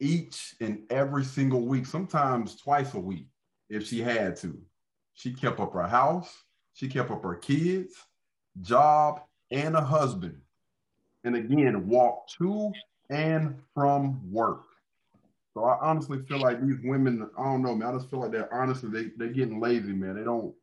each 0.00 0.54
and 0.60 0.82
every 0.90 1.24
single 1.24 1.66
week, 1.66 1.86
sometimes 1.86 2.56
twice 2.56 2.94
a 2.94 2.98
week 2.98 3.28
if 3.68 3.86
she 3.86 4.00
had 4.00 4.36
to. 4.36 4.60
She 5.14 5.32
kept 5.32 5.60
up 5.60 5.72
her 5.74 5.86
house, 5.86 6.44
She 6.74 6.88
kept 6.88 7.10
up 7.10 7.22
her 7.22 7.36
kids, 7.36 7.94
job, 8.60 9.20
and 9.50 9.76
a 9.76 9.80
husband. 9.80 10.40
And 11.24 11.36
again, 11.36 11.86
walked 11.86 12.34
to 12.38 12.72
and 13.10 13.56
from 13.74 14.20
work. 14.30 14.62
So 15.54 15.64
I 15.64 15.78
honestly 15.82 16.22
feel 16.22 16.38
like 16.38 16.64
these 16.64 16.78
women, 16.82 17.28
I 17.38 17.44
don't 17.44 17.62
know, 17.62 17.74
man. 17.74 17.88
I 17.88 17.98
just 17.98 18.08
feel 18.10 18.20
like 18.20 18.32
they're 18.32 18.52
honestly 18.52 18.88
they 18.90 19.10
they're 19.16 19.34
getting 19.34 19.60
lazy, 19.60 19.92
man. 19.92 20.16
They 20.16 20.24
don't 20.24 20.54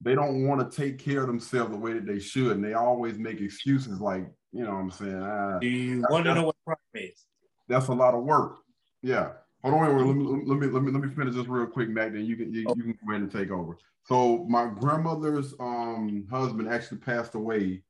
they 0.00 0.14
don't 0.14 0.46
want 0.46 0.68
to 0.68 0.76
take 0.76 0.98
care 0.98 1.20
of 1.20 1.28
themselves 1.28 1.70
the 1.70 1.76
way 1.76 1.92
that 1.92 2.06
they 2.06 2.18
should, 2.18 2.56
and 2.56 2.64
they 2.64 2.74
always 2.74 3.18
make 3.18 3.40
excuses 3.40 4.00
like, 4.00 4.26
you 4.52 4.64
know, 4.64 4.70
what 4.70 4.80
I'm 4.80 4.90
saying. 4.90 5.22
Uh, 5.22 5.58
Do 5.60 5.68
you 5.68 6.04
want 6.10 6.24
to 6.24 6.34
know 6.34 6.44
what 6.44 6.56
problem 6.64 6.80
is? 6.94 7.24
That's 7.68 7.86
a 7.86 7.92
lot 7.92 8.14
of 8.14 8.24
work. 8.24 8.58
Yeah. 9.02 9.32
Hold 9.62 9.74
on, 9.74 9.80
wait, 9.80 9.94
wait, 9.94 10.06
let 10.06 10.16
me 10.16 10.24
let 10.44 10.58
me 10.58 10.66
let 10.66 10.82
me 10.82 10.90
let 10.90 11.02
me 11.02 11.14
finish 11.14 11.34
this 11.36 11.46
real 11.46 11.66
quick, 11.66 11.88
Mac. 11.88 12.12
Then 12.12 12.24
you 12.24 12.34
can 12.36 12.52
you, 12.52 12.62
you 12.62 12.82
can 12.82 12.98
go 13.06 13.12
ahead 13.12 13.22
and 13.22 13.30
take 13.30 13.52
over. 13.52 13.78
So 14.02 14.44
my 14.48 14.66
grandmother's 14.66 15.54
um 15.60 16.26
husband 16.28 16.68
actually 16.68 16.98
passed 16.98 17.36
away 17.36 17.84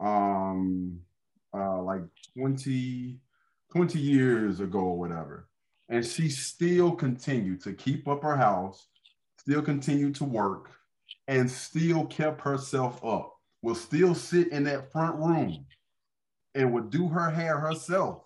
um 0.00 0.98
uh 1.54 1.82
like 1.82 2.02
20 2.36 3.18
20 3.72 3.98
years 3.98 4.60
ago 4.60 4.78
or 4.78 4.98
whatever 4.98 5.48
and 5.90 6.06
she 6.06 6.28
still 6.28 6.92
continued 6.92 7.60
to 7.62 7.72
keep 7.72 8.06
up 8.06 8.22
her 8.22 8.36
house, 8.36 8.86
still 9.38 9.60
continued 9.60 10.14
to 10.14 10.24
work, 10.24 10.70
and 11.26 11.50
still 11.50 12.06
kept 12.06 12.40
herself 12.40 13.04
up. 13.04 13.34
Will 13.62 13.74
still 13.74 14.14
sit 14.14 14.48
in 14.52 14.64
that 14.64 14.90
front 14.92 15.16
room 15.16 15.66
and 16.54 16.72
would 16.72 16.90
do 16.90 17.08
her 17.08 17.28
hair 17.28 17.58
herself 17.58 18.22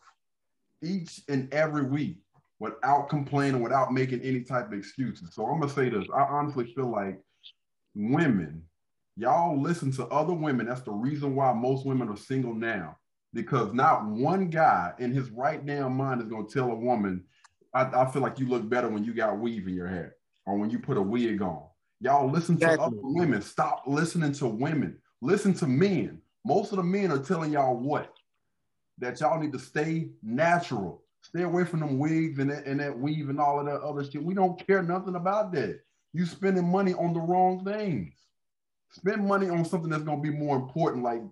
each 0.82 1.22
and 1.28 1.52
every 1.52 1.84
week 1.84 2.18
without 2.60 3.08
complaining, 3.08 3.62
without 3.62 3.92
making 3.92 4.20
any 4.20 4.42
type 4.42 4.66
of 4.66 4.74
excuses. 4.74 5.34
So 5.34 5.46
I'm 5.46 5.58
gonna 5.58 5.72
say 5.72 5.88
this. 5.88 6.06
I 6.14 6.20
honestly 6.20 6.72
feel 6.74 6.90
like 6.90 7.18
women, 7.94 8.62
y'all 9.16 9.60
listen 9.60 9.90
to 9.92 10.06
other 10.08 10.34
women. 10.34 10.66
That's 10.66 10.82
the 10.82 10.92
reason 10.92 11.34
why 11.34 11.52
most 11.54 11.86
women 11.86 12.10
are 12.10 12.16
single 12.16 12.54
now. 12.54 12.98
Because 13.34 13.74
not 13.74 14.06
one 14.06 14.48
guy 14.48 14.94
in 14.98 15.12
his 15.12 15.30
right 15.30 15.64
damn 15.64 15.96
mind 15.96 16.22
is 16.22 16.28
gonna 16.28 16.46
tell 16.48 16.70
a 16.70 16.74
woman 16.74 17.24
I, 17.74 18.02
I 18.02 18.10
feel 18.10 18.22
like 18.22 18.38
you 18.38 18.48
look 18.48 18.68
better 18.68 18.88
when 18.88 19.04
you 19.04 19.12
got 19.12 19.38
weave 19.38 19.66
in 19.66 19.74
your 19.74 19.88
hair 19.88 20.14
or 20.46 20.56
when 20.56 20.70
you 20.70 20.78
put 20.78 20.96
a 20.96 21.02
wig 21.02 21.42
on. 21.42 21.64
Y'all 22.00 22.30
listen 22.30 22.56
to 22.58 22.80
other 22.80 22.96
women. 23.00 23.42
Stop 23.42 23.82
listening 23.86 24.32
to 24.34 24.46
women. 24.46 24.98
Listen 25.20 25.52
to 25.54 25.66
men. 25.66 26.20
Most 26.44 26.72
of 26.72 26.76
the 26.76 26.82
men 26.82 27.10
are 27.10 27.18
telling 27.18 27.52
y'all 27.52 27.76
what? 27.76 28.12
That 28.98 29.20
y'all 29.20 29.40
need 29.40 29.52
to 29.52 29.58
stay 29.58 30.10
natural. 30.22 31.02
Stay 31.22 31.42
away 31.42 31.64
from 31.64 31.80
them 31.80 31.98
wigs 31.98 32.38
and 32.38 32.50
that, 32.50 32.66
and 32.66 32.78
that 32.80 32.96
weave 32.96 33.30
and 33.30 33.40
all 33.40 33.58
of 33.58 33.66
that 33.66 33.80
other 33.80 34.04
shit. 34.04 34.22
We 34.22 34.34
don't 34.34 34.64
care 34.66 34.82
nothing 34.82 35.16
about 35.16 35.52
that. 35.52 35.80
You 36.12 36.26
spending 36.26 36.70
money 36.70 36.92
on 36.94 37.12
the 37.14 37.20
wrong 37.20 37.64
things. 37.64 38.14
Spend 38.92 39.26
money 39.26 39.48
on 39.48 39.64
something 39.64 39.90
that's 39.90 40.04
gonna 40.04 40.20
be 40.20 40.30
more 40.30 40.56
important, 40.56 41.02
like 41.02 41.22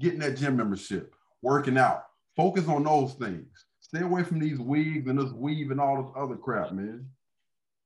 getting 0.00 0.18
that 0.20 0.36
gym 0.36 0.56
membership, 0.56 1.14
working 1.44 1.78
out. 1.78 2.06
Focus 2.36 2.66
on 2.66 2.84
those 2.84 3.12
things. 3.14 3.46
Stay 3.78 4.00
away 4.00 4.24
from 4.24 4.40
these 4.40 4.58
wigs 4.58 5.08
and 5.08 5.18
this 5.20 5.30
weave 5.32 5.70
and 5.70 5.80
all 5.80 6.02
this 6.02 6.10
other 6.16 6.34
crap, 6.34 6.72
man. 6.72 7.06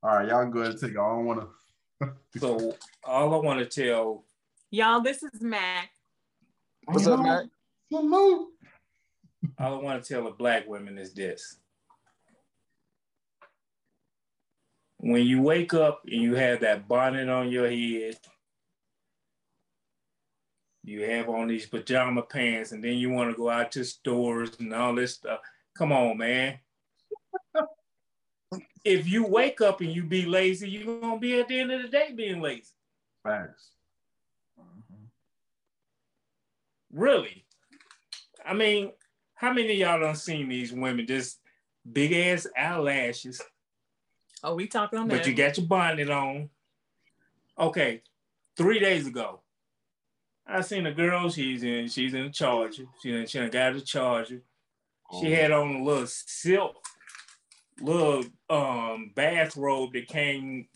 All 0.02 0.16
right, 0.16 0.28
y'all 0.28 0.42
can 0.42 0.52
go 0.52 0.60
ahead 0.60 0.72
and 0.72 0.80
take 0.80 0.92
it. 0.92 0.98
I 0.98 1.08
don't 1.08 1.26
want 1.26 1.40
to. 2.00 2.12
so 2.38 2.74
all 3.04 3.34
I 3.34 3.38
want 3.38 3.58
to 3.58 3.66
tell 3.66 4.24
y'all, 4.70 5.00
this 5.00 5.22
is 5.22 5.42
Mac. 5.42 5.90
What's 6.84 7.06
up, 7.06 7.20
Mac? 7.20 7.46
All 7.92 8.48
I 9.58 9.68
want 9.70 10.02
to 10.02 10.08
tell 10.08 10.24
the 10.24 10.30
black 10.30 10.68
women 10.68 10.96
is 10.96 11.12
this. 11.12 11.58
When 14.98 15.26
you 15.26 15.42
wake 15.42 15.74
up 15.74 16.02
and 16.06 16.22
you 16.22 16.36
have 16.36 16.60
that 16.60 16.88
bonnet 16.88 17.28
on 17.28 17.50
your 17.50 17.68
head, 17.68 18.16
you 20.88 21.02
have 21.04 21.28
on 21.28 21.48
these 21.48 21.66
pajama 21.66 22.22
pants, 22.22 22.72
and 22.72 22.82
then 22.82 22.94
you 22.94 23.10
want 23.10 23.30
to 23.30 23.36
go 23.36 23.50
out 23.50 23.72
to 23.72 23.84
stores 23.84 24.50
and 24.58 24.72
all 24.74 24.94
this 24.94 25.14
stuff 25.14 25.40
Come 25.78 25.92
on, 25.92 26.18
man. 26.18 26.58
if 28.84 29.08
you 29.08 29.24
wake 29.24 29.60
up 29.60 29.80
and 29.80 29.92
you 29.92 30.02
be 30.02 30.26
lazy, 30.26 30.68
you're 30.68 31.00
gonna 31.00 31.20
be 31.20 31.38
at 31.38 31.46
the 31.46 31.60
end 31.60 31.70
of 31.70 31.82
the 31.82 31.88
day 31.88 32.12
being 32.12 32.42
lazy. 32.42 32.72
Facts. 33.22 33.70
Mm-hmm. 34.58 35.04
Really? 36.90 37.44
I 38.44 38.54
mean, 38.54 38.90
how 39.34 39.52
many 39.52 39.70
of 39.74 39.78
y'all 39.78 40.00
done 40.00 40.16
seen 40.16 40.48
these 40.48 40.72
women 40.72 41.06
just 41.06 41.38
big 41.90 42.12
ass 42.12 42.48
eyelashes? 42.58 43.40
Oh, 44.42 44.56
we 44.56 44.66
talking 44.66 44.98
on 44.98 45.06
that. 45.06 45.18
But 45.18 45.26
you 45.28 45.34
got 45.34 45.58
your 45.58 45.66
bonnet 45.66 46.10
on. 46.10 46.50
Okay, 47.56 48.02
three 48.56 48.80
days 48.80 49.06
ago, 49.06 49.42
I 50.48 50.62
seen 50.62 50.86
a 50.86 50.92
girl. 50.92 51.28
She's 51.28 51.62
in. 51.62 51.88
She's 51.88 52.14
in 52.14 52.22
a 52.22 52.30
charger. 52.30 52.84
She 53.02 53.26
she 53.26 53.48
got 53.48 53.76
a 53.76 53.80
charger. 53.80 54.42
She 55.20 55.32
had 55.32 55.50
on 55.52 55.76
a 55.76 55.82
little 55.82 56.06
silk, 56.06 56.76
little 57.80 58.24
um 58.48 59.12
bathrobe 59.14 59.92
that 59.92 60.08
came 60.08 60.68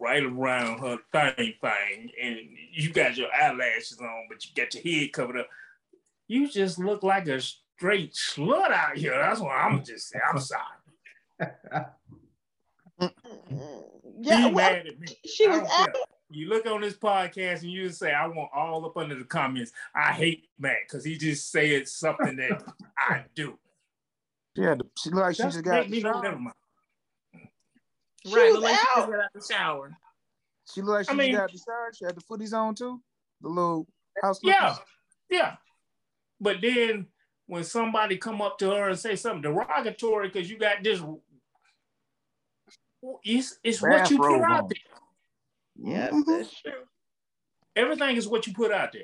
right 0.00 0.22
around 0.22 0.80
her 0.80 0.98
thing 1.12 1.54
thing, 1.60 2.10
and 2.22 2.38
you 2.72 2.92
got 2.92 3.16
your 3.16 3.28
eyelashes 3.32 3.98
on, 4.00 4.26
but 4.28 4.44
you 4.44 4.50
got 4.54 4.74
your 4.74 4.82
head 4.82 5.12
covered 5.12 5.38
up. 5.38 5.48
You 6.26 6.48
just 6.48 6.78
look 6.78 7.02
like 7.02 7.26
a 7.28 7.40
straight 7.40 8.14
slut 8.14 8.70
out 8.70 8.96
here. 8.96 9.16
That's 9.18 9.40
what 9.40 9.52
I'm 9.52 9.84
just 9.84 10.08
saying. 10.08 10.24
I'm 10.28 10.40
sorry. 10.40 10.62
yeah, 14.20 14.46
well, 14.46 14.52
mad 14.52 14.86
at 14.86 14.98
me. 15.00 15.06
She 15.24 15.48
was 15.48 15.60
out 15.72 15.96
you 16.30 16.48
look 16.48 16.66
on 16.66 16.80
this 16.80 16.94
podcast 16.94 17.62
and 17.62 17.70
you 17.70 17.88
just 17.88 17.98
say, 17.98 18.12
I 18.12 18.26
want 18.26 18.50
all 18.54 18.84
up 18.84 18.96
under 18.96 19.14
the 19.14 19.24
comments. 19.24 19.72
I 19.94 20.12
hate 20.12 20.48
Matt 20.58 20.76
because 20.86 21.04
he 21.04 21.16
just 21.16 21.50
said 21.50 21.88
something 21.88 22.36
that 22.36 22.62
I 22.98 23.24
do. 23.34 23.58
Yeah, 24.54 24.74
she 24.98 25.10
look 25.10 25.20
like 25.20 25.36
she 25.36 25.42
just 25.42 25.62
got 25.62 25.88
me 25.88 26.00
shower. 26.00 26.52
She 28.26 28.34
right, 28.34 28.52
look 28.52 28.62
like 28.62 28.74
out. 28.74 28.78
she 28.80 29.00
just 29.00 29.10
got 29.10 29.20
out 29.20 29.30
the 29.34 29.54
shower. 29.54 29.96
She 30.72 30.82
look 30.82 30.94
like 30.94 31.06
she 31.06 31.12
I 31.12 31.14
mean, 31.14 31.34
got 31.34 31.52
the 31.52 31.58
shower. 31.58 31.90
She 31.94 32.04
had 32.04 32.16
the 32.16 32.22
footies 32.22 32.52
on 32.52 32.74
too. 32.74 33.00
The 33.40 33.48
little 33.48 33.86
house. 34.20 34.40
Yeah, 34.42 34.76
yeah. 35.30 35.56
But 36.40 36.56
then 36.60 37.06
when 37.46 37.64
somebody 37.64 38.18
come 38.18 38.42
up 38.42 38.58
to 38.58 38.70
her 38.70 38.90
and 38.90 38.98
say 38.98 39.16
something 39.16 39.42
derogatory 39.42 40.28
because 40.28 40.50
you 40.50 40.58
got 40.58 40.82
this, 40.82 41.00
it's, 43.22 43.58
it's 43.62 43.80
what 43.80 44.10
you 44.10 44.18
put 44.18 44.42
out 44.42 44.68
there. 44.68 44.97
Yeah, 45.78 46.08
mm-hmm. 46.08 46.30
that's 46.30 46.60
true. 46.60 46.72
Everything 47.76 48.16
is 48.16 48.26
what 48.26 48.46
you 48.46 48.52
put 48.52 48.72
out 48.72 48.92
there. 48.92 49.02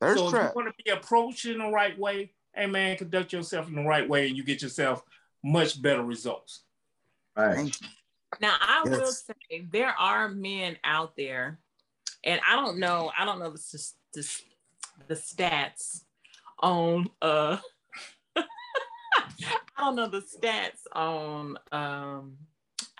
Thirst 0.00 0.18
so 0.18 0.30
trap. 0.30 0.42
if 0.42 0.48
you 0.50 0.62
want 0.62 0.76
to 0.76 0.84
be 0.84 0.90
approached 0.90 1.46
in 1.46 1.58
the 1.58 1.68
right 1.68 1.98
way, 1.98 2.32
hey 2.54 2.66
man, 2.66 2.96
conduct 2.96 3.32
yourself 3.32 3.68
in 3.68 3.74
the 3.74 3.82
right 3.82 4.08
way, 4.08 4.28
and 4.28 4.36
you 4.36 4.44
get 4.44 4.62
yourself 4.62 5.02
much 5.42 5.80
better 5.80 6.02
results. 6.02 6.62
Right. 7.36 7.76
Now 8.40 8.56
I 8.60 8.82
yes. 8.86 8.98
will 8.98 9.12
say 9.12 9.66
there 9.70 9.94
are 9.98 10.28
men 10.28 10.76
out 10.82 11.16
there, 11.16 11.58
and 12.24 12.40
I 12.48 12.56
don't 12.56 12.78
know, 12.78 13.12
I 13.16 13.24
don't 13.24 13.38
know 13.38 13.50
the 13.50 13.88
the, 14.12 14.40
the 15.08 15.14
stats 15.14 16.02
on 16.60 17.08
uh 17.20 17.58
I 18.36 18.44
don't 19.78 19.96
know 19.96 20.08
the 20.08 20.20
stats 20.20 20.80
on 20.92 21.58
um 21.70 22.38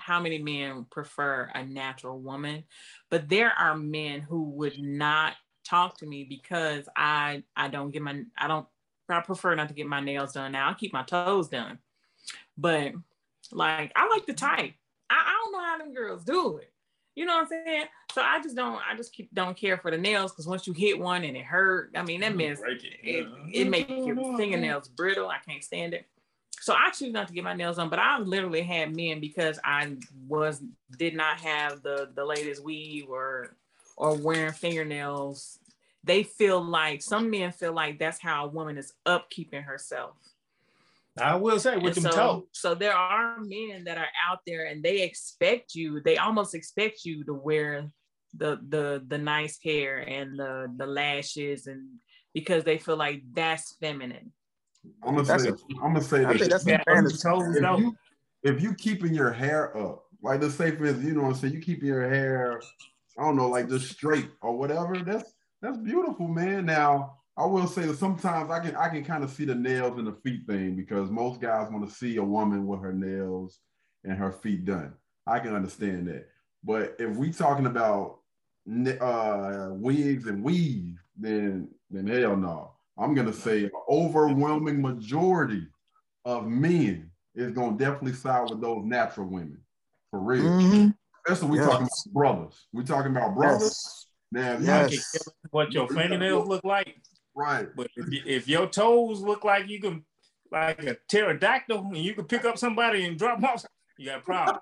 how 0.05 0.21
many 0.21 0.39
men 0.39 0.85
prefer 0.91 1.51
a 1.55 1.65
natural 1.65 2.19
woman, 2.19 2.65
but 3.11 3.29
there 3.29 3.51
are 3.51 3.75
men 3.75 4.21
who 4.21 4.51
would 4.51 4.79
not 4.79 5.35
talk 5.65 5.97
to 5.99 6.07
me 6.07 6.25
because 6.25 6.87
I 6.95 7.43
I 7.57 7.69
don't 7.69 7.91
get 7.91 8.03
my 8.03 8.23
I 8.37 8.47
don't 8.47 8.67
I 9.09 9.21
prefer 9.21 9.55
not 9.55 9.69
to 9.69 9.75
get 9.75 9.87
my 9.87 10.01
nails 10.01 10.33
done 10.33 10.53
now. 10.53 10.69
I 10.69 10.75
keep 10.75 10.93
my 10.93 11.05
toes 11.05 11.49
done. 11.49 11.79
But 12.59 12.93
like 13.51 13.93
I 13.97 14.09
like 14.09 14.27
the 14.27 14.35
type. 14.35 14.75
I, 15.09 15.15
I 15.15 15.43
don't 15.43 15.53
know 15.53 15.65
how 15.65 15.79
them 15.79 15.95
girls 15.95 16.25
do 16.25 16.59
it. 16.59 16.71
You 17.15 17.25
know 17.25 17.37
what 17.37 17.43
I'm 17.43 17.65
saying? 17.67 17.85
So 18.13 18.21
I 18.21 18.43
just 18.43 18.57
don't 18.57 18.81
I 18.87 18.95
just 18.97 19.15
keep 19.15 19.33
don't 19.33 19.57
care 19.57 19.79
for 19.79 19.91
the 19.91 19.97
nails 19.99 20.33
because 20.33 20.47
once 20.47 20.67
you 20.67 20.75
hit 20.75 20.99
one 20.99 21.25
and 21.25 21.37
it 21.37 21.45
hurt, 21.45 21.93
I 21.97 22.03
mean 22.03 22.21
that 22.21 22.37
mess 22.37 22.61
it, 22.63 22.85
it, 23.03 23.27
it 23.53 23.71
makes 23.71 23.89
your 23.89 24.37
fingernails 24.37 24.89
brittle. 24.89 25.29
I 25.31 25.39
can't 25.49 25.65
stand 25.65 25.95
it. 25.95 26.07
So 26.61 26.75
I 26.75 26.91
choose 26.91 27.13
not 27.13 27.29
to 27.29 27.35
get 27.35 27.45
my 27.45 27.55
nails 27.55 27.77
done, 27.77 27.91
but 27.91 27.99
I 27.99 28.19
literally 28.19 28.63
had 28.63 28.97
men 28.97 29.21
because 29.21 29.59
I 29.65 29.97
was 30.27 30.63
did 30.99 31.15
not 31.15 31.39
have 31.41 31.83
the 31.83 32.11
the 32.15 32.25
latest 32.25 32.65
weave 32.65 33.09
or 33.09 33.57
or 33.97 34.17
wearing 34.17 34.53
fingernails. 34.53 35.59
They 36.03 36.23
feel 36.23 36.63
like 36.63 37.03
some 37.03 37.31
men 37.31 37.53
feel 37.53 37.73
like 37.73 37.99
that's 37.99 38.21
how 38.21 38.45
a 38.45 38.49
woman 38.49 38.77
is 38.77 38.93
upkeeping 39.07 39.65
herself. 39.65 40.17
I 41.19 41.37
will 41.37 41.61
say 41.61 41.77
with 41.77 41.97
and 41.97 42.07
them 42.07 42.13
so, 42.13 42.19
toes. 42.19 42.43
So 42.53 42.75
there 42.75 42.95
are 42.95 43.39
men 43.41 43.85
that 43.85 43.99
are 43.99 44.09
out 44.29 44.41
there 44.47 44.67
and 44.67 44.83
they 44.83 45.03
expect 45.03 45.75
you, 45.75 46.01
they 46.01 46.17
almost 46.17 46.55
expect 46.55 47.05
you 47.05 47.25
to 47.25 47.35
wear 47.35 47.89
the 48.37 48.59
the 48.69 49.05
the 49.07 49.19
nice 49.19 49.59
hair 49.63 49.99
and 49.99 50.39
the 50.39 50.73
the 50.77 50.87
lashes 50.87 51.69
and 51.69 51.87
because 52.33 52.65
they 52.65 52.79
feel 52.79 52.97
like 52.97 53.23
that's 53.33 53.77
feminine. 53.81 54.33
I'm 55.03 55.17
gonna 55.17 55.39
say, 55.39 55.51
i 55.51 55.87
am 55.87 55.95
gonna 55.95 56.03
say 56.03 56.25
I 56.25 56.37
think 56.37 56.51
that's 56.51 56.65
if, 57.77 57.81
you, 57.81 57.97
if 58.43 58.63
you 58.63 58.75
keeping 58.75 59.15
your 59.15 59.33
hair 59.33 59.77
up, 59.77 60.05
like 60.23 60.41
the 60.41 60.51
say 60.51 60.71
for 60.77 60.87
you 60.87 61.13
know 61.13 61.23
what 61.23 61.29
I'm 61.29 61.35
saying, 61.35 61.55
you 61.55 61.61
keeping 61.61 61.89
your 61.89 62.09
hair 62.09 62.61
I 63.19 63.23
don't 63.23 63.37
know, 63.37 63.49
like 63.49 63.69
just 63.69 63.91
straight 63.91 64.29
or 64.43 64.57
whatever. 64.57 64.97
That's 64.99 65.33
that's 65.63 65.79
beautiful, 65.79 66.29
man. 66.29 66.67
Now 66.67 67.19
I 67.37 67.47
will 67.47 67.67
say 67.67 67.87
that 67.87 67.99
sometimes 67.99 68.51
I 68.51 68.61
can 68.61 68.77
I 68.77 68.89
can 68.89 69.05
kind 69.05 69.25
of 69.25 69.31
see 69.31 69.45
the 69.45 69.55
nails 69.55 69.99
and 69.99 70.07
the 70.07 70.13
feet 70.13 70.47
thing 70.47 70.75
because 70.77 71.11
most 71.11 71.41
guys 71.41 71.71
want 71.71 71.89
to 71.89 71.95
see 71.95 72.17
a 72.17 72.25
woman 72.25 72.67
with 72.67 72.81
her 72.81 72.93
nails 72.93 73.61
and 74.05 74.19
her 74.19 74.33
feet 74.33 74.65
done. 74.65 74.95
I 75.27 75.39
can 75.39 75.55
understand 75.55 76.09
that. 76.09 76.29
But 76.63 76.97
if 76.99 77.17
we 77.17 77.31
talking 77.31 77.67
about 77.67 78.19
uh, 79.01 79.69
wigs 79.73 80.27
and 80.27 80.43
weave, 80.43 80.99
then 81.17 81.69
then 81.91 82.07
hell 82.07 82.37
no. 82.37 82.74
I'm 82.99 83.15
gonna 83.15 83.33
say 83.33 83.71
overwhelming 83.89 84.81
majority 84.81 85.67
of 86.25 86.47
men 86.47 87.11
is 87.35 87.53
gonna 87.53 87.77
definitely 87.77 88.13
side 88.13 88.51
with 88.51 88.61
those 88.61 88.85
natural 88.85 89.27
women 89.27 89.59
for 90.11 90.21
real. 90.21 90.45
Mm-hmm. 90.45 90.89
Especially 91.27 91.51
we 91.51 91.59
yes. 91.59 91.67
talking 91.67 91.87
about 91.87 92.13
brothers. 92.13 92.67
We 92.73 92.85
talking 92.85 93.11
about 93.11 93.35
brothers. 93.35 93.63
Yes. 93.63 94.07
Now, 94.33 94.59
yes. 94.59 95.29
what 95.51 95.73
your 95.73 95.89
fingernails 95.89 96.49
look 96.49 96.65
like. 96.65 96.97
Right. 97.35 97.69
But 97.75 97.89
if, 97.97 98.13
you, 98.13 98.23
if 98.27 98.49
your 98.49 98.67
toes 98.67 99.21
look 99.21 99.45
like 99.45 99.69
you 99.69 99.81
can 99.81 100.05
like 100.53 100.83
a 100.85 100.97
pterodactyl 101.09 101.79
and 101.79 101.97
you 101.97 102.15
can 102.15 102.25
pick 102.25 102.45
up 102.45 102.59
somebody 102.59 103.05
and 103.05 103.19
drop 103.19 103.41
them 103.41 103.51
off, 103.51 103.65
you 103.99 104.07
got 104.07 104.19
a 104.19 104.23
problem. 104.23 104.59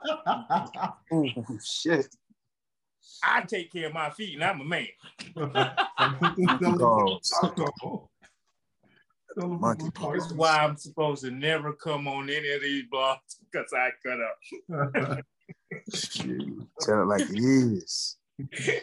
oh 1.12 1.58
shit. 1.64 2.06
I 3.22 3.42
take 3.42 3.72
care 3.72 3.88
of 3.88 3.94
my 3.94 4.10
feet 4.10 4.34
and 4.34 4.44
I'm 4.44 4.60
a 4.60 4.64
man. 4.64 4.88
Monkey 9.36 9.86
This 10.14 10.26
is 10.26 10.34
why 10.34 10.58
I'm 10.58 10.76
supposed 10.76 11.24
to 11.24 11.30
never 11.30 11.72
come 11.72 12.06
on 12.06 12.28
any 12.28 12.50
of 12.52 12.60
these 12.60 12.84
blogs 12.92 13.18
because 13.50 13.72
I 13.72 13.90
cut 14.04 14.18
up. 14.20 15.24
Tell 16.80 17.02
it 17.02 17.06
like 17.06 17.22
it 17.30 17.38
is. 17.38 18.16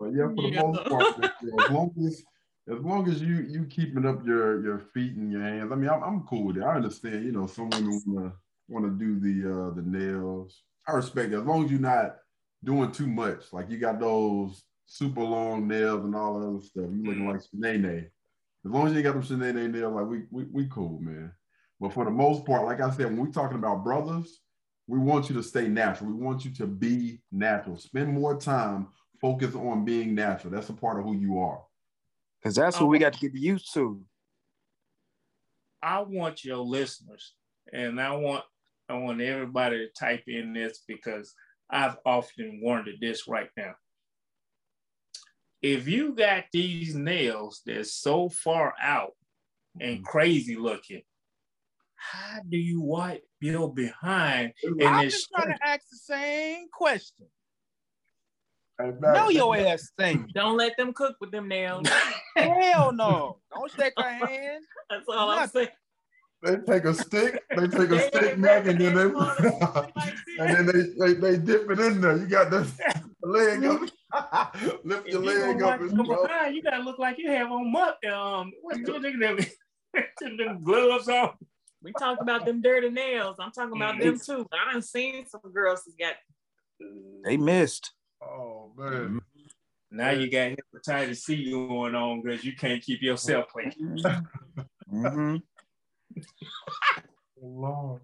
But 0.00 0.12
yeah, 0.14 0.28
for 0.28 0.42
the 0.42 0.48
yeah. 0.48 0.60
most 0.60 0.84
part, 0.84 1.24
as 1.24 1.70
long 1.70 1.94
as 2.04 2.22
as 2.70 2.78
long 2.80 3.08
as 3.08 3.22
you 3.22 3.46
you 3.48 3.64
keeping 3.64 4.04
up 4.04 4.26
your 4.26 4.62
your 4.62 4.78
feet 4.92 5.14
and 5.14 5.30
your 5.30 5.42
hands, 5.42 5.70
I 5.72 5.76
mean, 5.76 5.88
I'm, 5.88 6.02
I'm 6.02 6.20
cool 6.22 6.44
with 6.44 6.56
it. 6.56 6.62
I 6.62 6.74
understand. 6.74 7.24
You 7.24 7.32
know, 7.32 7.46
some 7.46 7.70
women 7.70 8.02
wanna 8.06 8.32
wanna 8.68 8.90
do 8.90 9.18
the 9.20 9.50
uh 9.50 9.70
the 9.74 9.82
nails. 9.82 10.62
I 10.86 10.92
respect 10.92 11.32
it 11.32 11.38
as 11.38 11.44
long 11.44 11.64
as 11.64 11.70
you're 11.70 11.80
not 11.80 12.16
doing 12.62 12.92
too 12.92 13.06
much. 13.06 13.52
Like 13.52 13.70
you 13.70 13.78
got 13.78 14.00
those 14.00 14.62
super 14.86 15.22
long 15.22 15.68
nails 15.68 16.04
and 16.04 16.14
all 16.14 16.38
that 16.38 16.48
other 16.48 16.60
stuff. 16.60 16.90
You 16.92 17.04
looking 17.04 17.28
like 17.28 17.40
Shanae. 17.54 18.08
As 18.64 18.70
long 18.70 18.86
as 18.86 18.94
you 18.94 19.02
got 19.02 19.14
them 19.14 19.22
Shanae 19.22 19.70
nails, 19.70 19.94
like 19.94 20.06
we, 20.06 20.22
we 20.30 20.44
we 20.50 20.66
cool, 20.68 20.98
man. 21.00 21.32
But 21.80 21.92
for 21.92 22.04
the 22.04 22.10
most 22.10 22.46
part, 22.46 22.64
like 22.64 22.80
I 22.80 22.90
said, 22.90 23.06
when 23.06 23.16
we're 23.18 23.32
talking 23.32 23.58
about 23.58 23.84
brothers, 23.84 24.40
we 24.86 24.98
want 24.98 25.28
you 25.28 25.34
to 25.36 25.42
stay 25.42 25.68
natural. 25.68 26.10
We 26.10 26.24
want 26.24 26.44
you 26.44 26.50
to 26.52 26.66
be 26.66 27.20
natural. 27.30 27.76
Spend 27.76 28.12
more 28.12 28.38
time 28.38 28.88
focus 29.20 29.54
on 29.54 29.84
being 29.84 30.14
natural. 30.14 30.52
That's 30.52 30.68
a 30.68 30.74
part 30.74 30.98
of 30.98 31.04
who 31.04 31.16
you 31.16 31.38
are. 31.38 31.62
Because 32.42 32.54
that's 32.54 32.78
what 32.78 32.90
we 32.90 32.98
got 32.98 33.14
to 33.14 33.20
get 33.20 33.34
used 33.34 33.72
to. 33.74 34.02
I 35.82 36.00
want 36.00 36.44
your 36.44 36.58
listeners, 36.58 37.34
and 37.72 38.00
I 38.00 38.12
want 38.12 38.44
I 38.88 38.94
want 38.94 39.20
everybody 39.20 39.78
to 39.78 39.88
type 39.98 40.24
in 40.26 40.52
this 40.52 40.80
because 40.86 41.34
I've 41.70 41.96
often 42.04 42.60
wondered 42.62 42.96
this 43.00 43.26
right 43.26 43.48
now. 43.56 43.74
If 45.64 45.88
you 45.88 46.14
got 46.14 46.44
these 46.52 46.94
nails 46.94 47.62
that's 47.64 47.94
so 47.94 48.28
far 48.28 48.74
out 48.78 49.12
and 49.80 49.94
mm-hmm. 49.94 50.04
crazy 50.04 50.56
looking, 50.56 51.00
how 51.96 52.40
do 52.46 52.58
you 52.58 52.82
wipe 52.82 53.24
your 53.40 53.72
behind? 53.72 54.52
I'm 54.84 55.08
just 55.08 55.30
trying 55.34 55.56
to 55.56 55.66
ask 55.66 55.88
the 55.90 55.96
same 55.96 56.66
question. 56.70 57.28
Know 58.78 59.30
your 59.30 59.56
ass 59.56 59.90
thing. 59.98 60.28
Don't 60.34 60.58
let 60.58 60.76
them 60.76 60.92
cook 60.92 61.16
with 61.18 61.30
them 61.30 61.48
nails. 61.48 61.88
Hell 62.36 62.92
no. 62.92 63.38
Don't 63.50 63.72
shake 63.72 63.94
her 63.96 64.02
hand. 64.02 64.64
That's 64.90 65.08
all 65.08 65.30
I'm 65.30 65.48
saying. 65.48 65.68
They 66.42 66.56
take 66.56 66.84
a 66.84 66.92
stick, 66.92 67.42
they 67.56 67.68
take 67.68 67.88
a 67.88 68.00
stick 68.08 68.36
neck, 68.36 68.66
and 68.66 68.78
then 68.78 68.94
they 68.94 69.04
and 70.40 70.54
then 70.54 70.66
they, 70.66 70.82
they 70.98 71.14
they 71.14 71.36
dip 71.38 71.70
it 71.70 71.80
in 71.80 72.02
there. 72.02 72.18
You 72.18 72.26
got 72.26 72.50
the 72.50 72.70
leg 73.22 73.64
up, 73.64 73.80
lift 74.84 75.08
your 75.08 75.20
leg 75.20 75.62
up. 75.62 75.80
And 75.80 75.96
behind, 75.96 76.54
you 76.54 76.62
gotta 76.62 76.82
look 76.82 76.98
like 76.98 77.18
you 77.18 77.30
have 77.30 77.50
on 77.50 77.70
mutt. 77.70 78.04
Um, 78.04 78.52
what's 78.62 78.78
your 78.80 79.00
them, 79.00 79.38
them 80.38 80.62
gloves 80.62 81.08
on? 81.08 81.32
We 81.82 81.92
talked 81.92 82.22
about 82.22 82.46
them 82.46 82.62
dirty 82.62 82.90
nails. 82.90 83.36
I'm 83.38 83.52
talking 83.52 83.76
about 83.76 84.00
them 84.00 84.18
too. 84.18 84.46
I 84.52 84.72
done 84.72 84.82
seen 84.82 85.26
some 85.26 85.40
girls 85.52 85.84
that 85.84 85.98
got. 85.98 86.14
They 87.24 87.36
missed. 87.36 87.92
Oh 88.22 88.72
man. 88.76 89.20
Now 89.90 90.10
you 90.10 90.30
got 90.30 90.52
hepatitis 90.74 91.18
C 91.18 91.50
going 91.50 91.94
on 91.94 92.22
because 92.22 92.44
you 92.44 92.56
can't 92.56 92.82
keep 92.82 93.02
yourself 93.02 93.48
clean. 93.48 93.72
mm-hmm. 94.92 95.36
Lord. 97.42 98.00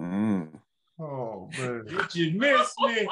Mm. 0.00 0.48
Oh 1.00 1.50
man. 1.58 1.84
Did 1.86 2.14
you 2.14 2.38
miss 2.38 2.72
me? 2.80 3.08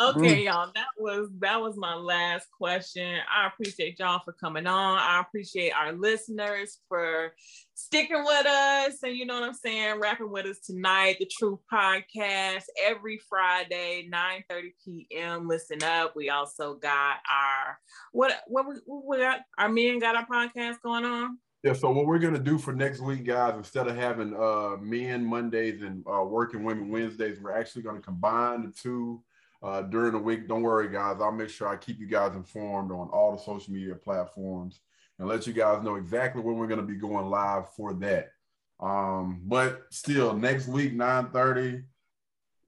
Okay, 0.00 0.44
y'all. 0.44 0.70
That 0.74 0.86
was 0.98 1.28
that 1.40 1.60
was 1.60 1.76
my 1.76 1.94
last 1.94 2.48
question. 2.56 3.18
I 3.34 3.46
appreciate 3.46 3.98
y'all 3.98 4.22
for 4.24 4.32
coming 4.32 4.66
on. 4.66 4.98
I 4.98 5.20
appreciate 5.20 5.72
our 5.72 5.92
listeners 5.92 6.78
for 6.88 7.32
sticking 7.74 8.24
with 8.24 8.46
us 8.46 9.02
and 9.02 9.16
you 9.16 9.26
know 9.26 9.40
what 9.40 9.48
I'm 9.48 9.54
saying, 9.54 10.00
rapping 10.00 10.30
with 10.30 10.46
us 10.46 10.60
tonight. 10.60 11.16
The 11.18 11.26
Truth 11.26 11.60
Podcast 11.72 12.64
every 12.84 13.20
Friday, 13.28 14.06
9 14.10 14.44
30 14.48 14.74
p.m. 14.84 15.48
Listen 15.48 15.82
up. 15.82 16.14
We 16.16 16.30
also 16.30 16.74
got 16.74 17.16
our 17.30 17.78
what 18.12 18.40
what 18.46 18.66
we, 18.68 18.74
we 18.86 19.18
got 19.18 19.40
our 19.58 19.68
men 19.68 19.98
got 19.98 20.16
our 20.16 20.26
podcast 20.26 20.76
going 20.82 21.04
on. 21.04 21.38
Yeah, 21.62 21.74
so 21.74 21.90
what 21.90 22.06
we're 22.06 22.18
gonna 22.18 22.38
do 22.38 22.56
for 22.56 22.72
next 22.72 23.00
week, 23.00 23.24
guys, 23.24 23.54
instead 23.54 23.86
of 23.86 23.94
having 23.94 24.34
uh 24.34 24.76
men 24.80 25.24
Mondays 25.24 25.82
and 25.82 26.02
uh, 26.10 26.22
working 26.24 26.64
women 26.64 26.88
Wednesdays, 26.88 27.38
we're 27.38 27.56
actually 27.56 27.82
gonna 27.82 28.00
combine 28.00 28.62
the 28.64 28.72
two 28.72 29.22
uh, 29.62 29.82
during 29.82 30.12
the 30.12 30.18
week. 30.18 30.48
Don't 30.48 30.62
worry, 30.62 30.88
guys. 30.88 31.18
I'll 31.20 31.32
make 31.32 31.50
sure 31.50 31.68
I 31.68 31.76
keep 31.76 32.00
you 32.00 32.06
guys 32.06 32.34
informed 32.34 32.90
on 32.92 33.10
all 33.10 33.32
the 33.32 33.42
social 33.42 33.74
media 33.74 33.94
platforms 33.94 34.80
and 35.18 35.28
let 35.28 35.46
you 35.46 35.52
guys 35.52 35.82
know 35.82 35.96
exactly 35.96 36.40
when 36.40 36.56
we're 36.56 36.66
gonna 36.66 36.80
be 36.82 36.94
going 36.94 37.26
live 37.26 37.70
for 37.74 37.92
that. 37.94 38.30
Um, 38.80 39.42
but 39.44 39.82
still, 39.90 40.34
next 40.34 40.66
week, 40.66 40.94
9 40.94 41.28
30, 41.30 41.82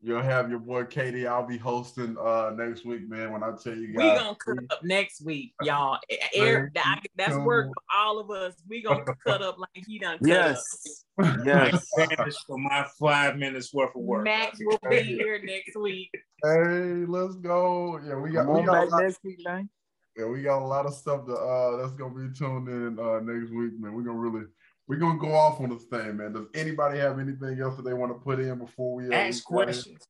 You'll 0.04 0.20
have 0.20 0.50
your 0.50 0.58
boy 0.58 0.84
Katie. 0.86 1.28
I'll 1.28 1.46
be 1.46 1.56
hosting 1.56 2.16
uh 2.18 2.50
next 2.56 2.84
week, 2.84 3.08
man. 3.08 3.32
When 3.32 3.44
I 3.44 3.52
tell 3.52 3.76
you 3.76 3.94
guys, 3.94 4.02
we 4.02 4.18
gonna 4.18 4.34
cut 4.34 4.72
up 4.72 4.82
next 4.82 5.24
week, 5.24 5.54
y'all. 5.62 6.00
Air, 6.34 6.72
that's 7.14 7.36
work 7.36 7.68
for 7.68 7.96
all 7.96 8.18
of 8.18 8.28
us. 8.32 8.54
We 8.68 8.82
gonna 8.82 9.04
cut 9.26 9.42
up 9.42 9.58
like 9.60 9.84
he 9.86 10.00
done. 10.00 10.18
yes, 10.20 11.04
up. 11.22 11.36
yes. 11.44 11.86
for 12.48 12.58
my 12.58 12.84
five 12.98 13.36
minutes 13.36 13.72
worth 13.72 13.94
of 13.94 14.02
work. 14.02 14.24
Max 14.24 14.58
will 14.60 14.80
be 14.90 15.02
here 15.02 15.40
next 15.44 15.76
week. 15.76 16.10
Hey, 16.42 17.04
let's 17.06 17.36
go. 17.36 18.00
Yeah, 18.04 18.16
we 18.16 18.32
got. 18.32 18.48
we 18.48 18.62
got 18.64 18.88
next 19.00 19.20
week, 19.22 19.38
man. 19.44 19.68
Yeah, 20.16 20.26
we 20.26 20.42
got 20.42 20.62
a 20.62 20.66
lot 20.66 20.84
of 20.84 20.94
stuff 20.94 21.26
to 21.26 21.32
uh 21.32 21.76
that's 21.76 21.92
gonna 21.92 22.12
be 22.12 22.34
tuned 22.36 22.68
in 22.68 22.98
uh 22.98 23.20
next 23.20 23.52
week, 23.52 23.78
man. 23.78 23.94
We're 23.94 24.02
gonna 24.02 24.18
really 24.18 24.46
we're 24.92 24.98
gonna 24.98 25.18
go 25.18 25.32
off 25.32 25.58
on 25.58 25.70
this 25.70 25.84
thing, 25.84 26.18
man. 26.18 26.34
Does 26.34 26.48
anybody 26.52 26.98
have 26.98 27.18
anything 27.18 27.58
else 27.60 27.76
that 27.76 27.82
they 27.82 27.94
want 27.94 28.12
to 28.12 28.18
put 28.18 28.38
in 28.38 28.58
before 28.58 28.94
we 28.96 29.08
uh, 29.08 29.14
ask 29.14 29.42
questions? 29.42 30.06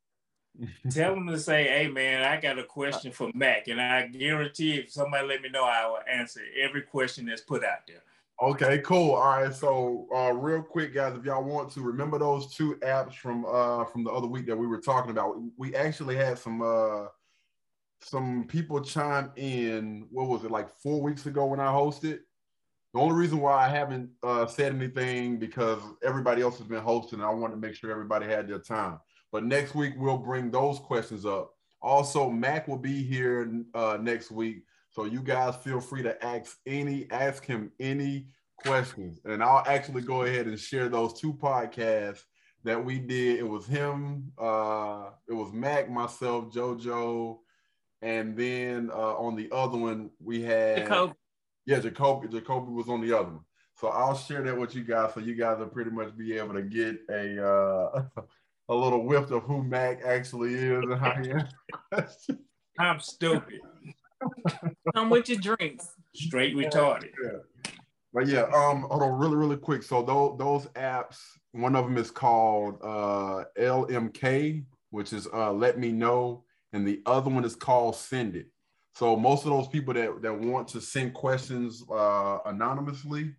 Tell 0.90 1.14
them 1.14 1.28
to 1.28 1.38
say, 1.38 1.68
"Hey, 1.68 1.86
man, 1.86 2.24
I 2.24 2.40
got 2.40 2.58
a 2.58 2.64
question 2.64 3.12
for 3.12 3.30
Mac," 3.32 3.68
and 3.68 3.80
I 3.80 4.08
guarantee 4.08 4.80
if 4.80 4.90
somebody 4.90 5.24
let 5.28 5.40
me 5.40 5.50
know, 5.50 5.62
I 5.62 5.86
will 5.86 6.00
answer 6.12 6.40
every 6.60 6.82
question 6.82 7.26
that's 7.26 7.42
put 7.42 7.62
out 7.64 7.86
there. 7.86 8.02
Okay, 8.42 8.78
cool. 8.78 9.12
All 9.12 9.40
right, 9.40 9.54
so 9.54 10.08
uh, 10.12 10.32
real 10.32 10.62
quick, 10.62 10.92
guys, 10.92 11.16
if 11.16 11.24
y'all 11.24 11.44
want 11.44 11.70
to 11.74 11.80
remember 11.80 12.18
those 12.18 12.52
two 12.52 12.74
apps 12.82 13.14
from 13.14 13.46
uh, 13.46 13.84
from 13.84 14.02
the 14.02 14.10
other 14.10 14.26
week 14.26 14.46
that 14.46 14.56
we 14.56 14.66
were 14.66 14.80
talking 14.80 15.12
about, 15.12 15.36
we 15.56 15.76
actually 15.76 16.16
had 16.16 16.40
some 16.40 16.60
uh, 16.60 17.06
some 18.00 18.46
people 18.48 18.80
chime 18.80 19.30
in. 19.36 20.08
What 20.10 20.26
was 20.26 20.42
it 20.42 20.50
like 20.50 20.68
four 20.82 21.00
weeks 21.00 21.26
ago 21.26 21.46
when 21.46 21.60
I 21.60 21.66
hosted? 21.66 22.18
The 22.92 23.00
only 23.00 23.14
reason 23.14 23.40
why 23.40 23.64
I 23.64 23.68
haven't 23.68 24.10
uh, 24.22 24.46
said 24.46 24.74
anything 24.74 25.38
because 25.38 25.80
everybody 26.02 26.42
else 26.42 26.58
has 26.58 26.66
been 26.66 26.82
hosting, 26.82 27.20
and 27.20 27.28
I 27.28 27.30
wanted 27.30 27.54
to 27.54 27.60
make 27.60 27.74
sure 27.74 27.90
everybody 27.90 28.26
had 28.26 28.48
their 28.48 28.58
time. 28.58 28.98
But 29.30 29.44
next 29.44 29.74
week 29.74 29.94
we'll 29.96 30.18
bring 30.18 30.50
those 30.50 30.78
questions 30.78 31.24
up. 31.24 31.54
Also, 31.80 32.28
Mac 32.28 32.68
will 32.68 32.76
be 32.76 33.02
here 33.02 33.50
uh, 33.74 33.98
next 34.00 34.30
week, 34.30 34.64
so 34.90 35.04
you 35.04 35.20
guys 35.20 35.56
feel 35.56 35.80
free 35.80 36.02
to 36.02 36.22
ask 36.24 36.58
any 36.66 37.10
ask 37.10 37.44
him 37.44 37.72
any 37.80 38.26
questions, 38.58 39.20
and 39.24 39.42
I'll 39.42 39.64
actually 39.66 40.02
go 40.02 40.22
ahead 40.22 40.46
and 40.46 40.60
share 40.60 40.88
those 40.88 41.18
two 41.18 41.32
podcasts 41.32 42.20
that 42.62 42.84
we 42.84 42.98
did. 42.98 43.38
It 43.38 43.48
was 43.48 43.66
him, 43.66 44.32
uh, 44.38 45.10
it 45.26 45.32
was 45.32 45.50
Mac, 45.52 45.90
myself, 45.90 46.52
JoJo, 46.52 47.38
and 48.02 48.36
then 48.36 48.90
uh, 48.92 49.16
on 49.16 49.34
the 49.34 49.48
other 49.50 49.78
one 49.78 50.10
we 50.22 50.42
had. 50.42 50.86
Yeah, 51.66 51.78
Jacoby. 51.78 52.28
Jacoby 52.28 52.72
was 52.72 52.88
on 52.88 53.00
the 53.00 53.16
other 53.16 53.30
one. 53.30 53.44
So 53.74 53.88
I'll 53.88 54.16
share 54.16 54.42
that 54.42 54.58
with 54.58 54.74
you 54.74 54.84
guys, 54.84 55.14
so 55.14 55.20
you 55.20 55.34
guys 55.34 55.58
will 55.58 55.66
pretty 55.66 55.90
much 55.90 56.16
be 56.16 56.36
able 56.36 56.54
to 56.54 56.62
get 56.62 57.00
a 57.10 57.44
uh, 57.44 58.04
a 58.68 58.74
little 58.74 59.04
whiff 59.04 59.30
of 59.30 59.42
who 59.44 59.62
Mac 59.62 60.02
actually 60.04 60.54
is 60.54 60.82
and 60.84 60.98
how 60.98 61.14
he 61.22 61.30
is. 61.30 62.30
I'm 62.78 63.00
stupid. 63.00 63.60
Come 64.94 65.10
with 65.10 65.28
your 65.28 65.38
drinks. 65.38 65.88
Straight 66.14 66.54
retarded. 66.54 67.10
Yeah. 67.22 67.72
But 68.12 68.28
yeah, 68.28 68.42
um, 68.54 68.82
hold 68.82 69.02
on, 69.02 69.18
really, 69.18 69.36
really 69.36 69.56
quick. 69.56 69.82
So 69.82 70.02
those 70.02 70.38
those 70.38 70.66
apps, 70.74 71.18
one 71.52 71.74
of 71.74 71.84
them 71.86 71.96
is 71.96 72.10
called 72.10 72.78
uh 72.82 73.44
LMK, 73.58 74.64
which 74.90 75.12
is 75.12 75.26
uh 75.32 75.52
Let 75.52 75.78
Me 75.78 75.92
Know, 75.92 76.44
and 76.72 76.86
the 76.86 77.00
other 77.06 77.30
one 77.30 77.44
is 77.44 77.56
called 77.56 77.96
Send 77.96 78.36
It. 78.36 78.46
So 78.94 79.16
most 79.16 79.44
of 79.44 79.50
those 79.50 79.68
people 79.68 79.94
that 79.94 80.22
that 80.22 80.38
want 80.38 80.68
to 80.68 80.80
send 80.80 81.14
questions 81.14 81.82
uh 81.90 82.38
anonymously, 82.44 83.34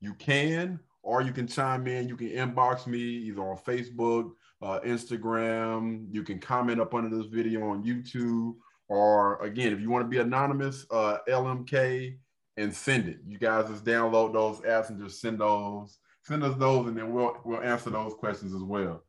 you 0.00 0.14
can, 0.14 0.80
or 1.02 1.22
you 1.22 1.32
can 1.32 1.46
chime 1.46 1.86
in. 1.86 2.08
You 2.08 2.16
can 2.16 2.28
inbox 2.28 2.86
me 2.86 2.98
either 2.98 3.42
on 3.42 3.56
Facebook, 3.58 4.32
uh, 4.62 4.80
Instagram. 4.80 6.06
You 6.10 6.22
can 6.22 6.38
comment 6.38 6.80
up 6.80 6.94
under 6.94 7.14
this 7.14 7.26
video 7.26 7.70
on 7.70 7.84
YouTube, 7.84 8.54
or 8.88 9.42
again, 9.42 9.72
if 9.72 9.80
you 9.80 9.90
want 9.90 10.04
to 10.04 10.08
be 10.08 10.18
anonymous, 10.18 10.86
uh, 10.90 11.18
LMK 11.28 12.16
and 12.56 12.74
send 12.74 13.08
it. 13.08 13.18
You 13.26 13.38
guys 13.38 13.68
just 13.68 13.84
download 13.84 14.32
those 14.32 14.58
apps 14.60 14.90
and 14.90 15.00
just 15.02 15.20
send 15.20 15.40
those, 15.40 15.98
send 16.24 16.42
us 16.42 16.56
those, 16.58 16.88
and 16.88 16.96
then 16.96 17.12
we'll 17.12 17.36
we'll 17.44 17.62
answer 17.62 17.90
those 17.90 18.14
questions 18.14 18.54
as 18.54 18.62
well. 18.62 19.02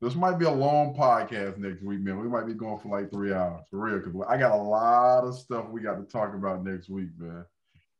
This 0.00 0.14
might 0.14 0.38
be 0.38 0.44
a 0.44 0.50
long 0.50 0.94
podcast 0.94 1.56
next 1.56 1.82
week, 1.82 2.00
man. 2.00 2.20
We 2.20 2.28
might 2.28 2.46
be 2.46 2.52
going 2.52 2.78
for 2.80 2.88
like 2.88 3.10
three 3.10 3.32
hours 3.32 3.64
for 3.70 3.78
real, 3.78 3.98
because 3.98 4.14
I 4.28 4.36
got 4.36 4.52
a 4.52 4.62
lot 4.62 5.24
of 5.24 5.34
stuff 5.34 5.68
we 5.70 5.80
got 5.80 5.96
to 5.96 6.04
talk 6.04 6.34
about 6.34 6.64
next 6.64 6.90
week, 6.90 7.08
man. 7.16 7.44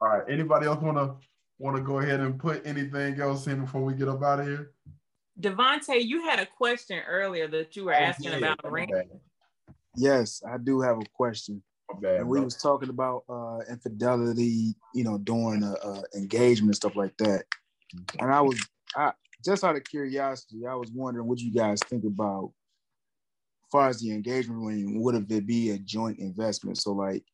All 0.01 0.09
right. 0.09 0.23
Anybody 0.29 0.67
else 0.67 0.83
want 0.83 0.99
to 0.99 1.15
want 1.59 1.75
to 1.77 1.83
go 1.83 2.01
ahead 2.01 2.21
and 2.21 2.39
put 2.39 2.67
anything 2.67 3.19
else 3.19 3.47
in 3.47 3.63
before 3.63 3.83
we 3.83 3.95
get 3.95 4.09
up 4.09 4.23
out 4.23 4.41
of 4.41 4.47
here? 4.47 4.73
Devontae, 5.41 6.05
you 6.05 6.23
had 6.23 6.39
a 6.39 6.47
question 6.47 7.01
earlier 7.09 7.49
that 7.49 7.77
you 7.77 7.85
were 7.87 7.95
asking 7.95 8.33
yeah, 8.33 8.39
about 8.39 8.71
ring. 8.71 8.91
Yes, 9.97 10.43
I 10.47 10.59
do 10.59 10.83
have 10.83 10.99
a 10.99 11.05
question. 11.15 11.63
Bad, 12.03 12.21
and 12.21 12.29
we 12.29 12.39
bro. 12.39 12.45
was 12.45 12.57
talking 12.57 12.91
about 12.91 13.25
uh, 13.29 13.61
infidelity, 13.71 14.75
you 14.95 15.05
know, 15.05 15.19
during 15.19 15.63
a, 15.63 15.73
a 15.73 16.03
engagement 16.15 16.69
and 16.69 16.77
stuff 16.77 16.97
like 16.97 17.17
that. 17.19 17.45
And 18.19 18.31
I 18.33 18.41
was, 18.41 18.61
I 18.97 19.13
just 19.47 19.65
out 19.65 19.77
of 19.77 19.85
curiosity, 19.85 20.67
I 20.67 20.75
was 20.75 20.91
wondering 20.93 21.27
what 21.27 21.39
you 21.39 21.53
guys 21.53 21.81
think 21.87 22.05
about, 22.05 22.53
as 23.65 23.71
far 23.71 23.89
as 23.89 24.01
the 24.01 24.13
engagement 24.13 24.63
ring, 24.63 25.03
would 25.03 25.15
it 25.15 25.47
be 25.47 25.71
a 25.71 25.79
joint 25.79 26.19
investment? 26.19 26.79
So 26.79 26.93
like, 26.93 27.25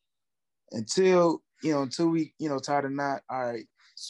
until 0.73 1.43
you 1.63 1.73
know, 1.73 1.83
until 1.83 2.09
we, 2.09 2.35
you 2.39 2.49
know, 2.49 2.59
tie 2.59 2.81
the 2.81 2.91
knot. 2.91 3.23
All 3.31 3.53
right, 3.53 3.65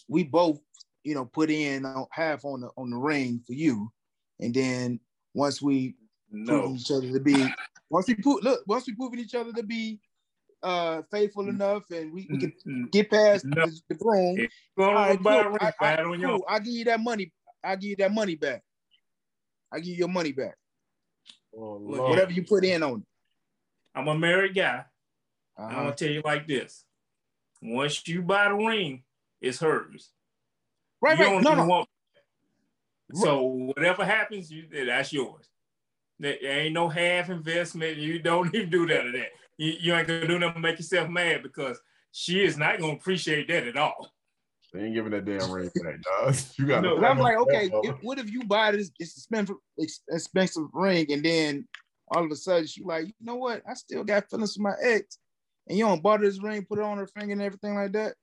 we 0.08 0.24
both, 0.24 0.60
you 1.04 1.14
know, 1.14 1.24
put 1.24 1.50
in 1.50 1.84
half 2.10 2.44
on 2.44 2.62
the 2.62 2.70
on 2.76 2.90
the 2.90 2.96
ring 2.96 3.40
for 3.46 3.52
you, 3.52 3.90
and 4.40 4.54
then 4.54 5.00
once 5.34 5.62
we 5.62 5.94
no. 6.30 6.60
prove 6.60 6.76
each 6.76 6.90
other 6.90 7.12
to 7.12 7.20
be, 7.20 7.46
once 7.90 8.08
we 8.08 8.14
put 8.14 8.42
look, 8.42 8.62
once 8.66 8.86
we 8.86 8.94
prove 8.94 9.14
each 9.14 9.34
other 9.34 9.52
to 9.52 9.62
be 9.62 10.00
uh, 10.62 11.02
faithful 11.10 11.48
enough 11.48 11.82
and 11.90 12.12
we, 12.12 12.26
we 12.30 12.38
can 12.38 12.52
mm-hmm. 12.66 12.84
get 12.92 13.10
past 13.10 13.44
no. 13.44 13.66
the, 13.66 13.80
the 13.88 13.94
broom. 13.96 14.36
Right, 14.76 15.18
cool. 15.18 15.56
I, 15.60 15.72
I, 15.80 15.96
cool. 15.96 16.44
I'll 16.48 16.60
give 16.60 16.72
you 16.72 16.84
that 16.84 17.00
money. 17.00 17.32
I'll 17.64 17.76
give 17.76 17.90
you 17.90 17.96
that 17.96 18.12
money 18.12 18.34
back. 18.34 18.62
I'll 19.72 19.78
give 19.78 19.88
you 19.88 19.96
your 19.96 20.08
money 20.08 20.32
back. 20.32 20.56
Oh, 21.56 21.78
Whatever 21.78 22.32
you 22.32 22.44
put 22.44 22.64
in 22.64 22.82
on 22.82 23.00
it. 23.00 23.06
I'm 23.94 24.08
a 24.08 24.18
married 24.18 24.54
guy. 24.54 24.84
Uh-huh. 25.56 25.68
I'm 25.68 25.84
gonna 25.84 25.94
tell 25.94 26.08
you 26.08 26.22
like 26.24 26.46
this. 26.46 26.84
Once 27.60 28.06
you 28.08 28.22
buy 28.22 28.48
the 28.48 28.54
ring, 28.54 29.02
it's 29.40 29.60
hers. 29.60 30.10
Right, 31.00 31.18
you 31.18 31.24
right. 31.24 31.42
No, 31.42 31.54
no. 31.54 31.66
Want... 31.66 31.88
So 33.14 33.42
whatever 33.42 34.04
happens, 34.04 34.50
you 34.50 34.64
that's 34.86 35.12
yours. 35.12 35.48
There 36.18 36.36
ain't 36.42 36.74
no 36.74 36.88
half 36.88 37.28
investment. 37.28 37.98
You 37.98 38.18
don't 38.18 38.48
even 38.54 38.70
do 38.70 38.86
that 38.86 39.06
or 39.06 39.12
that 39.12 39.28
you, 39.62 39.74
you 39.80 39.94
ain't 39.94 40.08
gonna 40.08 40.26
do 40.26 40.38
nothing 40.38 40.54
to 40.54 40.60
make 40.60 40.78
yourself 40.78 41.08
mad 41.08 41.42
because 41.42 41.80
she 42.10 42.44
is 42.44 42.56
not 42.56 42.80
gonna 42.80 42.94
appreciate 42.94 43.48
that 43.48 43.66
at 43.66 43.76
all. 43.76 44.12
They 44.72 44.84
ain't 44.84 44.94
giving 44.94 45.12
that 45.12 45.26
damn 45.26 45.50
ring 45.50 45.70
for 45.76 45.84
that, 45.84 46.02
dog. 46.02 46.34
You 46.58 46.66
got. 46.66 46.82
No, 46.82 46.96
I'm 47.04 47.18
like, 47.18 47.36
okay, 47.36 47.70
if, 47.84 47.96
what 48.02 48.18
if 48.18 48.30
you 48.30 48.44
buy 48.44 48.72
this 48.72 48.90
expensive, 48.98 49.56
expensive 50.08 50.64
ring 50.72 51.12
and 51.12 51.22
then 51.22 51.68
all 52.08 52.24
of 52.24 52.30
a 52.30 52.36
sudden 52.36 52.66
she 52.66 52.82
like, 52.82 53.06
you 53.06 53.12
know 53.20 53.36
what? 53.36 53.62
I 53.68 53.74
still 53.74 54.04
got 54.04 54.28
feelings 54.30 54.54
for 54.54 54.62
my 54.62 54.74
ex, 54.82 55.18
and 55.68 55.76
you 55.76 55.84
don't 55.84 56.02
buy 56.02 56.16
this 56.18 56.42
ring, 56.42 56.64
put 56.64 56.78
it 56.78 56.84
on 56.84 56.98
her 56.98 57.06
finger 57.06 57.32
and 57.32 57.42
everything 57.42 57.74
like 57.74 57.92
that. 57.92 58.14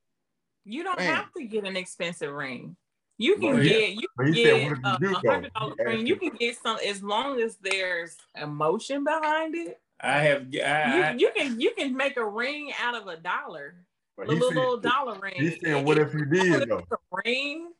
You 0.65 0.83
don't 0.83 0.99
Man. 0.99 1.15
have 1.15 1.31
to 1.37 1.45
get 1.45 1.65
an 1.65 1.77
expensive 1.77 2.33
ring. 2.33 2.75
You 3.17 3.35
can 3.35 3.55
well, 3.55 3.63
get 3.63 3.91
you 3.91 4.07
can 4.17 4.31
get 4.31 4.71
a 4.71 5.29
hundred 5.29 5.53
dollar 5.53 5.75
ring. 5.77 6.07
You 6.07 6.15
can 6.15 6.29
get 6.29 6.57
some 6.57 6.77
as 6.87 7.03
long 7.03 7.41
as 7.41 7.57
there's 7.61 8.15
emotion 8.41 9.03
behind 9.03 9.55
it. 9.55 9.79
I 10.01 10.19
have. 10.19 10.47
I, 10.65 11.11
you, 11.11 11.27
you, 11.27 11.31
can 11.35 11.59
you 11.59 11.73
can 11.77 11.97
make 11.97 12.15
a 12.17 12.25
ring 12.25 12.71
out 12.81 12.95
of 12.95 13.07
a 13.07 13.17
dollar, 13.17 13.75
a 14.23 14.25
little, 14.25 14.49
little 14.49 14.77
dollar 14.77 15.19
ring. 15.19 15.33
He's 15.35 15.59
saying, 15.61 15.85
"What 15.85 15.97
if 15.97 16.13
you 16.13 16.25
did 16.25 16.69
though?" 16.69 16.83
A 16.91 17.21
ring, 17.25 17.71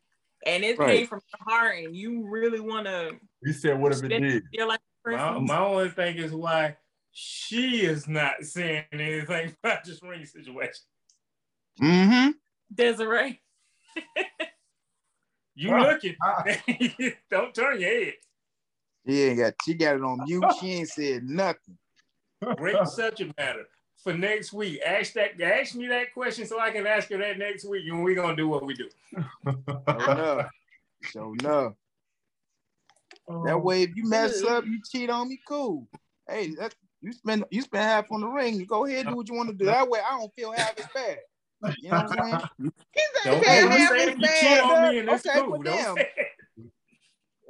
and 0.46 0.64
it 0.64 0.78
right. 0.78 0.98
came 0.98 1.08
from 1.08 1.22
your 1.34 1.54
heart, 1.54 1.78
and 1.78 1.96
you 1.96 2.28
really 2.30 2.60
want 2.60 2.86
to. 2.86 3.18
He 3.44 3.54
said, 3.54 3.80
"What 3.80 3.92
if 3.92 4.04
it 4.04 4.10
did?" 4.10 4.44
Like 4.66 4.80
my, 5.06 5.40
my 5.40 5.60
only 5.60 5.90
thing 5.90 6.18
is 6.18 6.32
why 6.32 6.78
she 7.12 7.82
is 7.82 8.08
not 8.08 8.44
saying 8.44 8.86
anything 8.92 9.56
about 9.64 9.84
this 9.84 10.02
ring 10.02 10.26
situation. 10.26 10.84
Mm-hmm. 11.82 12.32
Desiree. 12.74 13.42
you 15.56 15.78
looking? 15.78 16.16
Don't 17.32 17.54
turn 17.54 17.82
your 17.82 17.90
head. 17.90 18.14
She 19.08 19.24
ain't 19.24 19.40
got. 19.40 19.54
She 19.66 19.74
got 19.74 19.96
it 19.96 20.04
on 20.04 20.24
mute. 20.26 20.44
She 20.60 20.72
ain't 20.72 20.90
said 20.90 21.24
nothing. 21.24 21.78
Great 22.58 22.88
subject 22.88 23.34
matter 23.38 23.66
for 24.04 24.14
next 24.14 24.54
week. 24.54 24.80
Ask 24.86 25.14
that. 25.14 25.40
Ask 25.42 25.76
me 25.76 25.88
that 25.88 26.14
question 26.14 26.46
so 26.46 26.60
I 26.60 26.72
can 26.72 26.88
ask 26.88 27.10
her 27.10 27.18
that 27.18 27.38
next 27.38 27.66
week, 27.66 27.84
and 27.88 28.04
we're 28.04 28.16
gonna 28.16 28.36
do 28.36 28.48
what 28.48 28.66
we 28.66 28.74
do. 28.74 28.90
no, 29.46 30.46
so 31.12 31.36
no. 31.42 31.76
That 33.28 33.54
oh. 33.54 33.58
way, 33.60 33.84
if 33.84 33.96
you 33.96 34.08
mess 34.08 34.44
up, 34.44 34.66
you 34.66 34.80
cheat 34.90 35.10
on 35.10 35.30
me, 35.30 35.40
cool. 35.48 35.88
Hey, 36.28 36.56
that 36.56 36.74
you 37.02 37.14
spend 37.14 37.46
you 37.52 37.62
spend 37.62 37.84
half 37.84 38.12
on 38.12 38.22
the 38.22 38.28
ring. 38.28 38.60
You 38.60 38.66
go 38.66 38.86
ahead, 38.86 39.08
do 39.08 39.16
what 39.16 39.30
you 39.30 39.36
want 39.36 39.50
to 39.50 39.56
do. 39.56 39.66
That 39.66 39.88
way, 39.88 40.00
I 40.00 40.18
don't 40.18 40.34
feel 40.36 40.52
half 40.52 40.80
as 40.80 40.88
bad. 40.94 41.18
You 41.82 41.92
know 41.92 41.98
what 41.98 42.20
I'm 42.20 42.30
saying? 42.30 42.72
He's 42.92 43.24
saying 43.24 43.44
half 43.44 43.92
as 43.92 44.16
bad. 44.16 45.10
Okay, 45.10 45.40
cool. 45.42 45.62
damn. 45.62 45.96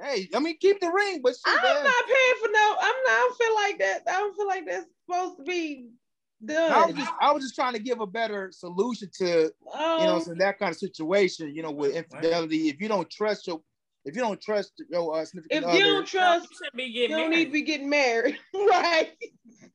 Hey, 0.02 0.30
I 0.34 0.40
mean, 0.40 0.58
keep 0.60 0.80
the 0.80 0.90
ring, 0.90 1.20
but 1.22 1.36
I'm 1.46 1.56
man. 1.62 1.84
not 1.84 2.06
paying 2.06 2.34
for 2.42 2.50
no. 2.52 2.76
I'm 2.80 2.96
not. 3.06 3.12
I 3.12 3.28
don't 3.28 3.38
feel 3.38 3.56
like 3.56 3.80
that. 3.80 4.02
I 4.08 4.20
don't 4.20 4.36
feel 4.36 4.48
like 4.48 4.66
that's 4.66 4.86
supposed 5.06 5.38
to 5.38 5.44
be 5.44 5.76
done. 5.76 5.99
I 6.48 6.86
was 6.86 6.96
just, 6.96 7.12
I 7.22 7.32
was 7.32 7.44
just 7.44 7.56
trying 7.56 7.74
to 7.74 7.80
give 7.80 8.00
a 8.00 8.08
better 8.08 8.52
solution 8.52 9.10
to, 9.20 9.46
um, 9.74 10.00
you 10.00 10.06
know, 10.06 10.20
so 10.20 10.34
that 10.36 10.58
kind 10.58 10.72
of 10.72 10.78
situation. 10.78 11.54
You 11.54 11.64
know, 11.64 11.72
with 11.72 11.96
infidelity, 11.96 12.70
if 12.70 12.80
you 12.80 12.88
don't 12.88 13.10
trust 13.10 13.48
your, 13.48 13.62
if 14.06 14.16
you 14.16 14.22
don't 14.22 14.40
trust 14.40 14.82
your 14.90 15.18
uh, 15.18 15.26
significant 15.26 15.66
if 15.66 15.74
you 15.74 15.84
don't 15.84 16.08
trust, 16.08 16.48
you, 16.74 16.84
you 16.86 17.08
don't 17.10 17.30
need 17.32 17.46
to 17.46 17.52
be 17.52 17.62
getting 17.62 17.90
married, 17.90 18.38
right? 18.54 19.12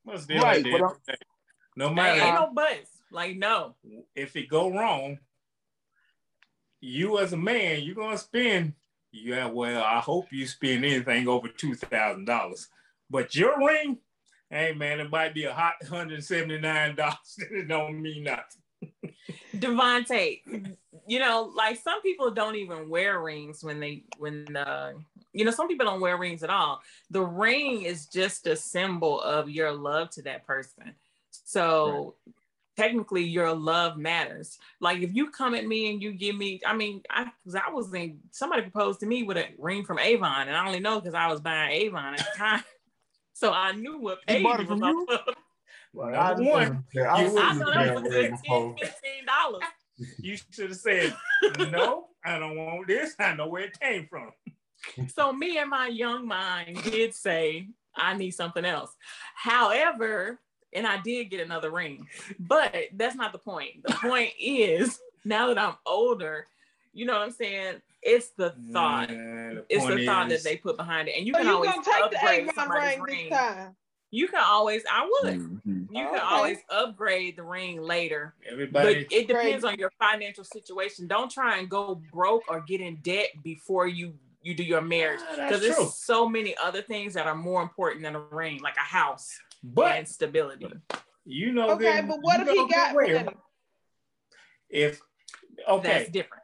right. 0.07 0.65
But, 0.71 0.81
um, 0.81 0.97
no 1.77 1.91
matter, 1.91 2.23
ain't 2.23 2.35
no 2.35 2.53
buts. 2.55 2.91
Like 3.11 3.37
no, 3.37 3.75
if 4.17 4.35
it 4.35 4.49
go 4.49 4.71
wrong, 4.71 5.19
you 6.81 7.19
as 7.19 7.33
a 7.33 7.37
man, 7.37 7.83
you're 7.83 7.95
gonna 7.95 8.19
spend 8.19 8.73
yeah, 9.15 9.47
well, 9.47 9.83
I 9.85 10.01
hope 10.01 10.33
you 10.33 10.47
spend 10.47 10.85
anything 10.85 11.29
over 11.29 11.49
two 11.49 11.75
thousand 11.75 12.25
dollars. 12.25 12.69
But 13.09 13.35
your 13.35 13.57
ring, 13.65 13.99
hey 14.51 14.73
man, 14.73 15.01
it 15.01 15.11
might 15.11 15.35
be 15.35 15.45
a 15.45 15.53
hot 15.53 15.75
hundred 15.89 16.23
seventy 16.25 16.59
nine 16.59 16.95
dollars. 16.95 17.37
it 17.39 17.69
don't 17.69 18.01
mean 18.01 18.25
nothing. 18.25 19.15
Devontae, 19.57 20.77
you 21.07 21.19
know, 21.19 21.51
like 21.55 21.79
some 21.79 22.03
people 22.03 22.31
don't 22.31 22.57
even 22.57 22.89
wear 22.89 23.21
rings 23.21 23.63
when 23.63 23.81
they 23.81 24.05
when 24.19 24.57
uh 24.57 24.93
you 25.33 25.45
know 25.45 25.51
some 25.51 25.69
people 25.69 25.87
don't 25.87 26.01
wear 26.01 26.17
rings 26.17 26.43
at 26.43 26.51
all. 26.51 26.81
The 27.11 27.23
ring 27.23 27.83
is 27.83 28.07
just 28.07 28.47
a 28.47 28.57
symbol 28.57 29.21
of 29.21 29.49
your 29.49 29.73
love 29.73 30.11
to 30.11 30.23
that 30.23 30.47
person. 30.47 30.95
So 31.31 32.15
right 32.27 32.35
technically 32.77 33.25
your 33.25 33.53
love 33.53 33.97
matters. 33.97 34.59
Like 34.81 34.99
if 34.99 35.15
you 35.15 35.31
come 35.31 35.55
at 35.55 35.67
me 35.67 35.91
and 35.91 36.03
you 36.03 36.13
give 36.13 36.37
me, 36.37 36.61
I 36.67 36.75
mean, 36.75 37.03
I 37.11 37.31
I 37.55 37.71
was 37.73 37.93
in 37.95 38.19
somebody 38.31 38.63
proposed 38.63 39.01
to 39.01 39.07
me 39.07 39.23
with 39.23 39.37
a 39.37 39.47
ring 39.59 39.85
from 39.85 39.99
Avon, 39.99 40.49
and 40.49 40.57
I 40.57 40.67
only 40.67 40.81
know 40.81 41.01
because 41.01 41.15
I 41.15 41.27
was 41.29 41.41
buying 41.41 41.73
Avon 41.73 42.15
at 42.15 42.19
the 42.19 42.39
time. 42.39 42.65
So 43.35 43.53
I 43.53 43.73
knew 43.73 43.99
what 43.99 44.27
page 44.27 44.43
was 44.43 44.67
from 44.67 44.83
you? 44.83 45.07
Well, 45.93 46.13
I 46.13 46.33
one, 46.33 46.85
you, 46.93 47.03
I, 47.03 47.21
I 47.21 47.55
know 47.55 47.73
that 47.73 47.95
was 47.95 48.13
$10, 48.13 48.41
$15. 48.49 48.79
You 50.19 50.37
should 50.51 50.71
have 50.71 50.79
said, 50.79 51.15
no, 51.71 52.07
I 52.25 52.39
don't 52.41 52.57
want 52.57 52.89
this. 52.89 53.15
I 53.21 53.35
know 53.35 53.47
where 53.47 53.63
it 53.65 53.79
came 53.79 54.09
from. 54.09 54.33
so 55.15 55.33
me 55.33 55.59
and 55.59 55.71
my 55.71 55.87
young 55.87 56.27
mind 56.27 56.83
did 56.83 57.15
say, 57.15 57.69
I 57.95 58.17
need 58.17 58.33
something 58.33 58.65
else. 58.65 58.91
However, 59.37 60.41
and 60.73 60.87
I 60.87 61.01
did 61.01 61.31
get 61.31 61.41
another 61.41 61.71
ring. 61.71 62.09
But 62.41 62.75
that's 62.95 63.15
not 63.15 63.33
the 63.33 63.39
point. 63.39 63.85
The 63.85 63.95
point 63.95 64.33
is 64.41 64.99
now 65.25 65.47
that 65.47 65.59
I'm 65.59 65.77
older, 65.87 66.47
You 66.93 67.07
know 67.07 67.13
what 67.13 67.23
I'm 67.23 67.31
saying? 67.31 67.81
It's 68.05 68.29
the 68.31 68.51
thought. 68.73 69.09
the 69.09 69.65
it's 69.69 69.87
the 69.87 70.05
thought 70.05 70.29
that 70.29 70.45
they 70.45 70.57
put 70.57 70.77
behind 70.77 71.09
it, 71.09 71.17
and 71.17 71.27
you 71.27 71.33
can 71.33 71.49
always 71.49 71.71
upgrade 71.71 72.51
somebody's 72.55 73.01
ring. 73.01 73.31
This 73.31 73.39
time, 73.39 73.77
you 74.11 74.29
can 74.29 74.43
always. 74.47 74.83
I 74.91 75.09
would. 75.11 75.35
Mm-hmm. 75.35 75.97
You 75.97 76.05
can 76.05 76.21
always 76.21 76.59
upgrade 76.71 77.37
the 77.37 77.43
ring 77.43 77.83
later. 77.83 78.35
Everybody, 78.49 79.05
but 79.07 79.13
it 79.13 79.27
depends 79.27 79.65
on 79.65 79.77
your 79.77 79.91
financial 79.99 80.45
situation. 80.45 81.07
Don't 81.09 81.31
try 81.31 81.59
and 81.59 81.69
go 81.69 82.01
broke 82.13 82.43
or 82.49 82.61
get 82.61 82.81
in 82.81 82.97
debt 83.03 83.31
before 83.43 83.89
you 83.89 84.15
you 84.43 84.55
do 84.55 84.63
your 84.63 84.83
marriage 84.83 85.21
because 85.35 85.59
ah, 85.59 85.75
there's 85.75 85.95
so 85.95 86.29
many 86.29 86.55
other 86.63 86.83
things 86.83 87.15
that 87.15 87.27
are 87.27 87.35
more 87.35 87.63
important 87.63 88.03
than 88.03 88.15
a 88.15 88.21
ring, 88.21 88.61
like 88.63 88.77
a 88.77 88.81
house 88.81 89.37
but, 89.65 89.97
and 89.97 90.07
stability. 90.07 90.69
You 91.25 91.53
know. 91.53 91.71
Okay, 91.71 92.05
but 92.07 92.19
what 92.21 92.41
if 92.41 92.49
he 92.49 92.69
got 92.69 92.95
where? 92.95 93.27
If 94.69 95.01
okay, 95.69 95.89
that's 95.89 96.11
different. 96.11 96.44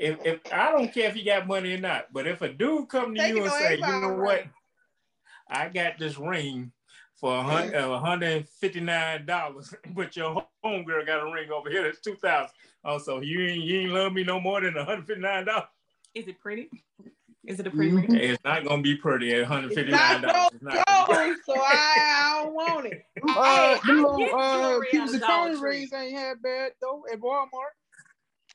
If, 0.00 0.24
if 0.24 0.40
I 0.50 0.72
don't 0.72 0.90
care 0.94 1.10
if 1.10 1.16
you 1.16 1.26
got 1.26 1.46
money 1.46 1.74
or 1.74 1.78
not, 1.78 2.06
but 2.10 2.26
if 2.26 2.40
a 2.40 2.48
dude 2.48 2.88
come 2.88 3.14
to 3.14 3.20
Take 3.20 3.34
you 3.34 3.42
and 3.42 3.52
say, 3.52 3.74
you 3.74 4.00
know 4.00 4.14
what, 4.14 4.44
I 5.46 5.68
got 5.68 5.98
this 5.98 6.16
ring 6.18 6.72
for 7.16 7.36
a 7.36 7.98
hundred 7.98 8.48
fifty 8.48 8.80
nine 8.80 9.26
dollars, 9.26 9.74
but 9.94 10.16
your 10.16 10.42
homegirl 10.64 11.06
got 11.06 11.28
a 11.28 11.30
ring 11.30 11.50
over 11.50 11.68
here 11.68 11.82
that's 11.82 12.00
two 12.00 12.14
thousand. 12.14 12.48
Also, 12.82 13.20
you 13.20 13.46
ain't 13.46 13.62
you 13.62 13.80
ain't 13.80 13.92
love 13.92 14.14
me 14.14 14.24
no 14.24 14.40
more 14.40 14.62
than 14.62 14.74
one 14.74 14.86
hundred 14.86 15.06
fifty 15.06 15.20
nine 15.20 15.44
dollars. 15.44 15.68
Is 16.14 16.28
it 16.28 16.40
pretty? 16.40 16.70
Is 17.44 17.60
it 17.60 17.66
a 17.66 17.70
pretty 17.70 17.92
mm-hmm. 17.92 18.12
ring? 18.12 18.22
It's 18.22 18.42
not 18.42 18.64
gonna 18.64 18.80
be 18.80 18.96
pretty 18.96 19.34
at 19.34 19.42
one 19.42 19.50
hundred 19.50 19.74
fifty 19.74 19.92
nine 19.92 20.22
dollars. 20.22 20.50
So 21.44 21.54
I, 21.56 21.96
I 22.38 22.42
don't 22.42 22.54
want 22.54 22.86
it. 22.86 23.02
Uh, 23.22 23.74
hey, 23.74 23.80
the 23.86 23.92
little 23.92 24.34
uh, 24.34 24.80
Cubes 24.90 25.12
and 25.12 25.22
Cones 25.22 25.60
rings 25.60 25.92
ain't 25.92 26.16
had 26.16 26.40
bad 26.40 26.72
though 26.80 27.04
at 27.12 27.20
Walmart. 27.20 27.76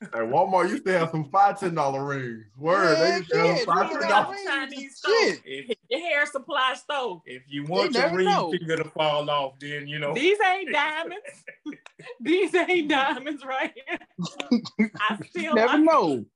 At 0.02 0.10
Walmart 0.12 0.68
used 0.68 0.84
to 0.84 0.98
have 0.98 1.10
some 1.10 1.30
five 1.30 1.58
ten 1.58 1.74
dollar 1.74 2.04
rings. 2.04 2.44
Word, 2.58 2.98
yeah, 2.98 3.00
they 3.00 3.16
used 3.16 3.30
to 3.30 3.38
have 3.38 3.60
five 3.60 3.90
ten 3.90 4.08
dollar 4.08 4.36
Chinese 4.44 4.96
stove. 4.96 5.12
If, 5.44 5.76
your 5.88 6.00
hair 6.00 6.26
supply 6.26 6.74
stove. 6.74 7.22
If 7.24 7.44
you 7.48 7.64
want 7.64 7.94
your 7.94 8.14
ring 8.14 8.26
know. 8.26 8.50
finger 8.50 8.76
to 8.76 8.84
fall 8.90 9.28
off, 9.30 9.54
then 9.58 9.88
you 9.88 9.98
know 9.98 10.12
these 10.12 10.36
ain't 10.46 10.70
diamonds. 10.70 11.24
these 12.20 12.54
ain't 12.54 12.90
diamonds 12.90 13.42
right 13.44 13.72
here. 13.74 14.90
I 15.00 15.18
still 15.30 15.54
never 15.54 15.72
I, 15.72 15.76
know. 15.78 16.26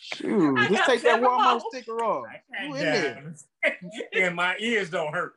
Shoot, 0.00 0.58
I 0.58 0.68
just 0.68 0.84
take 0.84 1.02
that 1.02 1.22
Walmart 1.22 1.62
sticker 1.70 2.02
off. 2.04 2.26
You 2.60 2.74
in 2.74 2.82
there. 2.82 3.34
and 4.14 4.34
my 4.34 4.56
ears 4.58 4.90
don't 4.90 5.14
hurt. 5.14 5.34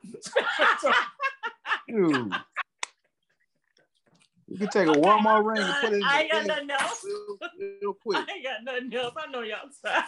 Shoot. 1.88 2.32
You 4.48 4.58
can 4.58 4.68
take 4.68 4.88
a 4.88 4.92
Walmart 4.92 5.44
ring 5.44 5.62
and 5.62 5.74
put 5.80 5.92
it 5.92 5.96
in 5.96 6.02
I 6.04 6.22
ain't 6.22 6.32
got 6.32 6.46
nothing 6.46 6.70
else. 6.70 7.04
Real, 7.04 7.38
real 7.82 7.94
quick. 7.94 8.16
I 8.16 8.32
ain't 8.34 8.44
got 8.44 8.64
nothing 8.64 8.94
else. 8.94 9.14
I 9.16 9.30
know 9.30 9.42
y'all 9.42 9.58
side. 9.84 10.04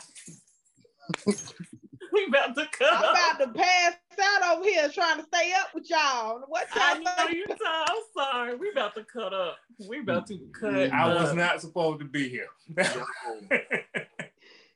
we 2.12 2.26
about 2.26 2.56
to 2.56 2.66
cut 2.72 2.92
up. 2.92 3.00
I'm 3.00 3.04
up. 3.04 3.38
about 3.38 3.54
to 3.54 3.60
pass 3.60 3.94
out 4.22 4.56
over 4.56 4.68
here 4.68 4.88
trying 4.88 5.18
to 5.18 5.24
stay 5.24 5.52
up 5.52 5.74
with 5.74 5.88
y'all. 5.90 6.42
What 6.48 6.68
y'all 6.74 6.84
I 6.84 6.98
know 6.98 7.28
you 7.28 7.44
I'm 7.66 7.96
sorry. 8.16 8.56
We 8.56 8.70
about 8.70 8.94
to 8.94 9.04
cut 9.04 9.34
up. 9.34 9.58
We 9.88 10.00
about 10.00 10.26
to 10.28 10.38
cut 10.58 10.92
I 10.92 11.10
up. 11.10 11.20
was 11.20 11.34
not 11.34 11.60
supposed 11.60 12.00
to 12.00 12.06
be 12.06 12.28
here. 12.28 12.48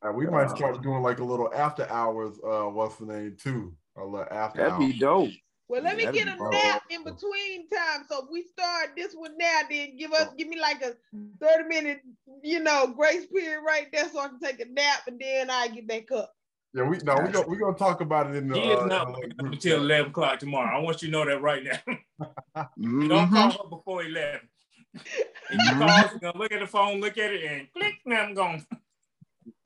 uh, 0.03 0.13
we 0.13 0.27
might 0.27 0.51
start 0.51 0.83
doing 0.83 1.03
like 1.03 1.21
a 1.21 1.25
little 1.25 1.51
after 1.55 1.89
hours, 1.91 2.39
uh, 2.47 2.65
what's 2.65 2.97
the 2.97 3.07
name 3.07 3.37
too? 3.41 3.75
A 3.97 4.05
little 4.05 4.27
after 4.31 4.59
That'd 4.59 4.75
hours. 4.75 4.93
be 4.93 4.99
dope. 4.99 5.31
Well, 5.69 5.83
let 5.83 5.97
me 5.97 6.05
get 6.13 6.29
a 6.29 6.51
nap 6.51 6.83
in 6.91 7.05
between 7.05 7.69
time. 7.71 8.05
So 8.09 8.25
if 8.25 8.31
we 8.31 8.43
start 8.43 8.91
this 8.97 9.15
one 9.15 9.37
now, 9.39 9.61
then 9.71 9.97
give 9.97 10.13
us 10.13 10.29
give 10.37 10.49
me 10.49 10.61
like 10.61 10.83
a 10.83 10.95
30 11.41 11.69
minute, 11.69 12.01
you 12.43 12.61
know, 12.61 12.89
grace 12.89 13.27
period 13.27 13.63
right 13.67 13.87
there 13.93 14.09
so 14.11 14.21
I 14.21 14.29
can 14.29 14.41
take 14.41 14.61
a 14.61 14.67
nap 14.67 15.03
and 15.07 15.19
then 15.19 15.49
I 15.51 15.69
get 15.69 15.89
back 15.89 16.13
up. 16.13 16.35
Yeah, 16.75 16.83
we 16.83 16.99
no, 17.05 17.15
we 17.15 17.31
gonna 17.31 17.47
we 17.47 17.57
gonna 17.57 17.79
talk 17.79 18.01
about 18.01 18.29
it 18.29 18.35
in 18.35 18.49
the. 18.49 18.59
He 18.59 18.69
is 18.69 18.81
uh, 18.81 18.87
not 18.87 19.09
uh, 19.11 19.21
until 19.39 19.79
eleven 19.79 20.11
o'clock 20.11 20.41
tomorrow. 20.41 20.77
I 20.77 20.81
want 20.81 21.03
you 21.03 21.09
to 21.09 21.13
know 21.13 21.25
that 21.25 21.41
right 21.41 21.63
now. 21.63 21.79
mm-hmm. 22.57 23.09
Don't 23.09 23.31
call 23.31 23.51
her 23.53 23.69
before 23.71 24.03
eleven. 24.03 24.49
If 24.93 25.05
you 25.51 25.59
call, 25.79 25.99
you 26.13 26.19
gonna 26.21 26.39
look 26.39 26.51
at 26.51 26.59
the 26.59 26.67
phone, 26.67 27.01
look 27.01 27.17
at 27.17 27.33
it, 27.33 27.45
and 27.45 27.73
click. 27.73 27.95
Now 28.05 28.23
I'm 28.23 28.35
gone. 28.35 28.67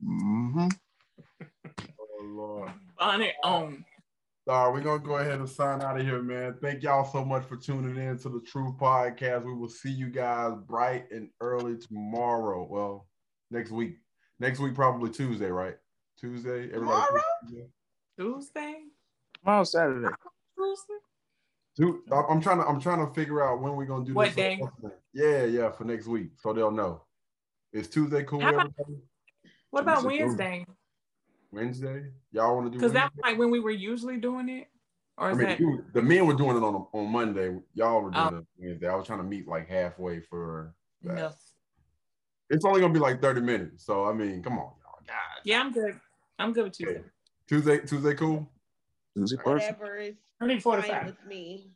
Mm-hmm. 0.04 0.68
oh 1.98 2.24
Lord. 2.24 2.72
On 2.98 3.22
it 3.22 3.34
on. 3.42 3.84
All 4.48 4.64
right, 4.64 4.72
we're 4.72 4.80
gonna 4.80 4.98
go 4.98 5.16
ahead 5.18 5.40
and 5.40 5.48
sign 5.48 5.82
out 5.82 6.00
of 6.00 6.06
here, 6.06 6.22
man. 6.22 6.54
Thank 6.62 6.82
y'all 6.82 7.04
so 7.04 7.22
much 7.22 7.44
for 7.44 7.56
tuning 7.56 8.02
in 8.02 8.16
to 8.20 8.30
the 8.30 8.40
Truth 8.40 8.78
Podcast. 8.78 9.44
We 9.44 9.52
will 9.52 9.68
see 9.68 9.90
you 9.90 10.08
guys 10.08 10.54
bright 10.66 11.04
and 11.10 11.28
early 11.42 11.76
tomorrow. 11.76 12.66
Well, 12.66 13.06
next 13.50 13.72
week. 13.72 13.98
Next 14.40 14.58
week, 14.58 14.74
probably 14.74 15.10
Tuesday, 15.10 15.50
right? 15.50 15.74
Tuesday. 16.18 16.70
Everybody 16.72 17.06
tomorrow? 17.08 17.68
Tuesday. 18.18 18.74
Tomorrow 19.42 19.64
Saturday. 19.64 20.14
Tuesday. 20.56 20.94
Dude, 21.76 21.96
I'm 22.10 22.40
trying 22.40 22.58
to 22.58 22.66
I'm 22.66 22.80
trying 22.80 23.06
to 23.06 23.12
figure 23.12 23.46
out 23.46 23.60
when 23.60 23.76
we're 23.76 23.84
gonna 23.84 24.06
do 24.06 24.14
what 24.14 24.28
this. 24.28 24.36
day? 24.36 24.62
Yeah, 25.12 25.44
yeah, 25.44 25.70
for 25.72 25.84
next 25.84 26.06
week, 26.06 26.30
so 26.38 26.54
they'll 26.54 26.70
know. 26.70 27.02
Is 27.74 27.90
Tuesday 27.90 28.22
cool? 28.22 28.42
About, 28.42 28.72
what 29.68 29.82
about 29.82 30.04
Wednesday? 30.04 30.64
Wednesday? 31.50 32.04
Y'all 32.32 32.54
want 32.54 32.66
to 32.66 32.70
do? 32.70 32.78
Because 32.78 32.92
that's 32.92 33.14
like 33.22 33.38
when 33.38 33.50
we 33.50 33.60
were 33.60 33.70
usually 33.70 34.16
doing 34.16 34.48
it. 34.48 34.68
Or 35.16 35.30
I 35.30 35.34
mean, 35.34 35.48
that... 35.48 35.60
you, 35.60 35.84
the 35.92 36.02
men 36.02 36.26
were 36.26 36.34
doing 36.34 36.56
it 36.56 36.62
on 36.62 36.86
on 36.92 37.10
Monday. 37.10 37.56
Y'all 37.74 38.02
were 38.02 38.10
doing 38.10 38.28
oh. 38.32 38.36
it 38.38 38.46
Wednesday. 38.58 38.88
I 38.88 38.94
was 38.94 39.06
trying 39.06 39.18
to 39.18 39.24
meet 39.24 39.48
like 39.48 39.68
halfway 39.68 40.20
for 40.20 40.74
that. 41.02 41.14
No. 41.14 41.30
It's 42.50 42.64
only 42.64 42.80
gonna 42.80 42.92
be 42.92 43.00
like 43.00 43.20
30 43.20 43.40
minutes. 43.40 43.84
So 43.84 44.06
I 44.06 44.12
mean, 44.12 44.42
come 44.42 44.54
on, 44.54 44.72
y'all. 44.82 44.98
God. 45.06 45.16
Yeah, 45.44 45.60
I'm 45.60 45.72
good. 45.72 45.98
I'm 46.38 46.52
good 46.52 46.64
with 46.64 46.72
Tuesday. 46.74 46.98
Okay. 46.98 47.08
Tuesday, 47.48 47.78
Tuesday, 47.80 48.14
cool. 48.14 48.48
Tuesday, 49.16 49.36
whatever 49.42 49.96
is 49.96 50.14
fine 50.62 51.06
with 51.06 51.16
me. 51.26 51.70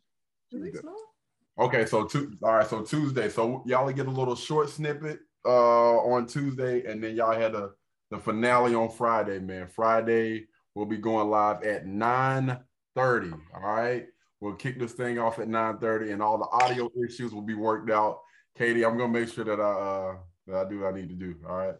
Okay, 1.59 1.85
so 1.85 2.05
two. 2.05 2.33
All 2.41 2.53
right, 2.53 2.67
so 2.67 2.81
Tuesday. 2.81 3.29
So 3.29 3.63
y'all 3.65 3.91
get 3.91 4.07
a 4.07 4.11
little 4.11 4.35
short 4.35 4.69
snippet 4.69 5.19
uh 5.45 5.97
on 5.97 6.27
Tuesday, 6.27 6.85
and 6.85 7.03
then 7.03 7.15
y'all 7.15 7.37
had 7.37 7.55
a 7.55 7.71
the 8.11 8.19
finale 8.19 8.75
on 8.75 8.89
Friday, 8.89 9.39
man. 9.39 9.67
Friday 9.67 10.47
we'll 10.75 10.85
be 10.85 10.97
going 10.97 11.29
live 11.29 11.63
at 11.63 11.85
9 11.85 12.57
30. 12.95 13.31
All 13.55 13.61
right. 13.61 14.05
We'll 14.39 14.55
kick 14.55 14.79
this 14.79 14.93
thing 14.93 15.19
off 15.19 15.39
at 15.39 15.47
9 15.47 15.77
30 15.77 16.11
and 16.11 16.21
all 16.21 16.37
the 16.37 16.65
audio 16.65 16.89
issues 17.05 17.33
will 17.33 17.41
be 17.41 17.55
worked 17.55 17.89
out. 17.89 18.19
Katie, 18.57 18.85
I'm 18.85 18.97
gonna 18.97 19.13
make 19.13 19.29
sure 19.29 19.45
that 19.45 19.59
I 19.59 19.63
uh 19.63 20.15
that 20.47 20.65
I 20.65 20.69
do 20.69 20.81
what 20.81 20.93
I 20.93 20.97
need 20.97 21.09
to 21.09 21.15
do. 21.15 21.35
All 21.47 21.55
right. 21.55 21.75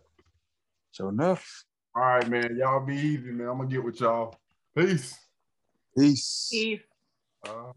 So 0.92 1.10
enough. 1.10 1.66
All 1.96 2.04
right, 2.04 2.28
man. 2.28 2.58
Y'all 2.58 2.86
be 2.86 2.96
easy, 2.96 3.32
man. 3.32 3.48
I'm 3.48 3.58
gonna 3.58 3.70
get 3.70 3.84
with 3.84 4.00
y'all. 4.00 4.36
Peace. 4.76 5.20
Peace. 5.98 6.50
Peace. 6.52 6.80
Uh, 7.48 7.74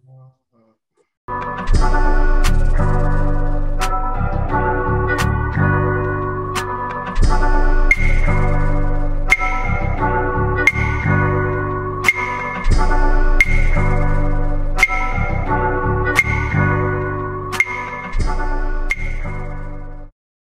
uh. 1.28 2.42